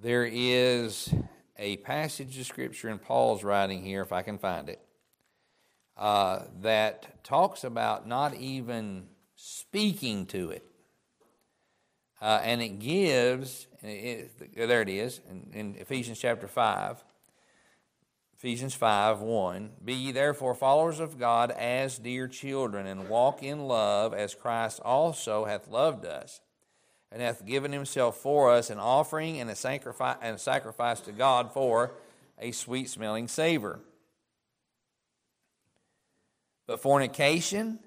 There 0.00 0.28
is 0.30 1.12
a 1.58 1.78
passage 1.78 2.38
of 2.38 2.46
Scripture 2.46 2.88
in 2.88 3.00
Paul's 3.00 3.42
writing 3.42 3.82
here, 3.82 4.00
if 4.00 4.12
I 4.12 4.22
can 4.22 4.38
find 4.38 4.68
it, 4.68 4.80
uh, 5.96 6.42
that 6.60 7.24
talks 7.24 7.64
about 7.64 8.06
not 8.06 8.36
even 8.36 9.08
speaking 9.34 10.26
to 10.26 10.50
it. 10.50 10.64
Uh, 12.22 12.40
and 12.44 12.62
it 12.62 12.78
gives, 12.78 13.66
it, 13.82 14.30
there 14.54 14.82
it 14.82 14.88
is, 14.88 15.20
in, 15.28 15.50
in 15.52 15.74
Ephesians 15.80 16.20
chapter 16.20 16.46
5. 16.46 17.02
Ephesians 18.36 18.74
5 18.74 19.20
1. 19.20 19.70
Be 19.84 19.94
ye 19.94 20.12
therefore 20.12 20.54
followers 20.54 21.00
of 21.00 21.18
God 21.18 21.50
as 21.50 21.98
dear 21.98 22.28
children, 22.28 22.86
and 22.86 23.08
walk 23.08 23.42
in 23.42 23.66
love 23.66 24.14
as 24.14 24.36
Christ 24.36 24.78
also 24.84 25.44
hath 25.44 25.66
loved 25.66 26.04
us, 26.04 26.40
and 27.10 27.22
hath 27.22 27.46
given 27.46 27.72
himself 27.72 28.18
for 28.18 28.50
us 28.50 28.70
an 28.70 28.78
offering 28.78 29.40
and 29.40 29.50
a 29.50 29.54
sacrifice, 29.54 30.16
and 30.20 30.36
a 30.36 30.38
sacrifice 30.38 31.00
to 31.00 31.12
God 31.12 31.52
for 31.52 31.92
a 32.38 32.52
sweet 32.52 32.90
smelling 32.90 33.28
savor. 33.28 33.80
But 36.66 36.80
fornication 36.80 37.78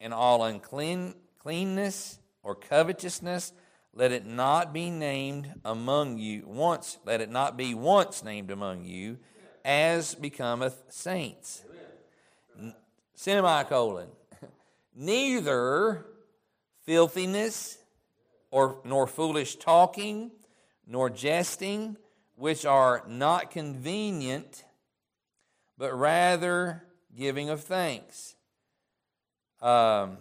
and 0.00 0.12
all 0.12 0.44
uncleanness 0.44 2.18
or 2.42 2.54
covetousness, 2.56 3.52
let 3.94 4.10
it 4.10 4.26
not 4.26 4.72
be 4.72 4.90
named 4.90 5.52
among 5.64 6.18
you 6.18 6.42
once, 6.46 6.98
let 7.04 7.20
it 7.20 7.30
not 7.30 7.56
be 7.56 7.74
once 7.74 8.24
named 8.24 8.50
among 8.50 8.84
you 8.84 9.18
as 9.64 10.14
becometh 10.16 10.82
saints. 10.88 11.64
Semicolon. 13.14 14.08
Neither 14.94 16.04
filthiness 16.84 17.78
or 18.54 18.78
nor 18.84 19.08
foolish 19.08 19.56
talking, 19.56 20.30
nor 20.86 21.10
jesting, 21.10 21.96
which 22.36 22.64
are 22.64 23.02
not 23.08 23.50
convenient, 23.50 24.62
but 25.76 25.92
rather 25.92 26.84
giving 27.16 27.50
of 27.50 27.64
thanks. 27.64 28.36
Um, 29.60 30.18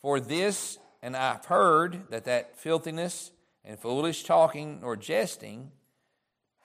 for 0.00 0.20
this, 0.20 0.78
and 1.02 1.16
I've 1.16 1.46
heard 1.46 2.10
that 2.10 2.26
that 2.26 2.56
filthiness 2.56 3.32
and 3.64 3.76
foolish 3.76 4.22
talking 4.22 4.78
or 4.84 4.94
jesting 4.94 5.72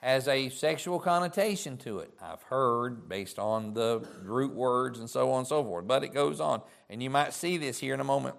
has 0.01 0.27
a 0.27 0.49
sexual 0.49 0.99
connotation 0.99 1.77
to 1.77 1.99
it. 1.99 2.11
I've 2.21 2.43
heard 2.43 3.09
based 3.09 3.39
on 3.39 3.73
the 3.73 4.05
root 4.21 4.53
words 4.53 4.99
and 4.99 5.09
so 5.09 5.31
on 5.31 5.39
and 5.39 5.47
so 5.47 5.63
forth. 5.63 5.87
But 5.87 6.03
it 6.03 6.13
goes 6.13 6.39
on. 6.39 6.61
And 6.87 7.01
you 7.01 7.09
might 7.09 7.33
see 7.33 7.57
this 7.57 7.79
here 7.79 7.95
in 7.95 7.99
a 7.99 8.03
moment. 8.05 8.35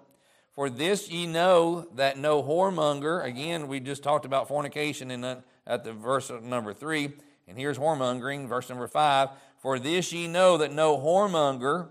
For 0.53 0.69
this 0.69 1.09
ye 1.09 1.27
know 1.27 1.87
that 1.95 2.17
no 2.17 2.43
whoremonger, 2.43 3.23
again, 3.23 3.67
we 3.67 3.79
just 3.79 4.03
talked 4.03 4.25
about 4.25 4.47
fornication 4.47 5.09
in 5.09 5.21
the, 5.21 5.43
at 5.65 5.83
the 5.83 5.93
verse 5.93 6.31
number 6.41 6.73
three, 6.73 7.13
and 7.47 7.57
here's 7.57 7.77
whoremongering, 7.77 8.47
verse 8.47 8.69
number 8.69 8.87
five. 8.87 9.29
For 9.61 9.79
this 9.79 10.11
ye 10.11 10.27
know 10.27 10.57
that 10.57 10.73
no 10.73 10.97
whoremonger, 10.97 11.89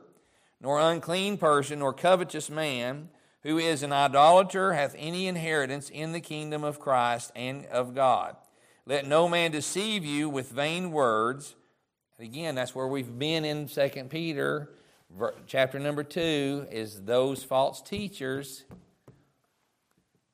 nor 0.61 0.79
unclean 0.79 1.39
person, 1.39 1.79
nor 1.79 1.95
covetous 1.95 2.51
man, 2.51 3.09
who 3.43 3.57
is 3.57 3.83
an 3.83 3.93
idolater, 3.93 4.75
hath 4.75 4.95
any 4.99 5.27
inheritance 5.27 5.89
in 5.89 6.13
the 6.13 6.21
kingdom 6.21 6.63
of 6.63 6.79
Christ 6.79 7.33
and 7.35 7.65
of 7.67 7.95
God. 7.95 8.37
Let 8.85 9.07
no 9.07 9.29
man 9.29 9.53
deceive 9.53 10.05
you 10.05 10.29
with 10.29 10.51
vain 10.51 10.91
words. 10.91 11.55
Again, 12.19 12.55
that's 12.55 12.75
where 12.75 12.87
we've 12.87 13.19
been 13.19 13.47
in 13.47 13.67
2 13.67 13.89
Peter, 14.11 14.71
chapter 15.47 15.79
number 15.79 16.03
2, 16.03 16.69
is 16.71 17.03
those 17.03 17.43
false 17.43 17.83
teachers. 17.83 18.65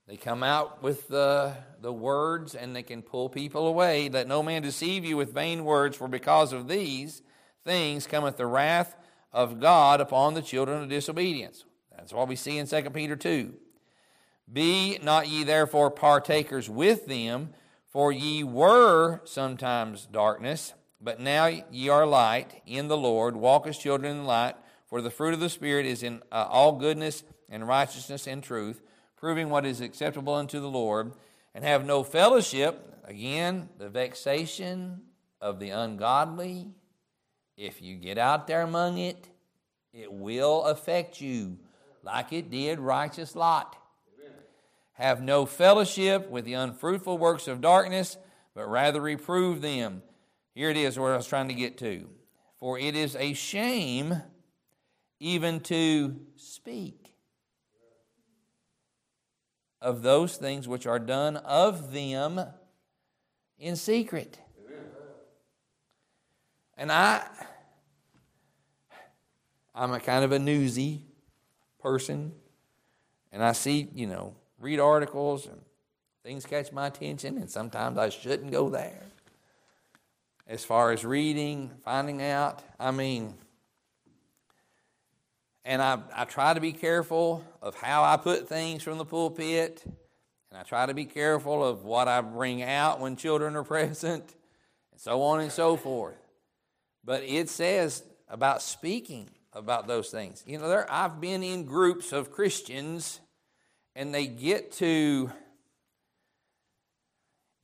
They 0.06 0.16
come 0.16 0.42
out 0.42 0.82
with 0.82 1.08
the, 1.08 1.54
the 1.80 1.92
words 1.92 2.54
and 2.54 2.74
they 2.74 2.82
can 2.82 3.02
pull 3.02 3.28
people 3.28 3.66
away. 3.66 4.08
Let 4.08 4.28
no 4.28 4.42
man 4.42 4.62
deceive 4.62 5.04
you 5.04 5.16
with 5.16 5.34
vain 5.34 5.64
words, 5.64 5.96
for 5.96 6.08
because 6.08 6.52
of 6.52 6.68
these 6.68 7.22
things 7.64 8.06
cometh 8.06 8.36
the 8.36 8.46
wrath 8.46 8.94
of 9.32 9.60
God 9.60 10.00
upon 10.00 10.34
the 10.34 10.42
children 10.42 10.82
of 10.82 10.88
disobedience. 10.88 11.64
That's 11.96 12.12
what 12.12 12.28
we 12.28 12.36
see 12.36 12.58
in 12.58 12.66
2 12.66 12.90
Peter 12.90 13.16
2. 13.16 13.52
Be 14.52 14.98
not 15.02 15.28
ye 15.28 15.42
therefore 15.42 15.90
partakers 15.90 16.70
with 16.70 17.06
them. 17.06 17.50
For 17.96 18.12
ye 18.12 18.44
were 18.44 19.22
sometimes 19.24 20.04
darkness, 20.04 20.74
but 21.00 21.18
now 21.18 21.46
ye 21.46 21.88
are 21.88 22.04
light 22.04 22.60
in 22.66 22.88
the 22.88 22.96
Lord. 22.96 23.36
Walk 23.36 23.66
as 23.66 23.78
children 23.78 24.12
in 24.12 24.18
the 24.18 24.28
light. 24.28 24.54
For 24.86 25.00
the 25.00 25.10
fruit 25.10 25.34
of 25.34 25.40
the 25.40 25.50
Spirit 25.50 25.86
is 25.86 26.02
in 26.02 26.22
uh, 26.30 26.46
all 26.48 26.72
goodness 26.72 27.24
and 27.48 27.66
righteousness 27.66 28.26
and 28.26 28.42
truth, 28.42 28.82
proving 29.16 29.50
what 29.50 29.66
is 29.66 29.80
acceptable 29.80 30.34
unto 30.34 30.60
the 30.60 30.70
Lord. 30.70 31.12
And 31.54 31.64
have 31.64 31.86
no 31.86 32.02
fellowship, 32.02 33.00
again, 33.04 33.68
the 33.78 33.88
vexation 33.88 35.00
of 35.40 35.58
the 35.58 35.70
ungodly. 35.70 36.68
If 37.56 37.80
you 37.80 37.96
get 37.96 38.18
out 38.18 38.46
there 38.46 38.62
among 38.62 38.98
it, 38.98 39.28
it 39.92 40.12
will 40.12 40.64
affect 40.64 41.20
you 41.20 41.58
like 42.02 42.32
it 42.32 42.50
did 42.50 42.78
righteous 42.78 43.34
Lot. 43.34 43.76
Have 44.92 45.20
no 45.20 45.44
fellowship 45.44 46.30
with 46.30 46.44
the 46.44 46.54
unfruitful 46.54 47.18
works 47.18 47.48
of 47.48 47.60
darkness, 47.60 48.16
but 48.54 48.70
rather 48.70 49.00
reprove 49.00 49.60
them. 49.60 50.02
Here 50.54 50.70
it 50.70 50.76
is 50.76 50.98
where 50.98 51.12
I 51.12 51.16
was 51.18 51.26
trying 51.26 51.48
to 51.48 51.54
get 51.54 51.76
to. 51.78 52.08
For 52.58 52.78
it 52.78 52.94
is 52.94 53.14
a 53.16 53.34
shame 53.34 54.22
even 55.18 55.60
to 55.60 56.16
speak 56.36 57.14
of 59.80 60.02
those 60.02 60.36
things 60.36 60.66
which 60.66 60.86
are 60.86 60.98
done 60.98 61.36
of 61.36 61.92
them 61.92 62.40
in 63.58 63.76
secret. 63.76 64.38
And 66.76 66.92
I, 66.92 67.22
I'm 69.74 69.92
a 69.92 70.00
kind 70.00 70.24
of 70.24 70.32
a 70.32 70.38
newsy 70.38 71.02
person, 71.80 72.32
and 73.32 73.42
I 73.42 73.52
see, 73.52 73.88
you 73.94 74.06
know, 74.06 74.34
read 74.58 74.80
articles 74.80 75.46
and 75.46 75.60
things 76.22 76.44
catch 76.44 76.72
my 76.72 76.88
attention, 76.88 77.38
and 77.38 77.50
sometimes 77.50 77.96
I 77.96 78.08
shouldn't 78.08 78.50
go 78.50 78.68
there. 78.68 79.02
As 80.46 80.64
far 80.64 80.92
as 80.92 81.04
reading, 81.04 81.70
finding 81.84 82.22
out, 82.22 82.62
I 82.78 82.90
mean, 82.90 83.34
and 85.66 85.82
I, 85.82 85.98
I 86.14 86.24
try 86.24 86.54
to 86.54 86.60
be 86.60 86.72
careful 86.72 87.44
of 87.60 87.74
how 87.74 88.04
I 88.04 88.16
put 88.16 88.48
things 88.48 88.84
from 88.84 88.98
the 88.98 89.04
pulpit, 89.04 89.82
and 89.84 90.58
I 90.58 90.62
try 90.62 90.86
to 90.86 90.94
be 90.94 91.04
careful 91.04 91.64
of 91.64 91.84
what 91.84 92.06
I 92.06 92.20
bring 92.20 92.62
out 92.62 93.00
when 93.00 93.16
children 93.16 93.56
are 93.56 93.64
present, 93.64 94.34
and 94.92 95.00
so 95.00 95.22
on 95.22 95.40
and 95.40 95.50
so 95.50 95.76
forth. 95.76 96.16
But 97.04 97.24
it 97.24 97.48
says 97.48 98.04
about 98.28 98.62
speaking 98.62 99.28
about 99.52 99.88
those 99.88 100.10
things. 100.10 100.44
You 100.46 100.58
know, 100.58 100.68
there 100.68 100.86
I've 100.90 101.20
been 101.20 101.42
in 101.42 101.64
groups 101.64 102.12
of 102.12 102.30
Christians 102.30 103.20
and 103.96 104.14
they 104.14 104.26
get 104.26 104.72
to 104.72 105.32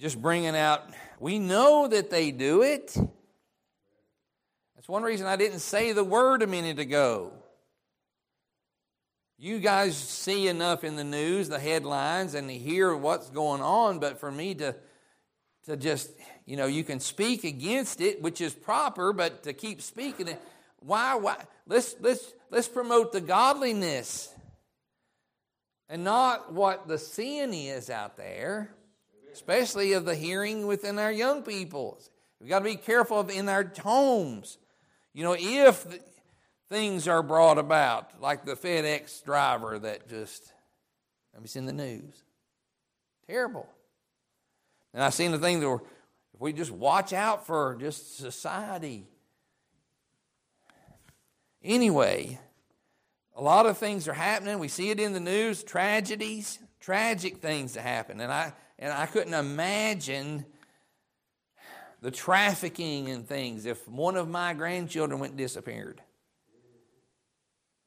just 0.00 0.20
bringing 0.20 0.56
out, 0.56 0.82
we 1.20 1.38
know 1.38 1.86
that 1.86 2.10
they 2.10 2.30
do 2.30 2.62
it. 2.62 2.96
That's 4.74 4.88
one 4.88 5.02
reason 5.02 5.26
I 5.26 5.36
didn't 5.36 5.60
say 5.60 5.92
the 5.92 6.02
word 6.02 6.42
a 6.42 6.46
minute 6.46 6.78
ago. 6.78 7.32
You 9.44 9.58
guys 9.58 9.96
see 9.96 10.46
enough 10.46 10.84
in 10.84 10.94
the 10.94 11.02
news, 11.02 11.48
the 11.48 11.58
headlines, 11.58 12.34
and 12.34 12.48
hear 12.48 12.94
what's 12.94 13.28
going 13.28 13.60
on, 13.60 13.98
but 13.98 14.20
for 14.20 14.30
me 14.30 14.54
to, 14.54 14.76
to 15.66 15.76
just, 15.76 16.12
you 16.46 16.56
know, 16.56 16.66
you 16.66 16.84
can 16.84 17.00
speak 17.00 17.42
against 17.42 18.00
it, 18.00 18.22
which 18.22 18.40
is 18.40 18.54
proper, 18.54 19.12
but 19.12 19.42
to 19.42 19.52
keep 19.52 19.82
speaking 19.82 20.28
it, 20.28 20.40
why, 20.78 21.16
why? 21.16 21.38
Let's, 21.66 21.96
let's, 22.00 22.32
let's 22.52 22.68
promote 22.68 23.10
the 23.10 23.20
godliness 23.20 24.32
and 25.88 26.04
not 26.04 26.52
what 26.52 26.86
the 26.86 26.96
sin 26.96 27.52
is 27.52 27.90
out 27.90 28.16
there, 28.16 28.72
especially 29.32 29.94
of 29.94 30.04
the 30.04 30.14
hearing 30.14 30.68
within 30.68 31.00
our 31.00 31.10
young 31.10 31.42
people. 31.42 31.98
We've 32.38 32.48
got 32.48 32.60
to 32.60 32.64
be 32.64 32.76
careful 32.76 33.18
of 33.18 33.28
in 33.28 33.48
our 33.48 33.68
homes. 33.82 34.58
You 35.12 35.24
know, 35.24 35.34
if 35.36 35.84
things 36.72 37.06
are 37.06 37.22
brought 37.22 37.58
about, 37.58 38.18
like 38.22 38.46
the 38.46 38.54
FedEx 38.54 39.22
driver 39.22 39.78
that 39.78 40.08
just, 40.08 40.54
I 41.36 41.40
was 41.40 41.54
in 41.54 41.66
the 41.66 41.72
news. 41.72 42.22
Terrible. 43.26 43.68
And 44.94 45.02
I've 45.02 45.12
seen 45.12 45.32
the 45.32 45.38
thing 45.38 45.60
that 45.60 45.70
if 45.70 46.40
we 46.40 46.54
just 46.54 46.70
watch 46.70 47.12
out 47.12 47.46
for 47.46 47.76
just 47.78 48.16
society. 48.16 49.06
Anyway, 51.62 52.40
a 53.36 53.42
lot 53.42 53.66
of 53.66 53.76
things 53.76 54.08
are 54.08 54.14
happening. 54.14 54.58
We 54.58 54.68
see 54.68 54.88
it 54.88 54.98
in 54.98 55.12
the 55.12 55.20
news, 55.20 55.62
tragedies, 55.62 56.58
tragic 56.80 57.36
things 57.36 57.74
that 57.74 57.82
happen. 57.82 58.18
And 58.18 58.32
I 58.32 58.54
and 58.78 58.92
I 58.92 59.04
couldn't 59.04 59.34
imagine 59.34 60.46
the 62.00 62.10
trafficking 62.10 63.10
and 63.10 63.28
things 63.28 63.66
if 63.66 63.86
one 63.86 64.16
of 64.16 64.26
my 64.26 64.54
grandchildren 64.54 65.20
went 65.20 65.36
disappeared. 65.36 66.00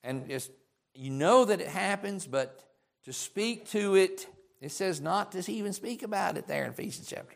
And 0.06 0.30
just 0.30 0.52
you 0.94 1.10
know 1.10 1.44
that 1.46 1.60
it 1.60 1.68
happens, 1.68 2.26
but 2.26 2.64
to 3.04 3.12
speak 3.12 3.68
to 3.72 3.96
it, 3.96 4.28
it 4.62 4.72
says 4.72 5.02
not 5.02 5.34
to 5.34 5.52
even 5.52 5.74
speak 5.74 6.04
about 6.04 6.38
it 6.38 6.48
there 6.48 6.64
in 6.64 6.72
Ephesians 6.72 7.08
chapter. 7.10 7.36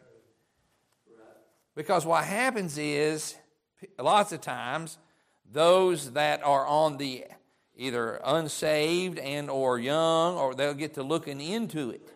Because 1.76 2.06
what 2.06 2.24
happens 2.24 2.78
is, 2.78 3.36
lots 3.98 4.32
of 4.32 4.42
times, 4.42 4.98
those 5.52 6.12
that 6.12 6.44
are 6.44 6.66
on 6.66 6.98
the 6.98 7.26
either 7.76 8.22
unsaved 8.24 9.18
and 9.18 9.50
or 9.50 9.80
young 9.80 10.36
or 10.36 10.54
they'll 10.54 10.74
get 10.74 10.94
to 10.96 11.04
looking 11.04 11.40
into 11.40 11.92
it 11.92 12.12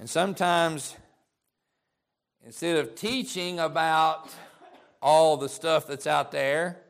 and 0.00 0.08
sometimes 0.08 0.96
instead 2.44 2.76
of 2.78 2.96
teaching 2.96 3.60
about 3.60 4.30
all 5.02 5.36
the 5.36 5.48
stuff 5.48 5.86
that's 5.86 6.06
out 6.06 6.32
there, 6.32 6.80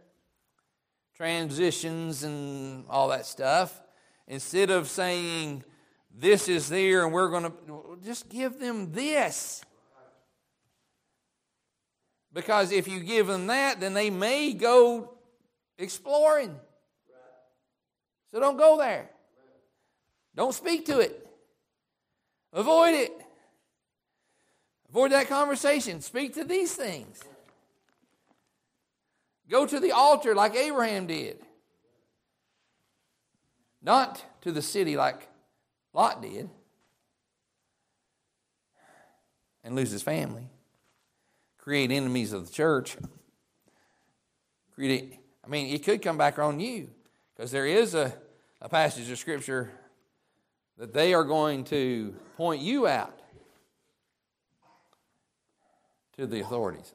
transitions 1.17 2.23
and 2.23 2.85
all 2.89 3.09
that 3.09 3.27
stuff, 3.27 3.81
instead 4.27 4.71
of 4.71 4.89
saying, 4.89 5.65
this 6.13 6.49
is 6.49 6.69
there 6.69 7.05
and 7.05 7.13
we're 7.13 7.29
going 7.29 7.45
to 7.45 7.99
just 8.05 8.29
give 8.29 8.59
them 8.59 8.93
this. 8.93 9.63
Because 12.33 12.73
if 12.73 12.87
you 12.87 13.01
give 13.01 13.27
them 13.27 13.49
that, 13.49 13.81
then 13.81 13.95
they 13.95 14.11
may 14.11 14.53
go 14.53 15.15
exploring. 15.79 16.55
So 18.31 18.39
don't 18.39 18.57
go 18.57 18.79
there. 18.79 19.11
Don't 20.37 20.55
speak 20.55 20.87
to 20.87 21.01
it. 21.01 21.27
Avoid 22.53 22.95
it. 22.95 23.13
Avoid 24.89 25.13
that 25.13 25.29
conversation. 25.29 26.01
Speak 26.01 26.35
to 26.35 26.45
these 26.45 26.75
things. 26.75 27.21
Go 29.51 29.66
to 29.66 29.80
the 29.80 29.90
altar 29.90 30.34
like 30.34 30.55
Abraham 30.55 31.09
did. 31.09 31.40
Not 33.82 34.24
to 34.42 34.53
the 34.53 34.62
city 34.62 34.96
like 34.96 35.28
Lot 35.92 36.22
did. 36.22 36.48
And 39.64 39.74
lose 39.74 39.90
his 39.90 40.03
family. 40.03 40.48
Create 41.59 41.90
enemies 41.90 42.32
of 42.32 42.46
the 42.46 42.53
church. 42.53 42.96
Create, 44.74 45.18
I 45.44 45.48
mean, 45.48 45.74
it 45.74 45.84
could 45.84 46.01
come 46.01 46.16
back 46.16 46.38
on 46.38 46.61
you. 46.61 46.88
Because 47.34 47.51
there 47.51 47.66
is 47.66 47.94
a, 47.94 48.14
a 48.61 48.68
passage 48.68 49.11
of 49.11 49.18
Scripture 49.18 49.70
that 50.78 50.94
they 50.94 51.12
are 51.12 51.24
going 51.24 51.64
to 51.64 52.14
point 52.36 52.62
you 52.62 52.86
out 52.86 53.18
to 56.16 56.26
the 56.26 56.40
authorities 56.40 56.94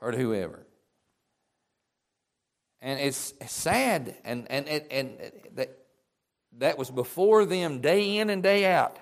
or 0.00 0.10
to 0.10 0.18
whoever. 0.18 0.66
And 2.84 2.98
it's 2.98 3.32
sad, 3.46 4.16
and, 4.24 4.50
and, 4.50 4.68
and, 4.68 4.84
and 4.90 5.32
that, 5.54 5.78
that 6.58 6.76
was 6.76 6.90
before 6.90 7.44
them 7.44 7.80
day 7.80 8.18
in 8.18 8.28
and 8.28 8.42
day 8.42 8.66
out. 8.66 8.98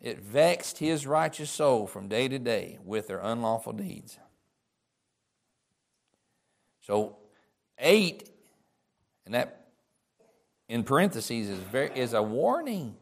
It 0.00 0.18
vexed 0.18 0.78
his 0.78 1.06
righteous 1.06 1.50
soul 1.50 1.86
from 1.86 2.08
day 2.08 2.26
to 2.26 2.38
day 2.40 2.78
with 2.84 3.06
their 3.06 3.20
unlawful 3.20 3.72
deeds. 3.72 4.18
So, 6.80 7.16
eight, 7.78 8.28
and 9.24 9.34
that 9.34 9.68
in 10.68 10.82
parentheses 10.82 11.48
is, 11.48 11.58
very, 11.60 11.90
is 11.94 12.12
a 12.12 12.22
warning. 12.22 12.96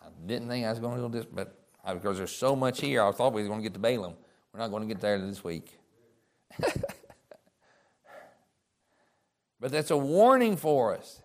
I 0.00 0.06
didn't 0.24 0.48
think 0.48 0.64
I 0.64 0.70
was 0.70 0.78
going 0.78 1.00
to 1.00 1.08
do 1.08 1.18
this, 1.18 1.26
but 1.26 1.58
because 1.94 2.16
there's 2.16 2.30
so 2.30 2.54
much 2.54 2.80
here, 2.80 3.02
I 3.02 3.10
thought 3.10 3.32
we 3.32 3.42
were 3.42 3.48
going 3.48 3.60
to 3.60 3.64
get 3.64 3.74
to 3.74 3.80
Balaam. 3.80 4.14
We're 4.58 4.64
not 4.64 4.70
going 4.72 4.88
to 4.88 4.92
get 4.92 5.00
there 5.00 5.20
this 5.20 5.44
week. 5.44 5.78
but 9.60 9.70
that's 9.70 9.92
a 9.92 9.96
warning 9.96 10.56
for 10.56 10.96
us. 10.96 11.22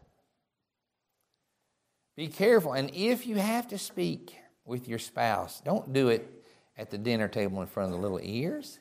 Be 2.15 2.27
careful. 2.27 2.73
And 2.73 2.91
if 2.93 3.25
you 3.25 3.37
have 3.37 3.69
to 3.69 3.79
speak 3.79 4.35
with 4.65 4.87
your 4.87 4.99
spouse, 4.99 5.63
don't 5.65 5.91
do 5.91 6.09
it 6.09 6.45
at 6.77 6.91
the 6.91 6.99
dinner 6.99 7.27
table 7.27 7.59
in 7.61 7.67
front 7.67 7.91
of 7.91 7.95
the 7.95 8.01
little 8.03 8.19
ears. 8.21 8.77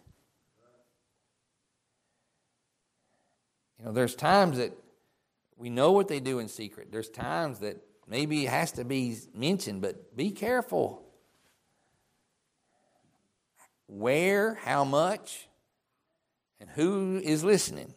You 3.78 3.86
know, 3.86 3.92
there's 3.92 4.14
times 4.14 4.58
that 4.58 4.76
we 5.56 5.70
know 5.70 5.92
what 5.92 6.08
they 6.08 6.20
do 6.20 6.40
in 6.40 6.48
secret. 6.48 6.92
There's 6.92 7.08
times 7.08 7.60
that 7.60 7.78
maybe 8.06 8.44
it 8.44 8.50
has 8.50 8.72
to 8.72 8.84
be 8.84 9.16
mentioned, 9.34 9.80
but 9.80 10.14
be 10.14 10.30
careful. 10.30 11.01
Where, 13.92 14.54
how 14.54 14.84
much, 14.84 15.48
and 16.58 16.70
who 16.70 17.20
is 17.22 17.44
listening. 17.44 17.92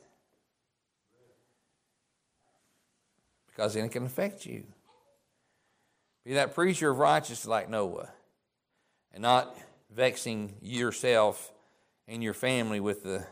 Because 3.47 3.75
then 3.75 3.85
it 3.85 3.91
can 3.91 4.05
affect 4.05 4.45
you. 4.45 4.65
Be 6.25 6.33
that 6.33 6.53
preacher 6.53 6.89
of 6.89 6.97
righteousness 6.97 7.47
like 7.47 7.69
Noah, 7.69 8.09
and 9.13 9.21
not 9.21 9.57
vexing 9.89 10.55
yourself 10.61 11.53
and 12.09 12.21
your 12.21 12.33
family 12.33 12.81
with 12.81 13.03
the 13.03 13.25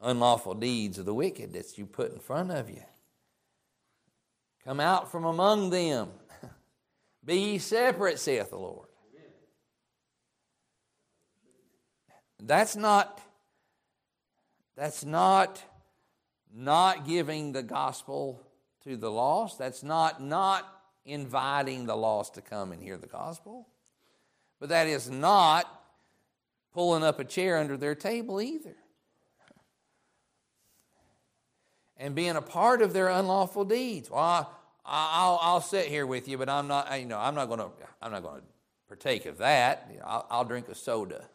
unlawful 0.00 0.54
deeds 0.54 0.98
of 0.98 1.04
the 1.04 1.12
wicked 1.12 1.52
that 1.52 1.76
you 1.76 1.84
put 1.84 2.12
in 2.12 2.18
front 2.18 2.50
of 2.50 2.70
you. 2.70 2.82
Come 4.64 4.80
out 4.80 5.10
from 5.10 5.24
among 5.26 5.68
them. 5.68 6.08
Be 7.24 7.36
ye 7.36 7.58
separate, 7.58 8.18
saith 8.18 8.48
the 8.48 8.56
Lord. 8.56 8.89
That's 12.42 12.76
not 12.76 13.20
that's 14.76 15.04
not 15.04 15.62
not 16.52 17.06
giving 17.06 17.52
the 17.52 17.62
gospel 17.62 18.42
to 18.84 18.96
the 18.96 19.10
lost. 19.10 19.58
That's 19.58 19.82
not 19.82 20.22
not 20.22 20.66
inviting 21.04 21.86
the 21.86 21.96
lost 21.96 22.34
to 22.34 22.40
come 22.40 22.72
and 22.72 22.82
hear 22.82 22.96
the 22.96 23.06
gospel. 23.06 23.68
But 24.58 24.68
that 24.70 24.86
is 24.86 25.10
not 25.10 25.66
pulling 26.72 27.02
up 27.02 27.18
a 27.18 27.24
chair 27.24 27.58
under 27.58 27.76
their 27.76 27.94
table 27.94 28.40
either 28.40 28.76
and 32.00 32.14
being 32.14 32.34
a 32.36 32.42
part 32.42 32.80
of 32.82 32.92
their 32.92 33.08
unlawful 33.08 33.64
deeds. 33.64 34.10
Well, 34.10 34.50
I, 34.84 35.28
will 35.28 35.38
I'll 35.40 35.60
sit 35.60 35.86
here 35.86 36.06
with 36.06 36.26
you, 36.26 36.38
but 36.38 36.48
I'm 36.48 36.66
not. 36.66 36.98
You 36.98 37.06
know, 37.06 37.18
I'm 37.18 37.34
not 37.34 37.46
going 37.46 37.60
to. 37.60 37.68
I'm 38.02 38.10
not 38.10 38.22
going 38.22 38.40
to 38.40 38.46
partake 38.88 39.26
of 39.26 39.38
that. 39.38 39.86
You 39.92 39.98
know, 39.98 40.04
I'll, 40.06 40.26
I'll 40.30 40.44
drink 40.44 40.68
a 40.68 40.74
soda 40.74 41.26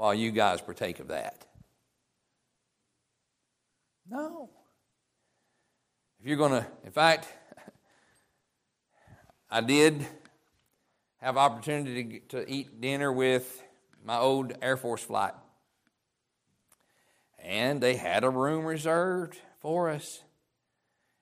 while 0.00 0.14
you 0.14 0.30
guys 0.30 0.62
partake 0.62 0.98
of 0.98 1.08
that. 1.08 1.44
No. 4.10 4.48
If 6.18 6.26
you're 6.26 6.38
going 6.38 6.52
to, 6.52 6.66
in 6.84 6.90
fact, 6.90 7.28
I 9.50 9.60
did 9.60 10.06
have 11.18 11.36
opportunity 11.36 12.22
to, 12.30 12.44
to 12.44 12.50
eat 12.50 12.80
dinner 12.80 13.12
with 13.12 13.62
my 14.02 14.16
old 14.16 14.54
Air 14.62 14.78
Force 14.78 15.02
flight, 15.02 15.34
and 17.38 17.78
they 17.82 17.96
had 17.96 18.24
a 18.24 18.30
room 18.30 18.64
reserved 18.64 19.36
for 19.58 19.90
us. 19.90 20.22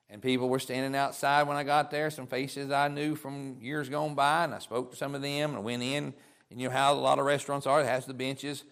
And 0.08 0.22
people 0.22 0.48
were 0.48 0.60
standing 0.60 0.94
outside 0.94 1.48
when 1.48 1.56
I 1.56 1.64
got 1.64 1.90
there, 1.90 2.12
some 2.12 2.28
faces 2.28 2.70
I 2.70 2.86
knew 2.86 3.16
from 3.16 3.56
years 3.60 3.88
gone 3.88 4.14
by, 4.14 4.44
and 4.44 4.54
I 4.54 4.60
spoke 4.60 4.92
to 4.92 4.96
some 4.96 5.16
of 5.16 5.22
them 5.22 5.56
and 5.56 5.64
went 5.64 5.82
in. 5.82 6.14
And 6.50 6.60
you 6.60 6.68
know 6.68 6.74
how 6.74 6.92
a 6.92 6.94
lot 6.94 7.18
of 7.18 7.26
restaurants 7.26 7.66
are, 7.66 7.82
it 7.82 7.86
has 7.86 8.06
the 8.06 8.14
benches 8.14 8.64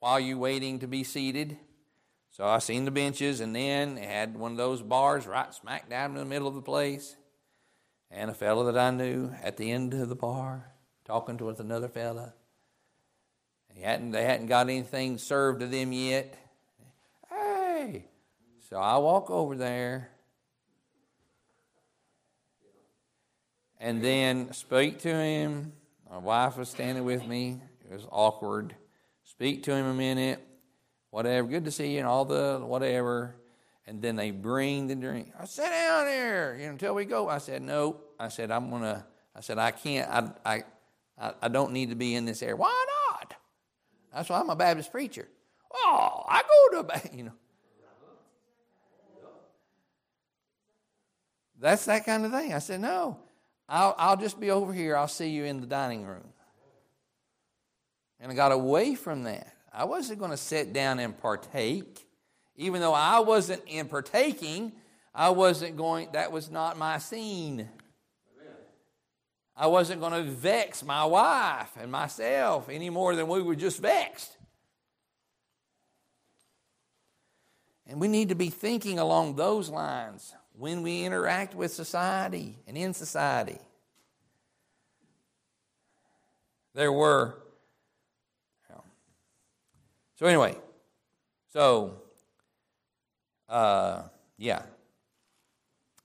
while 0.00 0.20
you're 0.20 0.38
waiting 0.38 0.80
to 0.80 0.86
be 0.86 1.04
seated. 1.04 1.56
So 2.30 2.46
I 2.46 2.58
seen 2.58 2.84
the 2.84 2.90
benches, 2.90 3.40
and 3.40 3.54
then 3.54 3.98
it 3.98 4.08
had 4.08 4.36
one 4.36 4.52
of 4.52 4.56
those 4.56 4.82
bars 4.82 5.26
right 5.26 5.52
smack 5.52 5.88
down 5.88 6.12
in 6.12 6.16
the 6.16 6.24
middle 6.24 6.48
of 6.48 6.54
the 6.54 6.62
place. 6.62 7.16
And 8.10 8.30
a 8.30 8.34
fellow 8.34 8.70
that 8.70 8.78
I 8.78 8.90
knew 8.90 9.32
at 9.42 9.56
the 9.56 9.70
end 9.70 9.94
of 9.94 10.08
the 10.08 10.14
bar 10.14 10.72
talking 11.04 11.38
to 11.38 11.48
another 11.48 11.88
fella. 11.88 12.34
He 13.74 13.82
hadn't, 13.82 14.10
they 14.10 14.24
hadn't 14.24 14.46
got 14.46 14.68
anything 14.68 15.18
served 15.18 15.60
to 15.60 15.66
them 15.66 15.92
yet. 15.92 16.36
Hey, 17.30 18.06
so 18.68 18.76
I 18.76 18.98
walk 18.98 19.30
over 19.30 19.56
there 19.56 20.10
and 23.80 24.02
then 24.02 24.52
speak 24.52 25.00
to 25.00 25.08
him. 25.08 25.72
My 26.12 26.18
wife 26.18 26.58
was 26.58 26.68
standing 26.68 27.04
with 27.04 27.26
me. 27.26 27.58
It 27.90 27.94
was 27.94 28.06
awkward. 28.12 28.74
Speak 29.24 29.62
to 29.62 29.74
him 29.74 29.86
a 29.86 29.94
minute, 29.94 30.46
whatever. 31.08 31.48
Good 31.48 31.64
to 31.64 31.70
see 31.70 31.94
you, 31.94 32.00
and 32.00 32.06
all 32.06 32.26
the 32.26 32.60
whatever. 32.62 33.34
And 33.86 34.02
then 34.02 34.16
they 34.16 34.30
bring 34.30 34.88
the 34.88 34.94
drink. 34.94 35.32
I 35.40 35.46
sit 35.46 35.70
down 35.70 36.04
there 36.04 36.58
you 36.58 36.66
know, 36.66 36.72
until 36.72 36.94
we 36.94 37.06
go. 37.06 37.30
I 37.30 37.38
said, 37.38 37.62
nope. 37.62 38.14
I 38.20 38.28
said, 38.28 38.50
I'm 38.50 38.68
gonna. 38.68 39.06
I 39.34 39.40
said, 39.40 39.56
I 39.56 39.70
can't. 39.70 40.36
I, 40.44 40.62
I, 41.18 41.32
I 41.40 41.48
don't 41.48 41.72
need 41.72 41.88
to 41.88 41.96
be 41.96 42.14
in 42.14 42.26
this 42.26 42.42
area. 42.42 42.56
Why 42.56 42.84
not? 43.10 43.34
That's 44.14 44.28
why 44.28 44.38
I'm 44.38 44.50
a 44.50 44.56
Baptist 44.56 44.92
preacher. 44.92 45.26
Oh, 45.72 46.24
I 46.28 46.42
go 46.42 46.82
to 46.82 47.10
you 47.16 47.22
know. 47.24 47.32
That's 51.58 51.86
that 51.86 52.04
kind 52.04 52.26
of 52.26 52.32
thing. 52.32 52.52
I 52.52 52.58
said, 52.58 52.82
No, 52.82 53.18
I'll, 53.68 53.94
I'll 53.98 54.16
just 54.16 54.38
be 54.38 54.50
over 54.50 54.72
here. 54.72 54.96
I'll 54.96 55.08
see 55.08 55.28
you 55.28 55.44
in 55.44 55.60
the 55.60 55.66
dining 55.66 56.04
room. 56.04 56.24
And 58.20 58.30
I 58.30 58.34
got 58.34 58.52
away 58.52 58.94
from 58.94 59.24
that. 59.24 59.52
I 59.72 59.84
wasn't 59.84 60.18
going 60.18 60.30
to 60.30 60.36
sit 60.36 60.72
down 60.72 60.98
and 60.98 61.16
partake. 61.16 62.06
Even 62.56 62.80
though 62.80 62.92
I 62.92 63.20
wasn't 63.20 63.62
in 63.66 63.88
partaking, 63.88 64.72
I 65.14 65.30
wasn't 65.30 65.76
going, 65.76 66.08
that 66.12 66.30
was 66.30 66.50
not 66.50 66.78
my 66.78 66.98
scene. 66.98 67.68
I 69.56 69.66
wasn't 69.66 70.00
going 70.00 70.12
to 70.12 70.30
vex 70.30 70.82
my 70.82 71.04
wife 71.04 71.70
and 71.80 71.90
myself 71.92 72.68
any 72.68 72.90
more 72.90 73.14
than 73.14 73.28
we 73.28 73.42
were 73.42 73.54
just 73.54 73.80
vexed. 73.80 74.36
And 77.86 78.00
we 78.00 78.08
need 78.08 78.30
to 78.30 78.34
be 78.34 78.48
thinking 78.48 78.98
along 78.98 79.36
those 79.36 79.68
lines 79.68 80.34
when 80.56 80.82
we 80.82 81.04
interact 81.04 81.54
with 81.54 81.72
society 81.72 82.56
and 82.66 82.76
in 82.76 82.94
society. 82.94 83.58
there 86.74 86.92
were. 86.92 87.34
So, 90.18 90.26
anyway, 90.26 90.56
so, 91.52 91.94
uh, 93.48 94.02
yeah. 94.38 94.62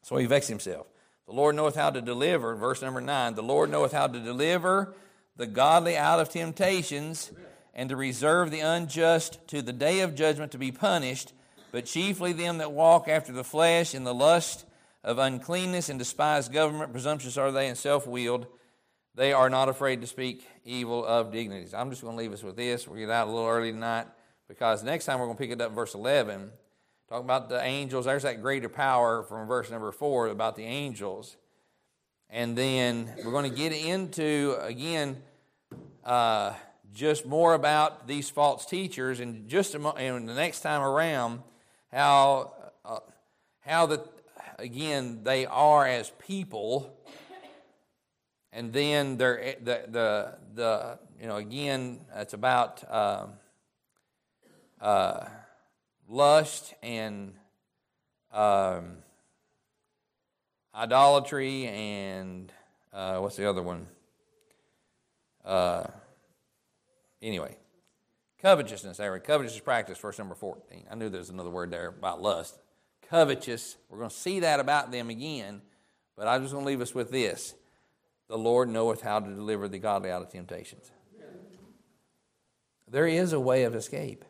So 0.02 0.18
he 0.18 0.26
vexed 0.26 0.50
himself. 0.50 0.88
The 1.28 1.34
Lord 1.34 1.56
knoweth 1.56 1.76
how 1.76 1.92
to 1.92 2.02
deliver, 2.02 2.56
verse 2.56 2.82
number 2.82 3.00
nine, 3.00 3.36
the 3.36 3.44
Lord 3.44 3.70
knoweth 3.70 3.92
how 3.92 4.08
to 4.08 4.20
deliver 4.20 4.96
the 5.36 5.46
godly 5.46 5.96
out 5.96 6.20
of 6.20 6.30
temptations 6.30 7.32
and 7.76 7.90
to 7.90 7.96
reserve 7.96 8.50
the 8.50 8.62
unjust 8.62 9.46
to 9.50 9.62
the 9.62 9.74
day 9.74 10.00
of 10.00 10.16
judgment 10.16 10.52
to 10.54 10.58
be 10.58 10.72
punished, 10.72 11.34
but 11.78 11.86
chiefly 11.86 12.34
them 12.34 12.58
that 12.58 12.72
walk 12.72 13.08
after 13.08 13.32
the 13.32 13.44
flesh 13.44 13.94
in 13.94 14.04
the 14.04 14.12
lust 14.12 14.66
of 15.04 15.20
uncleanness 15.20 15.90
and 15.90 16.00
despise 16.00 16.50
government. 16.50 16.92
Presumptuous 16.92 17.38
are 17.38 17.52
they 17.52 17.68
and 17.68 17.78
self 17.78 18.08
willed. 18.08 18.48
They 19.14 19.32
are 19.32 19.48
not 19.48 19.70
afraid 19.70 20.02
to 20.02 20.08
speak 20.08 20.44
evil 20.66 21.06
of 21.06 21.32
dignities. 21.32 21.76
I'm 21.76 21.92
just 21.92 22.02
going 22.02 22.16
to 22.16 22.18
leave 22.18 22.34
us 22.34 22.42
with 22.42 22.56
this. 22.56 22.88
We'll 22.88 22.98
get 22.98 23.12
out 23.12 23.28
a 23.28 23.30
little 23.30 23.48
early 23.48 23.72
tonight 23.72 24.08
because 24.48 24.84
next 24.84 25.06
time 25.06 25.20
we're 25.20 25.28
going 25.28 25.38
to 25.38 25.44
pick 25.44 25.52
it 25.52 25.62
up 25.62 25.70
in 25.70 25.76
verse 25.76 25.94
11. 25.94 26.50
Talking 27.10 27.26
about 27.26 27.48
the 27.48 27.64
angels, 27.64 28.06
there's 28.06 28.24
that 28.24 28.42
greater 28.42 28.70
power 28.70 29.22
from 29.22 29.48
verse 29.48 29.70
number 29.70 29.92
4 29.92 30.30
about 30.30 30.56
the 30.56 30.64
angels. 30.64 31.38
And 32.28 32.58
then 32.58 33.14
we're 33.24 33.30
going 33.30 33.52
to 33.52 33.56
get 33.56 33.72
into, 33.72 34.58
again, 34.62 35.22
uh, 36.04 36.54
just 36.92 37.28
more 37.28 37.54
about 37.54 38.08
these 38.08 38.32
false 38.32 38.66
teachers 38.66 39.20
and 39.20 39.48
just 39.48 39.76
a, 39.76 39.90
and 39.90 40.28
the 40.28 40.34
next 40.34 40.62
time 40.62 40.82
around 40.82 41.44
how 41.92 42.54
uh, 42.86 43.00
how 43.62 43.86
that 43.88 44.06
again 44.60 45.22
they 45.24 45.46
are 45.46 45.88
as 45.88 46.10
people 46.20 46.98
and 48.52 48.74
then 48.74 49.18
they're 49.18 49.56
the 49.62 49.84
the, 49.88 50.38
the 50.56 51.00
you 51.22 51.28
know 51.28 51.38
again 51.38 52.00
it's 52.16 52.34
about 52.34 52.84
uh, 52.90 53.28
uh, 54.82 55.26
lust 56.08 56.74
and 56.82 57.34
um, 58.32 58.98
idolatry 60.76 61.68
and 61.68 62.52
uh, 62.94 63.20
what's 63.20 63.36
the 63.36 63.48
other 63.50 63.62
one? 63.62 63.88
Uh, 65.44 65.84
anyway, 67.22 67.56
covetousness. 68.42 68.98
There, 68.98 69.18
covetousness 69.20 69.64
practice. 69.64 69.98
Verse 69.98 70.18
number 70.18 70.36
fourteen. 70.36 70.86
I 70.92 70.96
knew 70.96 71.10
there 71.10 71.20
was 71.20 71.30
another 71.30 71.50
word 71.50 71.72
there 71.72 71.88
about 71.88 72.22
lust. 72.22 72.58
Covetous. 73.10 73.78
We're 73.90 74.00
going 74.00 74.10
to 74.10 74.16
see 74.16 74.42
that 74.42 74.60
about 74.60 74.92
them 74.92 75.10
again, 75.10 75.62
but 76.16 76.28
I'm 76.28 76.42
just 76.42 76.54
going 76.54 76.66
to 76.66 76.68
leave 76.68 76.82
us 76.82 76.94
with 76.94 77.12
this 77.12 77.56
the 78.28 78.38
Lord 78.38 78.70
knoweth 78.70 79.02
how 79.02 79.20
to 79.20 79.30
deliver 79.34 79.68
the 79.68 79.80
godly 79.80 80.12
out 80.12 80.22
of 80.22 80.30
temptations. 80.30 80.92
There 82.90 83.08
is 83.08 83.34
a 83.34 83.40
way 83.40 83.64
of 83.64 83.76
escape. 83.76 84.24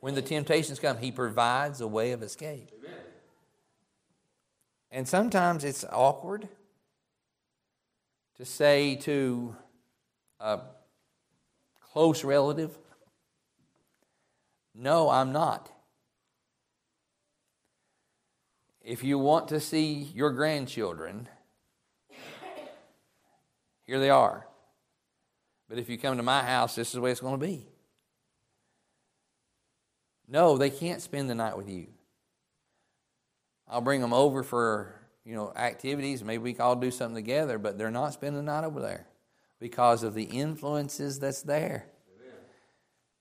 When 0.00 0.14
the 0.14 0.22
temptations 0.22 0.78
come, 0.78 0.98
He 0.98 1.12
provides 1.12 1.80
a 1.80 1.86
way 1.86 2.12
of 2.12 2.22
escape. 2.22 2.70
And 4.90 5.08
sometimes 5.08 5.64
it's 5.64 5.84
awkward 5.84 6.48
to 8.36 8.44
say 8.44 8.96
to 8.96 9.56
a 10.38 10.60
close 11.80 12.24
relative, 12.24 12.76
No, 14.74 15.10
I'm 15.10 15.32
not. 15.32 15.70
If 18.84 19.04
you 19.04 19.18
want 19.18 19.48
to 19.48 19.60
see 19.60 20.10
your 20.14 20.30
grandchildren, 20.30 21.28
here 23.84 24.00
they 24.00 24.10
are. 24.10 24.46
But 25.68 25.78
if 25.78 25.88
you 25.88 25.98
come 25.98 26.16
to 26.16 26.22
my 26.22 26.42
house, 26.42 26.74
this 26.74 26.88
is 26.88 26.94
the 26.94 27.00
way 27.00 27.10
it's 27.10 27.20
going 27.20 27.38
to 27.38 27.46
be. 27.46 27.68
No, 30.28 30.56
they 30.56 30.70
can't 30.70 31.00
spend 31.00 31.28
the 31.30 31.34
night 31.34 31.56
with 31.56 31.68
you. 31.68 31.88
I'll 33.68 33.80
bring 33.80 34.00
them 34.00 34.12
over 34.12 34.42
for, 34.42 34.94
you 35.24 35.34
know, 35.34 35.52
activities. 35.54 36.24
Maybe 36.24 36.42
we 36.42 36.52
can 36.52 36.62
all 36.62 36.76
do 36.76 36.90
something 36.90 37.14
together, 37.14 37.58
but 37.58 37.78
they're 37.78 37.90
not 37.90 38.12
spending 38.14 38.44
the 38.44 38.52
night 38.52 38.64
over 38.64 38.80
there 38.80 39.06
because 39.60 40.02
of 40.02 40.14
the 40.14 40.24
influences 40.24 41.18
that's 41.18 41.42
there. 41.42 41.86
Amen. 42.18 42.34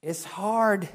It's 0.02 0.24
hard. 0.24 0.90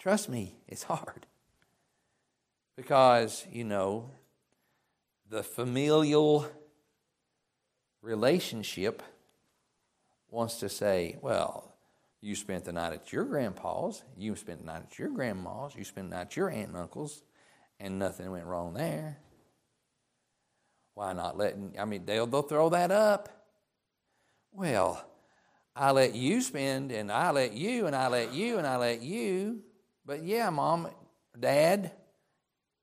Trust 0.00 0.30
me, 0.30 0.56
it's 0.66 0.82
hard. 0.82 1.26
Because, 2.74 3.46
you 3.52 3.64
know, 3.64 4.10
the 5.28 5.42
familial 5.42 6.46
relationship 8.00 9.02
wants 10.30 10.56
to 10.60 10.70
say, 10.70 11.18
well, 11.20 11.74
you 12.22 12.34
spent 12.34 12.64
the 12.64 12.72
night 12.72 12.94
at 12.94 13.12
your 13.12 13.24
grandpa's, 13.24 14.02
you 14.16 14.34
spent 14.36 14.60
the 14.60 14.66
night 14.66 14.84
at 14.90 14.98
your 14.98 15.10
grandma's, 15.10 15.74
you 15.76 15.84
spent 15.84 16.08
the 16.08 16.16
night 16.16 16.22
at 16.22 16.36
your 16.36 16.48
aunt 16.48 16.68
and 16.68 16.78
uncle's, 16.78 17.22
and 17.78 17.98
nothing 17.98 18.30
went 18.30 18.46
wrong 18.46 18.72
there. 18.72 19.18
Why 20.94 21.12
not 21.12 21.36
letting, 21.36 21.74
I 21.78 21.84
mean, 21.84 22.06
they'll, 22.06 22.26
they'll 22.26 22.42
throw 22.42 22.70
that 22.70 22.90
up. 22.90 23.28
Well, 24.50 25.04
I 25.76 25.90
let 25.90 26.14
you 26.14 26.40
spend, 26.40 26.90
and 26.90 27.12
I 27.12 27.30
let 27.32 27.52
you, 27.52 27.86
and 27.86 27.94
I 27.94 28.08
let 28.08 28.32
you, 28.32 28.56
and 28.56 28.66
I 28.66 28.76
let 28.76 29.02
you. 29.02 29.62
But 30.04 30.24
yeah, 30.24 30.50
mom, 30.50 30.88
dad, 31.38 31.92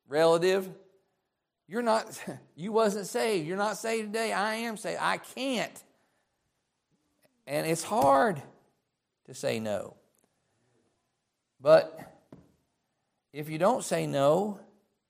relative, 0.08 0.70
you're 1.68 1.82
not, 1.82 2.06
you 2.56 2.72
wasn't 2.72 3.08
saved. 3.08 3.48
You're 3.48 3.58
not 3.58 3.78
saved 3.78 4.14
today. 4.14 4.34
I 4.34 4.56
am 4.56 4.78
saved. 4.78 5.00
I 5.02 5.18
can't. 5.18 5.84
And 7.46 7.66
it's 7.68 7.84
hard 7.84 8.42
to 9.26 9.34
say 9.34 9.60
no. 9.60 9.96
But 11.62 12.14
if 13.34 13.50
you 13.50 13.58
don't 13.58 13.84
say 13.84 14.06
no, 14.06 14.60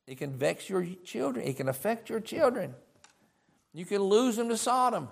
it 0.05 0.17
can 0.17 0.31
vex 0.31 0.69
your 0.69 0.87
children. 1.03 1.45
It 1.45 1.57
can 1.57 1.67
affect 1.67 2.09
your 2.09 2.19
children. 2.19 2.73
You 3.73 3.85
can 3.85 4.01
lose 4.01 4.35
them 4.37 4.49
to 4.49 4.57
Sodom. 4.57 5.09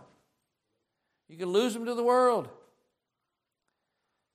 You 1.28 1.38
can 1.38 1.50
lose 1.50 1.74
them 1.74 1.86
to 1.86 1.94
the 1.94 2.04
world. 2.04 2.48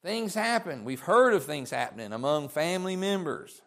Things 0.02 0.34
happen. 0.34 0.84
We've 0.84 1.00
heard 1.00 1.34
of 1.34 1.44
things 1.44 1.70
happening 1.70 2.12
among 2.12 2.48
family 2.48 2.96
members. 2.96 3.60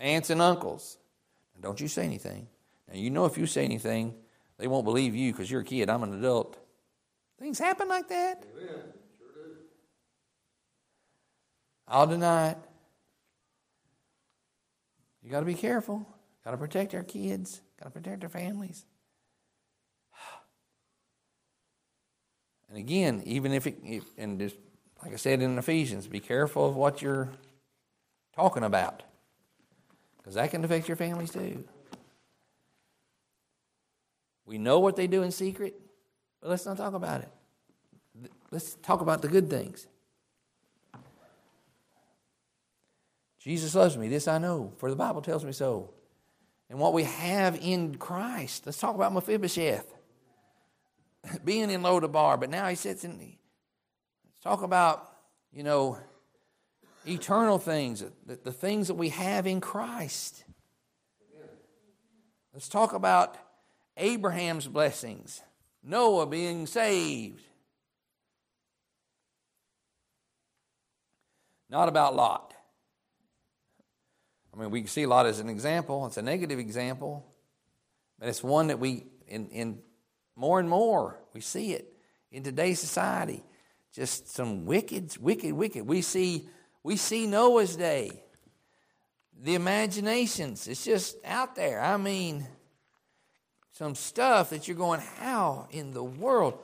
aunts 0.00 0.30
and 0.30 0.42
uncles. 0.42 0.98
don't 1.60 1.80
you 1.80 1.88
say 1.88 2.04
anything. 2.04 2.46
Now, 2.88 2.98
you 2.98 3.10
know 3.10 3.24
if 3.24 3.38
you 3.38 3.46
say 3.46 3.64
anything, 3.64 4.14
they 4.58 4.66
won't 4.66 4.84
believe 4.84 5.14
you 5.14 5.32
because 5.32 5.50
you're 5.50 5.62
a 5.62 5.64
kid. 5.64 5.88
I'm 5.88 6.02
an 6.02 6.12
adult. 6.12 6.58
Things 7.38 7.58
happen 7.58 7.88
like 7.88 8.08
that. 8.08 8.44
Amen. 8.56 8.68
Sure 9.18 9.28
do. 9.34 9.50
I'll 11.88 12.06
deny 12.06 12.50
it. 12.50 12.58
You 15.22 15.30
got 15.30 15.40
to 15.40 15.46
be 15.46 15.54
careful. 15.54 16.06
Got 16.44 16.52
to 16.52 16.58
protect 16.58 16.94
our 16.94 17.02
kids. 17.02 17.62
Got 17.80 17.86
to 17.86 17.90
protect 17.90 18.22
our 18.24 18.28
families. 18.28 18.84
And 22.74 22.80
again, 22.80 23.22
even 23.24 23.52
if 23.52 23.68
it, 23.68 24.02
and 24.18 24.40
just 24.40 24.56
like 25.00 25.12
I 25.12 25.16
said 25.16 25.40
in 25.40 25.56
Ephesians, 25.58 26.08
be 26.08 26.18
careful 26.18 26.68
of 26.68 26.74
what 26.74 27.00
you're 27.00 27.30
talking 28.34 28.64
about 28.64 29.04
because 30.16 30.34
that 30.34 30.50
can 30.50 30.64
affect 30.64 30.88
your 30.88 30.96
families 30.96 31.30
too. 31.30 31.62
We 34.44 34.58
know 34.58 34.80
what 34.80 34.96
they 34.96 35.06
do 35.06 35.22
in 35.22 35.30
secret, 35.30 35.80
but 36.40 36.50
let's 36.50 36.66
not 36.66 36.76
talk 36.76 36.94
about 36.94 37.20
it. 37.20 37.28
Let's 38.50 38.74
talk 38.82 39.00
about 39.00 39.22
the 39.22 39.28
good 39.28 39.48
things. 39.48 39.86
Jesus 43.38 43.76
loves 43.76 43.96
me, 43.96 44.08
this 44.08 44.26
I 44.26 44.38
know, 44.38 44.72
for 44.78 44.90
the 44.90 44.96
Bible 44.96 45.22
tells 45.22 45.44
me 45.44 45.52
so. 45.52 45.90
And 46.68 46.80
what 46.80 46.92
we 46.92 47.04
have 47.04 47.56
in 47.62 47.94
Christ. 47.98 48.66
Let's 48.66 48.78
talk 48.78 48.96
about 48.96 49.12
Mephibosheth. 49.12 49.94
Being 51.44 51.70
in 51.70 51.82
Lodabar, 51.82 52.38
but 52.38 52.50
now 52.50 52.68
he 52.68 52.74
sits 52.74 53.04
in. 53.04 53.18
Let's 53.18 54.40
talk 54.42 54.62
about, 54.62 55.10
you 55.52 55.62
know, 55.62 55.98
eternal 57.06 57.58
things, 57.58 58.04
the, 58.26 58.36
the 58.42 58.52
things 58.52 58.88
that 58.88 58.94
we 58.94 59.10
have 59.10 59.46
in 59.46 59.60
Christ. 59.60 60.44
Let's 62.52 62.68
talk 62.68 62.92
about 62.92 63.36
Abraham's 63.96 64.68
blessings, 64.68 65.42
Noah 65.82 66.26
being 66.26 66.66
saved. 66.66 67.42
Not 71.68 71.88
about 71.88 72.14
Lot. 72.14 72.54
I 74.54 74.60
mean, 74.60 74.70
we 74.70 74.82
can 74.82 74.88
see 74.88 75.06
Lot 75.06 75.26
as 75.26 75.40
an 75.40 75.48
example. 75.48 76.06
It's 76.06 76.16
a 76.16 76.22
negative 76.22 76.60
example, 76.60 77.26
but 78.20 78.28
it's 78.28 78.42
one 78.42 78.68
that 78.68 78.78
we, 78.78 79.06
in, 79.26 79.48
in 79.48 79.78
more 80.36 80.60
and 80.60 80.68
more, 80.68 81.18
we 81.32 81.40
see 81.40 81.72
it 81.72 81.92
in 82.30 82.42
today's 82.42 82.80
society. 82.80 83.44
Just 83.92 84.28
some 84.34 84.66
wicked, 84.66 85.16
wicked, 85.18 85.52
wicked. 85.52 85.86
We 85.86 86.02
see 86.02 86.48
we 86.84 86.96
see 86.96 87.26
Noah's 87.26 87.74
day. 87.74 88.22
The 89.42 89.54
imaginations, 89.54 90.68
it's 90.68 90.84
just 90.84 91.16
out 91.24 91.56
there. 91.56 91.80
I 91.80 91.96
mean, 91.96 92.46
some 93.72 93.96
stuff 93.96 94.50
that 94.50 94.68
you're 94.68 94.76
going, 94.76 95.00
how 95.18 95.66
in 95.70 95.92
the 95.92 96.04
world? 96.04 96.58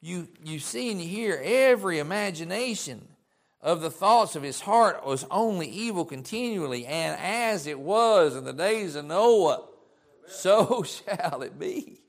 You, 0.00 0.28
you 0.44 0.58
see 0.58 0.90
and 0.90 1.00
you 1.00 1.08
hear 1.08 1.40
every 1.42 1.98
imagination 1.98 3.08
of 3.60 3.80
the 3.80 3.90
thoughts 3.90 4.36
of 4.36 4.42
his 4.42 4.60
heart 4.60 5.06
was 5.06 5.24
only 5.30 5.68
evil 5.68 6.04
continually, 6.04 6.84
and 6.86 7.18
as 7.20 7.66
it 7.66 7.78
was 7.78 8.36
in 8.36 8.44
the 8.44 8.52
days 8.52 8.94
of 8.94 9.04
Noah, 9.04 9.64
so 10.26 10.82
shall 11.06 11.42
it 11.42 11.58
be. 11.58 12.01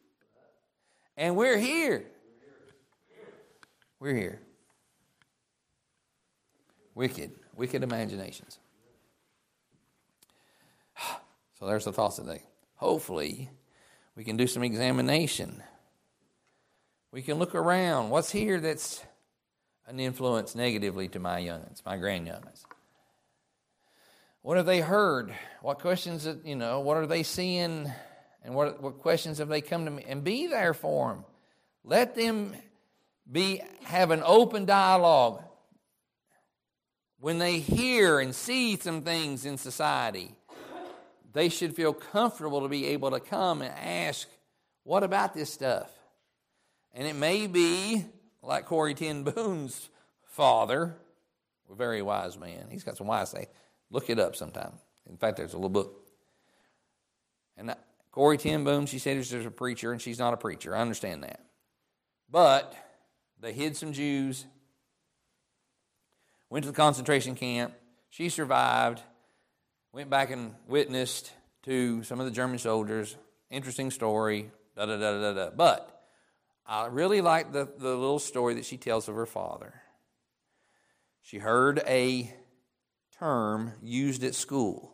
And 1.15 1.35
we're 1.35 1.57
here. 1.57 2.05
We're 3.99 4.15
here. 4.15 4.39
Wicked, 6.95 7.31
wicked 7.55 7.83
imaginations. 7.83 8.59
So 11.59 11.67
there's 11.67 11.85
the 11.85 11.93
thoughts 11.93 12.17
today. 12.17 12.41
Hopefully, 12.75 13.49
we 14.17 14.25
can 14.25 14.35
do 14.35 14.47
some 14.47 14.63
examination. 14.63 15.63
We 17.09 17.21
can 17.21 17.39
look 17.39 17.55
around. 17.55 18.09
What's 18.09 18.31
here 18.31 18.59
that's 18.59 19.01
an 19.87 19.97
influence 19.97 20.55
negatively 20.55 21.07
to 21.09 21.19
my 21.19 21.39
youngins, 21.39 21.85
my 21.85 21.95
grand 21.95 22.27
youngins? 22.27 22.65
What 24.41 24.57
have 24.57 24.65
they 24.65 24.81
heard? 24.81 25.33
What 25.61 25.79
questions, 25.79 26.27
you 26.43 26.57
know, 26.57 26.81
what 26.81 26.97
are 26.97 27.07
they 27.07 27.23
seeing? 27.23 27.89
And 28.43 28.55
what, 28.55 28.81
what 28.81 28.99
questions 28.99 29.37
have 29.37 29.47
they 29.47 29.61
come 29.61 29.85
to 29.85 29.91
me? 29.91 30.03
And 30.07 30.23
be 30.23 30.47
there 30.47 30.73
for 30.73 31.09
them. 31.09 31.25
Let 31.83 32.15
them 32.15 32.55
be 33.31 33.61
have 33.83 34.11
an 34.11 34.21
open 34.25 34.65
dialogue. 34.65 35.41
When 37.19 37.37
they 37.37 37.59
hear 37.59 38.19
and 38.19 38.35
see 38.35 38.75
some 38.77 39.01
things 39.01 39.45
in 39.45 39.57
society, 39.57 40.35
they 41.31 41.47
should 41.47 41.75
feel 41.75 41.93
comfortable 41.93 42.61
to 42.61 42.67
be 42.67 42.87
able 42.87 43.11
to 43.11 43.19
come 43.19 43.61
and 43.61 43.73
ask, 43.73 44.27
What 44.83 45.03
about 45.03 45.33
this 45.33 45.51
stuff? 45.51 45.89
And 46.93 47.07
it 47.07 47.15
may 47.15 47.47
be 47.47 48.05
like 48.41 48.65
Corrie 48.65 48.93
ten 48.93 49.23
Boom's 49.23 49.89
father, 50.25 50.95
a 51.71 51.75
very 51.75 52.01
wise 52.01 52.37
man. 52.37 52.67
He's 52.69 52.83
got 52.83 52.97
some 52.97 53.07
wise 53.07 53.29
say. 53.29 53.47
Look 53.89 54.09
it 54.09 54.19
up 54.19 54.35
sometime. 54.35 54.73
In 55.09 55.17
fact, 55.17 55.37
there's 55.37 55.53
a 55.53 55.57
little 55.57 55.69
book. 55.69 56.07
And 57.57 57.73
Corrie 58.13 58.37
ten 58.37 58.63
Boom, 58.63 58.85
she 58.85 58.99
said 58.99 59.17
she's 59.25 59.45
a 59.45 59.49
preacher, 59.49 59.91
and 59.91 59.99
she's 59.99 60.19
not 60.19 60.35
a 60.35 60.37
preacher. 60.37 60.75
I 60.75 60.81
understand 60.81 61.23
that. 61.23 61.39
But 62.29 62.75
they 63.41 63.53
hid 63.53 63.75
some 63.75 63.91
Jews, 63.91 64.45
went 66.49 66.63
to 66.63 66.71
the 66.71 66.77
concentration 66.77 67.33
camp. 67.33 67.73
She 68.11 68.29
survived, 68.29 69.01
went 69.91 70.11
back 70.11 70.29
and 70.29 70.53
witnessed 70.67 71.31
to 71.63 72.03
some 72.03 72.19
of 72.19 72.27
the 72.27 72.31
German 72.31 72.59
soldiers. 72.59 73.17
Interesting 73.49 73.89
story, 73.89 74.51
da 74.75 74.85
da 74.85 74.97
da 74.97 75.19
da 75.19 75.33
da. 75.33 75.49
But 75.49 76.03
I 76.67 76.85
really 76.85 77.21
like 77.21 77.51
the, 77.51 77.65
the 77.65 77.89
little 77.89 78.19
story 78.19 78.53
that 78.53 78.65
she 78.65 78.77
tells 78.77 79.09
of 79.09 79.15
her 79.15 79.25
father. 79.25 79.73
She 81.23 81.39
heard 81.39 81.81
a 81.87 82.31
term 83.17 83.73
used 83.81 84.23
at 84.23 84.35
school 84.35 84.92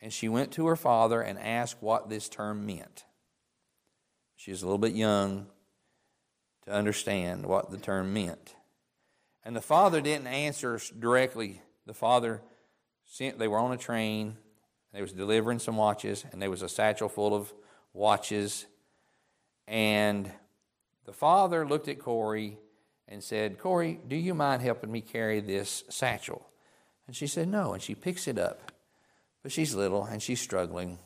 and 0.00 0.12
she 0.12 0.28
went 0.28 0.52
to 0.52 0.66
her 0.66 0.76
father 0.76 1.20
and 1.20 1.38
asked 1.38 1.76
what 1.80 2.08
this 2.08 2.28
term 2.28 2.66
meant. 2.66 3.04
She 4.36 4.50
was 4.50 4.62
a 4.62 4.66
little 4.66 4.78
bit 4.78 4.92
young 4.92 5.46
to 6.64 6.72
understand 6.72 7.46
what 7.46 7.70
the 7.70 7.78
term 7.78 8.12
meant. 8.12 8.54
And 9.44 9.54
the 9.56 9.60
father 9.60 10.00
didn't 10.00 10.26
answer 10.26 10.80
directly. 10.98 11.62
The 11.86 11.94
father 11.94 12.42
sent, 13.04 13.38
they 13.38 13.48
were 13.48 13.58
on 13.58 13.72
a 13.72 13.76
train, 13.76 14.36
they 14.92 15.00
was 15.00 15.12
delivering 15.12 15.58
some 15.58 15.76
watches, 15.76 16.24
and 16.30 16.42
there 16.42 16.50
was 16.50 16.62
a 16.62 16.68
satchel 16.68 17.08
full 17.08 17.34
of 17.34 17.52
watches. 17.92 18.66
And 19.68 20.30
the 21.04 21.12
father 21.12 21.66
looked 21.66 21.88
at 21.88 21.98
Corrie 21.98 22.58
and 23.08 23.22
said, 23.22 23.58
Corrie, 23.58 24.00
do 24.06 24.16
you 24.16 24.34
mind 24.34 24.62
helping 24.62 24.90
me 24.90 25.00
carry 25.00 25.40
this 25.40 25.84
satchel? 25.88 26.46
And 27.06 27.14
she 27.14 27.26
said, 27.26 27.48
No. 27.48 27.72
And 27.72 27.82
she 27.82 27.94
picks 27.94 28.26
it 28.26 28.38
up. 28.38 28.72
But 29.46 29.52
she's 29.52 29.76
little 29.76 30.02
and 30.02 30.20
she's 30.20 30.40
struggling. 30.40 30.98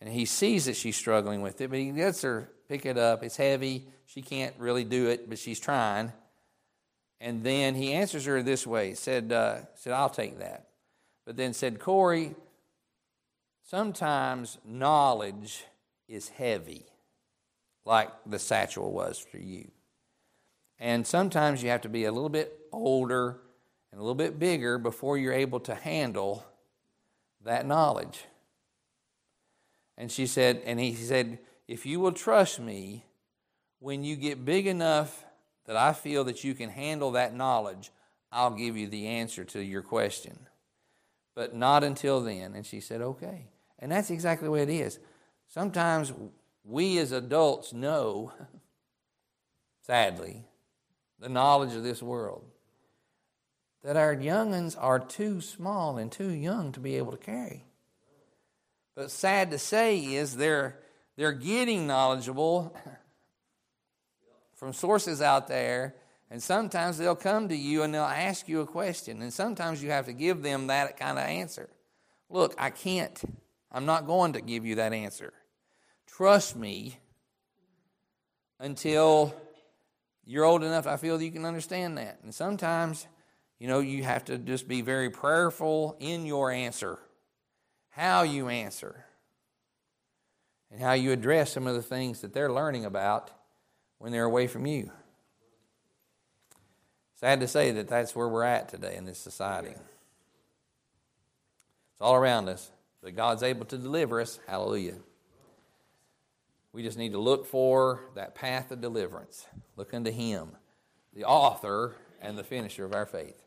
And 0.00 0.08
he 0.08 0.26
sees 0.26 0.66
that 0.66 0.76
she's 0.76 0.94
struggling 0.94 1.42
with 1.42 1.60
it, 1.60 1.68
but 1.68 1.80
he 1.80 1.90
lets 1.90 2.22
her 2.22 2.52
pick 2.68 2.86
it 2.86 2.96
up. 2.96 3.24
It's 3.24 3.36
heavy. 3.36 3.88
She 4.06 4.22
can't 4.22 4.54
really 4.58 4.84
do 4.84 5.08
it, 5.08 5.28
but 5.28 5.40
she's 5.40 5.58
trying. 5.58 6.12
And 7.20 7.42
then 7.42 7.74
he 7.74 7.94
answers 7.94 8.26
her 8.26 8.44
this 8.44 8.64
way 8.64 8.94
said, 8.94 9.32
uh, 9.32 9.62
said 9.74 9.92
I'll 9.92 10.08
take 10.08 10.38
that. 10.38 10.68
But 11.26 11.36
then 11.36 11.52
said, 11.52 11.80
Corrie, 11.80 12.36
sometimes 13.64 14.58
knowledge 14.64 15.64
is 16.06 16.28
heavy, 16.28 16.86
like 17.84 18.10
the 18.24 18.38
satchel 18.38 18.92
was 18.92 19.18
for 19.18 19.38
you. 19.38 19.68
And 20.78 21.04
sometimes 21.04 21.60
you 21.60 21.70
have 21.70 21.80
to 21.80 21.88
be 21.88 22.04
a 22.04 22.12
little 22.12 22.28
bit 22.28 22.56
older 22.70 23.40
and 23.90 24.00
a 24.00 24.04
little 24.04 24.14
bit 24.14 24.38
bigger 24.38 24.78
before 24.78 25.18
you're 25.18 25.32
able 25.32 25.58
to 25.58 25.74
handle 25.74 26.44
that 27.44 27.66
knowledge. 27.66 28.24
And 29.96 30.10
she 30.10 30.26
said, 30.26 30.62
and 30.64 30.80
he 30.80 30.94
said, 30.94 31.38
if 31.68 31.86
you 31.86 32.00
will 32.00 32.12
trust 32.12 32.58
me, 32.58 33.04
when 33.78 34.02
you 34.02 34.16
get 34.16 34.44
big 34.44 34.66
enough 34.66 35.24
that 35.66 35.76
I 35.76 35.92
feel 35.92 36.24
that 36.24 36.42
you 36.42 36.54
can 36.54 36.70
handle 36.70 37.12
that 37.12 37.34
knowledge, 37.34 37.90
I'll 38.32 38.50
give 38.50 38.76
you 38.76 38.88
the 38.88 39.06
answer 39.06 39.44
to 39.44 39.62
your 39.62 39.82
question. 39.82 40.38
But 41.34 41.54
not 41.54 41.84
until 41.84 42.20
then. 42.20 42.54
And 42.54 42.66
she 42.66 42.80
said, 42.80 43.00
okay. 43.00 43.46
And 43.78 43.92
that's 43.92 44.10
exactly 44.10 44.46
the 44.46 44.52
way 44.52 44.62
it 44.62 44.68
is. 44.68 44.98
Sometimes 45.48 46.12
we 46.64 46.98
as 46.98 47.12
adults 47.12 47.72
know, 47.72 48.32
sadly, 49.82 50.44
the 51.20 51.28
knowledge 51.28 51.74
of 51.74 51.82
this 51.82 52.02
world 52.02 52.44
that 53.84 53.96
our 53.98 54.14
young'uns 54.14 54.74
are 54.74 54.98
too 54.98 55.42
small 55.42 55.98
and 55.98 56.10
too 56.10 56.30
young 56.30 56.72
to 56.72 56.80
be 56.80 56.96
able 56.96 57.12
to 57.12 57.18
carry. 57.18 57.64
But 58.96 59.10
sad 59.10 59.50
to 59.50 59.58
say 59.58 59.98
is 59.98 60.36
they're, 60.36 60.78
they're 61.16 61.32
getting 61.32 61.86
knowledgeable 61.86 62.74
from 64.54 64.72
sources 64.72 65.20
out 65.20 65.48
there, 65.48 65.94
and 66.30 66.42
sometimes 66.42 66.96
they'll 66.96 67.14
come 67.14 67.48
to 67.50 67.56
you 67.56 67.82
and 67.82 67.92
they'll 67.92 68.04
ask 68.04 68.48
you 68.48 68.62
a 68.62 68.66
question, 68.66 69.20
and 69.20 69.32
sometimes 69.32 69.82
you 69.82 69.90
have 69.90 70.06
to 70.06 70.14
give 70.14 70.42
them 70.42 70.68
that 70.68 70.98
kind 70.98 71.18
of 71.18 71.24
answer. 71.24 71.68
Look, 72.30 72.54
I 72.56 72.70
can't. 72.70 73.20
I'm 73.70 73.84
not 73.84 74.06
going 74.06 74.32
to 74.32 74.40
give 74.40 74.64
you 74.64 74.76
that 74.76 74.94
answer. 74.94 75.34
Trust 76.06 76.56
me 76.56 76.96
until 78.58 79.34
you're 80.24 80.44
old 80.44 80.62
enough, 80.62 80.86
I 80.86 80.96
feel 80.96 81.20
you 81.20 81.30
can 81.30 81.44
understand 81.44 81.98
that. 81.98 82.20
And 82.22 82.34
sometimes 82.34 83.06
you 83.58 83.68
know, 83.68 83.80
you 83.80 84.02
have 84.02 84.24
to 84.26 84.38
just 84.38 84.68
be 84.68 84.80
very 84.80 85.10
prayerful 85.10 85.96
in 86.00 86.26
your 86.26 86.50
answer, 86.50 86.98
how 87.90 88.22
you 88.22 88.48
answer, 88.48 89.04
and 90.70 90.80
how 90.80 90.92
you 90.92 91.12
address 91.12 91.52
some 91.52 91.66
of 91.66 91.74
the 91.74 91.82
things 91.82 92.20
that 92.20 92.34
they're 92.34 92.52
learning 92.52 92.84
about 92.84 93.30
when 93.98 94.12
they're 94.12 94.24
away 94.24 94.46
from 94.46 94.66
you. 94.66 94.90
Sad 97.14 97.40
to 97.40 97.48
say 97.48 97.70
that 97.70 97.88
that's 97.88 98.14
where 98.14 98.28
we're 98.28 98.42
at 98.42 98.68
today 98.68 98.96
in 98.96 99.04
this 99.04 99.18
society. 99.18 99.70
It's 99.70 99.80
all 102.00 102.16
around 102.16 102.48
us, 102.48 102.72
but 103.02 103.14
God's 103.14 103.44
able 103.44 103.66
to 103.66 103.78
deliver 103.78 104.20
us. 104.20 104.40
Hallelujah. 104.48 104.96
We 106.72 106.82
just 106.82 106.98
need 106.98 107.12
to 107.12 107.20
look 107.20 107.46
for 107.46 108.00
that 108.16 108.34
path 108.34 108.72
of 108.72 108.80
deliverance. 108.80 109.46
Look 109.76 109.94
unto 109.94 110.10
Him, 110.10 110.56
the 111.14 111.24
author 111.24 111.94
and 112.20 112.36
the 112.36 112.42
finisher 112.42 112.84
of 112.84 112.92
our 112.92 113.06
faith. 113.06 113.43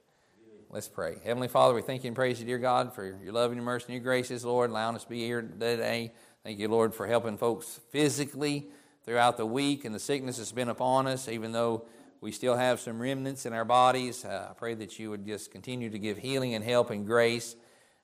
Let's 0.69 0.89
pray. 0.89 1.15
Heavenly 1.23 1.47
Father, 1.47 1.73
we 1.73 1.81
thank 1.81 2.03
you 2.03 2.09
and 2.09 2.15
praise 2.15 2.41
you, 2.41 2.45
dear 2.45 2.57
God, 2.57 2.93
for 2.93 3.05
your 3.05 3.31
love 3.31 3.51
and 3.51 3.57
your 3.57 3.63
mercy 3.63 3.85
and 3.87 3.93
your 3.93 4.03
graces, 4.03 4.43
Lord, 4.43 4.69
allowing 4.69 4.97
us 4.97 5.03
to 5.03 5.09
be 5.09 5.23
here 5.23 5.41
today. 5.41 6.11
Thank 6.43 6.59
you, 6.59 6.67
Lord, 6.67 6.93
for 6.93 7.07
helping 7.07 7.37
folks 7.37 7.79
physically 7.89 8.67
throughout 9.05 9.37
the 9.37 9.45
week 9.45 9.85
and 9.85 9.95
the 9.95 9.99
sickness 9.99 10.37
that's 10.37 10.51
been 10.51 10.67
upon 10.67 11.07
us, 11.07 11.29
even 11.29 11.53
though 11.53 11.85
we 12.19 12.33
still 12.33 12.57
have 12.57 12.81
some 12.81 13.01
remnants 13.01 13.45
in 13.45 13.53
our 13.53 13.63
bodies. 13.63 14.25
Uh, 14.25 14.49
I 14.51 14.53
pray 14.55 14.73
that 14.73 14.99
you 14.99 15.09
would 15.09 15.25
just 15.25 15.51
continue 15.51 15.89
to 15.89 15.97
give 15.97 16.17
healing 16.17 16.53
and 16.53 16.65
help 16.65 16.89
and 16.89 17.05
grace 17.05 17.55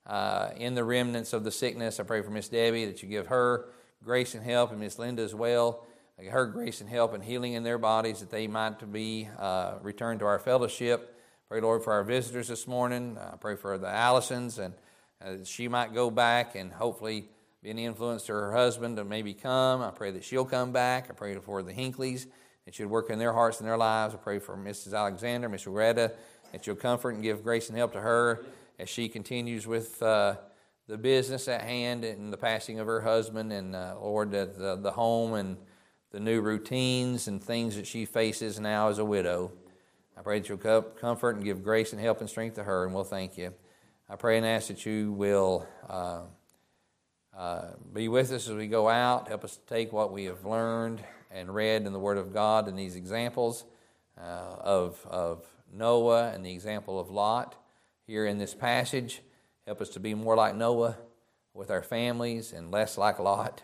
uh, 0.07 0.51
in 0.55 0.73
the 0.73 0.85
remnants 0.85 1.33
of 1.33 1.43
the 1.43 1.51
sickness. 1.51 1.99
I 1.99 2.03
pray 2.03 2.21
for 2.21 2.31
Miss 2.31 2.47
Debbie 2.47 2.85
that 2.85 3.03
you 3.03 3.09
give 3.09 3.27
her 3.27 3.65
grace 4.05 4.35
and 4.35 4.43
help, 4.43 4.71
and 4.71 4.79
Miss 4.79 4.97
Linda 4.97 5.21
as 5.21 5.35
well. 5.35 5.85
Her 6.29 6.45
grace 6.45 6.79
and 6.79 6.89
help 6.89 7.13
and 7.13 7.25
healing 7.25 7.53
in 7.53 7.63
their 7.63 7.77
bodies 7.77 8.21
that 8.21 8.29
they 8.29 8.47
might 8.47 8.89
be 8.93 9.27
uh, 9.37 9.79
returned 9.81 10.21
to 10.21 10.25
our 10.25 10.39
fellowship. 10.39 11.12
Pray, 11.53 11.61
Lord, 11.61 11.83
for 11.83 11.93
our 11.93 12.03
visitors 12.03 12.47
this 12.47 12.65
morning. 12.65 13.15
I 13.15 13.35
pray 13.35 13.55
for 13.55 13.77
the 13.77 13.85
Allisons 13.85 14.57
and 14.57 14.73
uh, 15.23 15.45
she 15.45 15.67
might 15.67 15.93
go 15.93 16.09
back 16.09 16.55
and 16.55 16.71
hopefully 16.71 17.29
be 17.61 17.69
an 17.69 17.77
influence 17.77 18.23
to 18.23 18.33
her 18.33 18.51
husband 18.51 18.97
to 18.97 19.03
maybe 19.03 19.35
come. 19.35 19.83
I 19.83 19.91
pray 19.91 20.09
that 20.09 20.23
she'll 20.23 20.45
come 20.45 20.71
back. 20.71 21.11
I 21.11 21.13
pray 21.13 21.35
for 21.35 21.61
the 21.61 21.71
Hinkleys 21.71 22.25
that 22.65 22.79
you'd 22.79 22.89
work 22.89 23.11
in 23.11 23.19
their 23.19 23.33
hearts 23.33 23.59
and 23.59 23.69
their 23.69 23.77
lives. 23.77 24.15
I 24.15 24.17
pray 24.17 24.39
for 24.39 24.57
Mrs. 24.57 24.97
Alexander, 24.97 25.47
Miss 25.47 25.67
Loretta, 25.67 26.13
that 26.53 26.65
you'll 26.65 26.75
comfort 26.75 27.11
and 27.11 27.21
give 27.21 27.43
grace 27.43 27.69
and 27.69 27.77
help 27.77 27.93
to 27.93 28.01
her 28.01 28.43
as 28.79 28.89
she 28.89 29.07
continues 29.07 29.67
with 29.67 30.01
uh, 30.01 30.37
the 30.87 30.97
business 30.97 31.47
at 31.47 31.61
hand 31.61 32.03
and 32.03 32.33
the 32.33 32.37
passing 32.37 32.79
of 32.79 32.87
her 32.87 33.01
husband, 33.01 33.53
and 33.53 33.75
uh, 33.75 33.93
Lord, 34.01 34.31
the, 34.31 34.79
the 34.81 34.91
home 34.91 35.35
and 35.35 35.57
the 36.09 36.19
new 36.19 36.41
routines 36.41 37.27
and 37.27 37.43
things 37.43 37.75
that 37.75 37.85
she 37.85 38.05
faces 38.05 38.59
now 38.59 38.87
as 38.87 38.97
a 38.97 39.05
widow. 39.05 39.51
I 40.15 40.21
pray 40.21 40.39
that 40.39 40.47
you'll 40.47 40.81
comfort 40.81 41.35
and 41.35 41.43
give 41.43 41.63
grace 41.63 41.91
and 41.91 41.99
help 41.99 42.21
and 42.21 42.29
strength 42.29 42.55
to 42.55 42.63
her, 42.63 42.85
and 42.85 42.93
we'll 42.93 43.03
thank 43.03 43.37
you. 43.37 43.53
I 44.07 44.15
pray 44.15 44.37
and 44.37 44.45
ask 44.45 44.67
that 44.67 44.85
you 44.85 45.11
will 45.11 45.67
uh, 45.89 46.21
uh, 47.35 47.69
be 47.91 48.07
with 48.07 48.31
us 48.31 48.47
as 48.47 48.55
we 48.55 48.67
go 48.67 48.89
out. 48.89 49.27
Help 49.27 49.43
us 49.43 49.59
take 49.67 49.91
what 49.91 50.11
we 50.11 50.25
have 50.25 50.45
learned 50.45 51.03
and 51.31 51.53
read 51.53 51.87
in 51.87 51.93
the 51.93 51.99
Word 51.99 52.17
of 52.17 52.31
God 52.31 52.67
and 52.67 52.77
these 52.77 52.95
examples 52.95 53.65
uh, 54.21 54.55
of, 54.59 55.03
of 55.09 55.47
Noah 55.73 56.29
and 56.29 56.45
the 56.45 56.51
example 56.51 56.99
of 56.99 57.09
Lot 57.09 57.55
here 58.05 58.27
in 58.27 58.37
this 58.37 58.53
passage. 58.53 59.23
Help 59.65 59.81
us 59.81 59.89
to 59.89 59.99
be 59.99 60.13
more 60.13 60.35
like 60.35 60.55
Noah 60.55 60.95
with 61.55 61.71
our 61.71 61.81
families 61.81 62.53
and 62.53 62.71
less 62.71 62.99
like 62.99 63.17
Lot. 63.17 63.63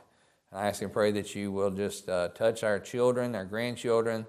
And 0.49 0.59
I 0.59 0.67
ask 0.67 0.81
and 0.81 0.91
pray 0.91 1.11
that 1.11 1.35
you 1.35 1.51
will 1.51 1.69
just 1.69 2.09
uh, 2.09 2.29
touch 2.29 2.63
our 2.63 2.79
children, 2.79 3.35
our 3.35 3.45
grandchildren 3.45 4.25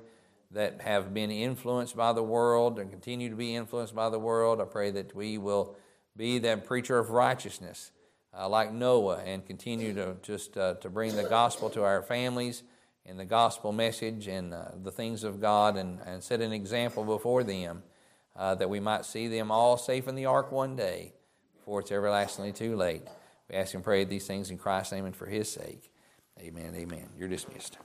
that 0.52 0.80
have 0.80 1.14
been 1.14 1.30
influenced 1.30 1.96
by 1.96 2.12
the 2.12 2.22
world 2.22 2.78
and 2.78 2.90
continue 2.90 3.30
to 3.30 3.36
be 3.36 3.54
influenced 3.54 3.94
by 3.94 4.10
the 4.10 4.18
world. 4.18 4.60
I 4.60 4.64
pray 4.64 4.90
that 4.90 5.14
we 5.14 5.38
will 5.38 5.76
be 6.16 6.38
that 6.40 6.64
preacher 6.64 6.98
of 6.98 7.10
righteousness 7.10 7.92
uh, 8.36 8.48
like 8.48 8.72
Noah 8.72 9.22
and 9.24 9.46
continue 9.46 9.94
to 9.94 10.16
just 10.22 10.56
uh, 10.56 10.74
to 10.74 10.88
bring 10.88 11.16
the 11.16 11.24
gospel 11.24 11.70
to 11.70 11.84
our 11.84 12.02
families 12.02 12.62
and 13.06 13.18
the 13.18 13.24
gospel 13.24 13.72
message 13.72 14.28
and 14.28 14.52
uh, 14.52 14.66
the 14.82 14.90
things 14.90 15.24
of 15.24 15.40
God 15.40 15.76
and, 15.76 16.00
and 16.04 16.22
set 16.22 16.40
an 16.40 16.52
example 16.52 17.04
before 17.04 17.42
them 17.42 17.82
uh, 18.36 18.54
that 18.56 18.70
we 18.70 18.80
might 18.80 19.04
see 19.04 19.28
them 19.28 19.50
all 19.50 19.76
safe 19.76 20.08
in 20.08 20.14
the 20.14 20.26
ark 20.26 20.52
one 20.52 20.76
day 20.76 21.12
before 21.56 21.80
it's 21.80 21.92
everlastingly 21.92 22.52
too 22.52 22.76
late. 22.76 23.02
We 23.48 23.56
ask 23.56 23.74
and 23.74 23.82
pray 23.82 24.04
these 24.04 24.26
things 24.26 24.50
in 24.50 24.58
Christ's 24.58 24.92
name 24.92 25.06
and 25.06 25.16
for 25.16 25.26
his 25.26 25.50
sake. 25.50 25.90
Amen. 26.38 26.74
Amen. 26.76 27.08
You're 27.18 27.28
dismissed. 27.28 27.78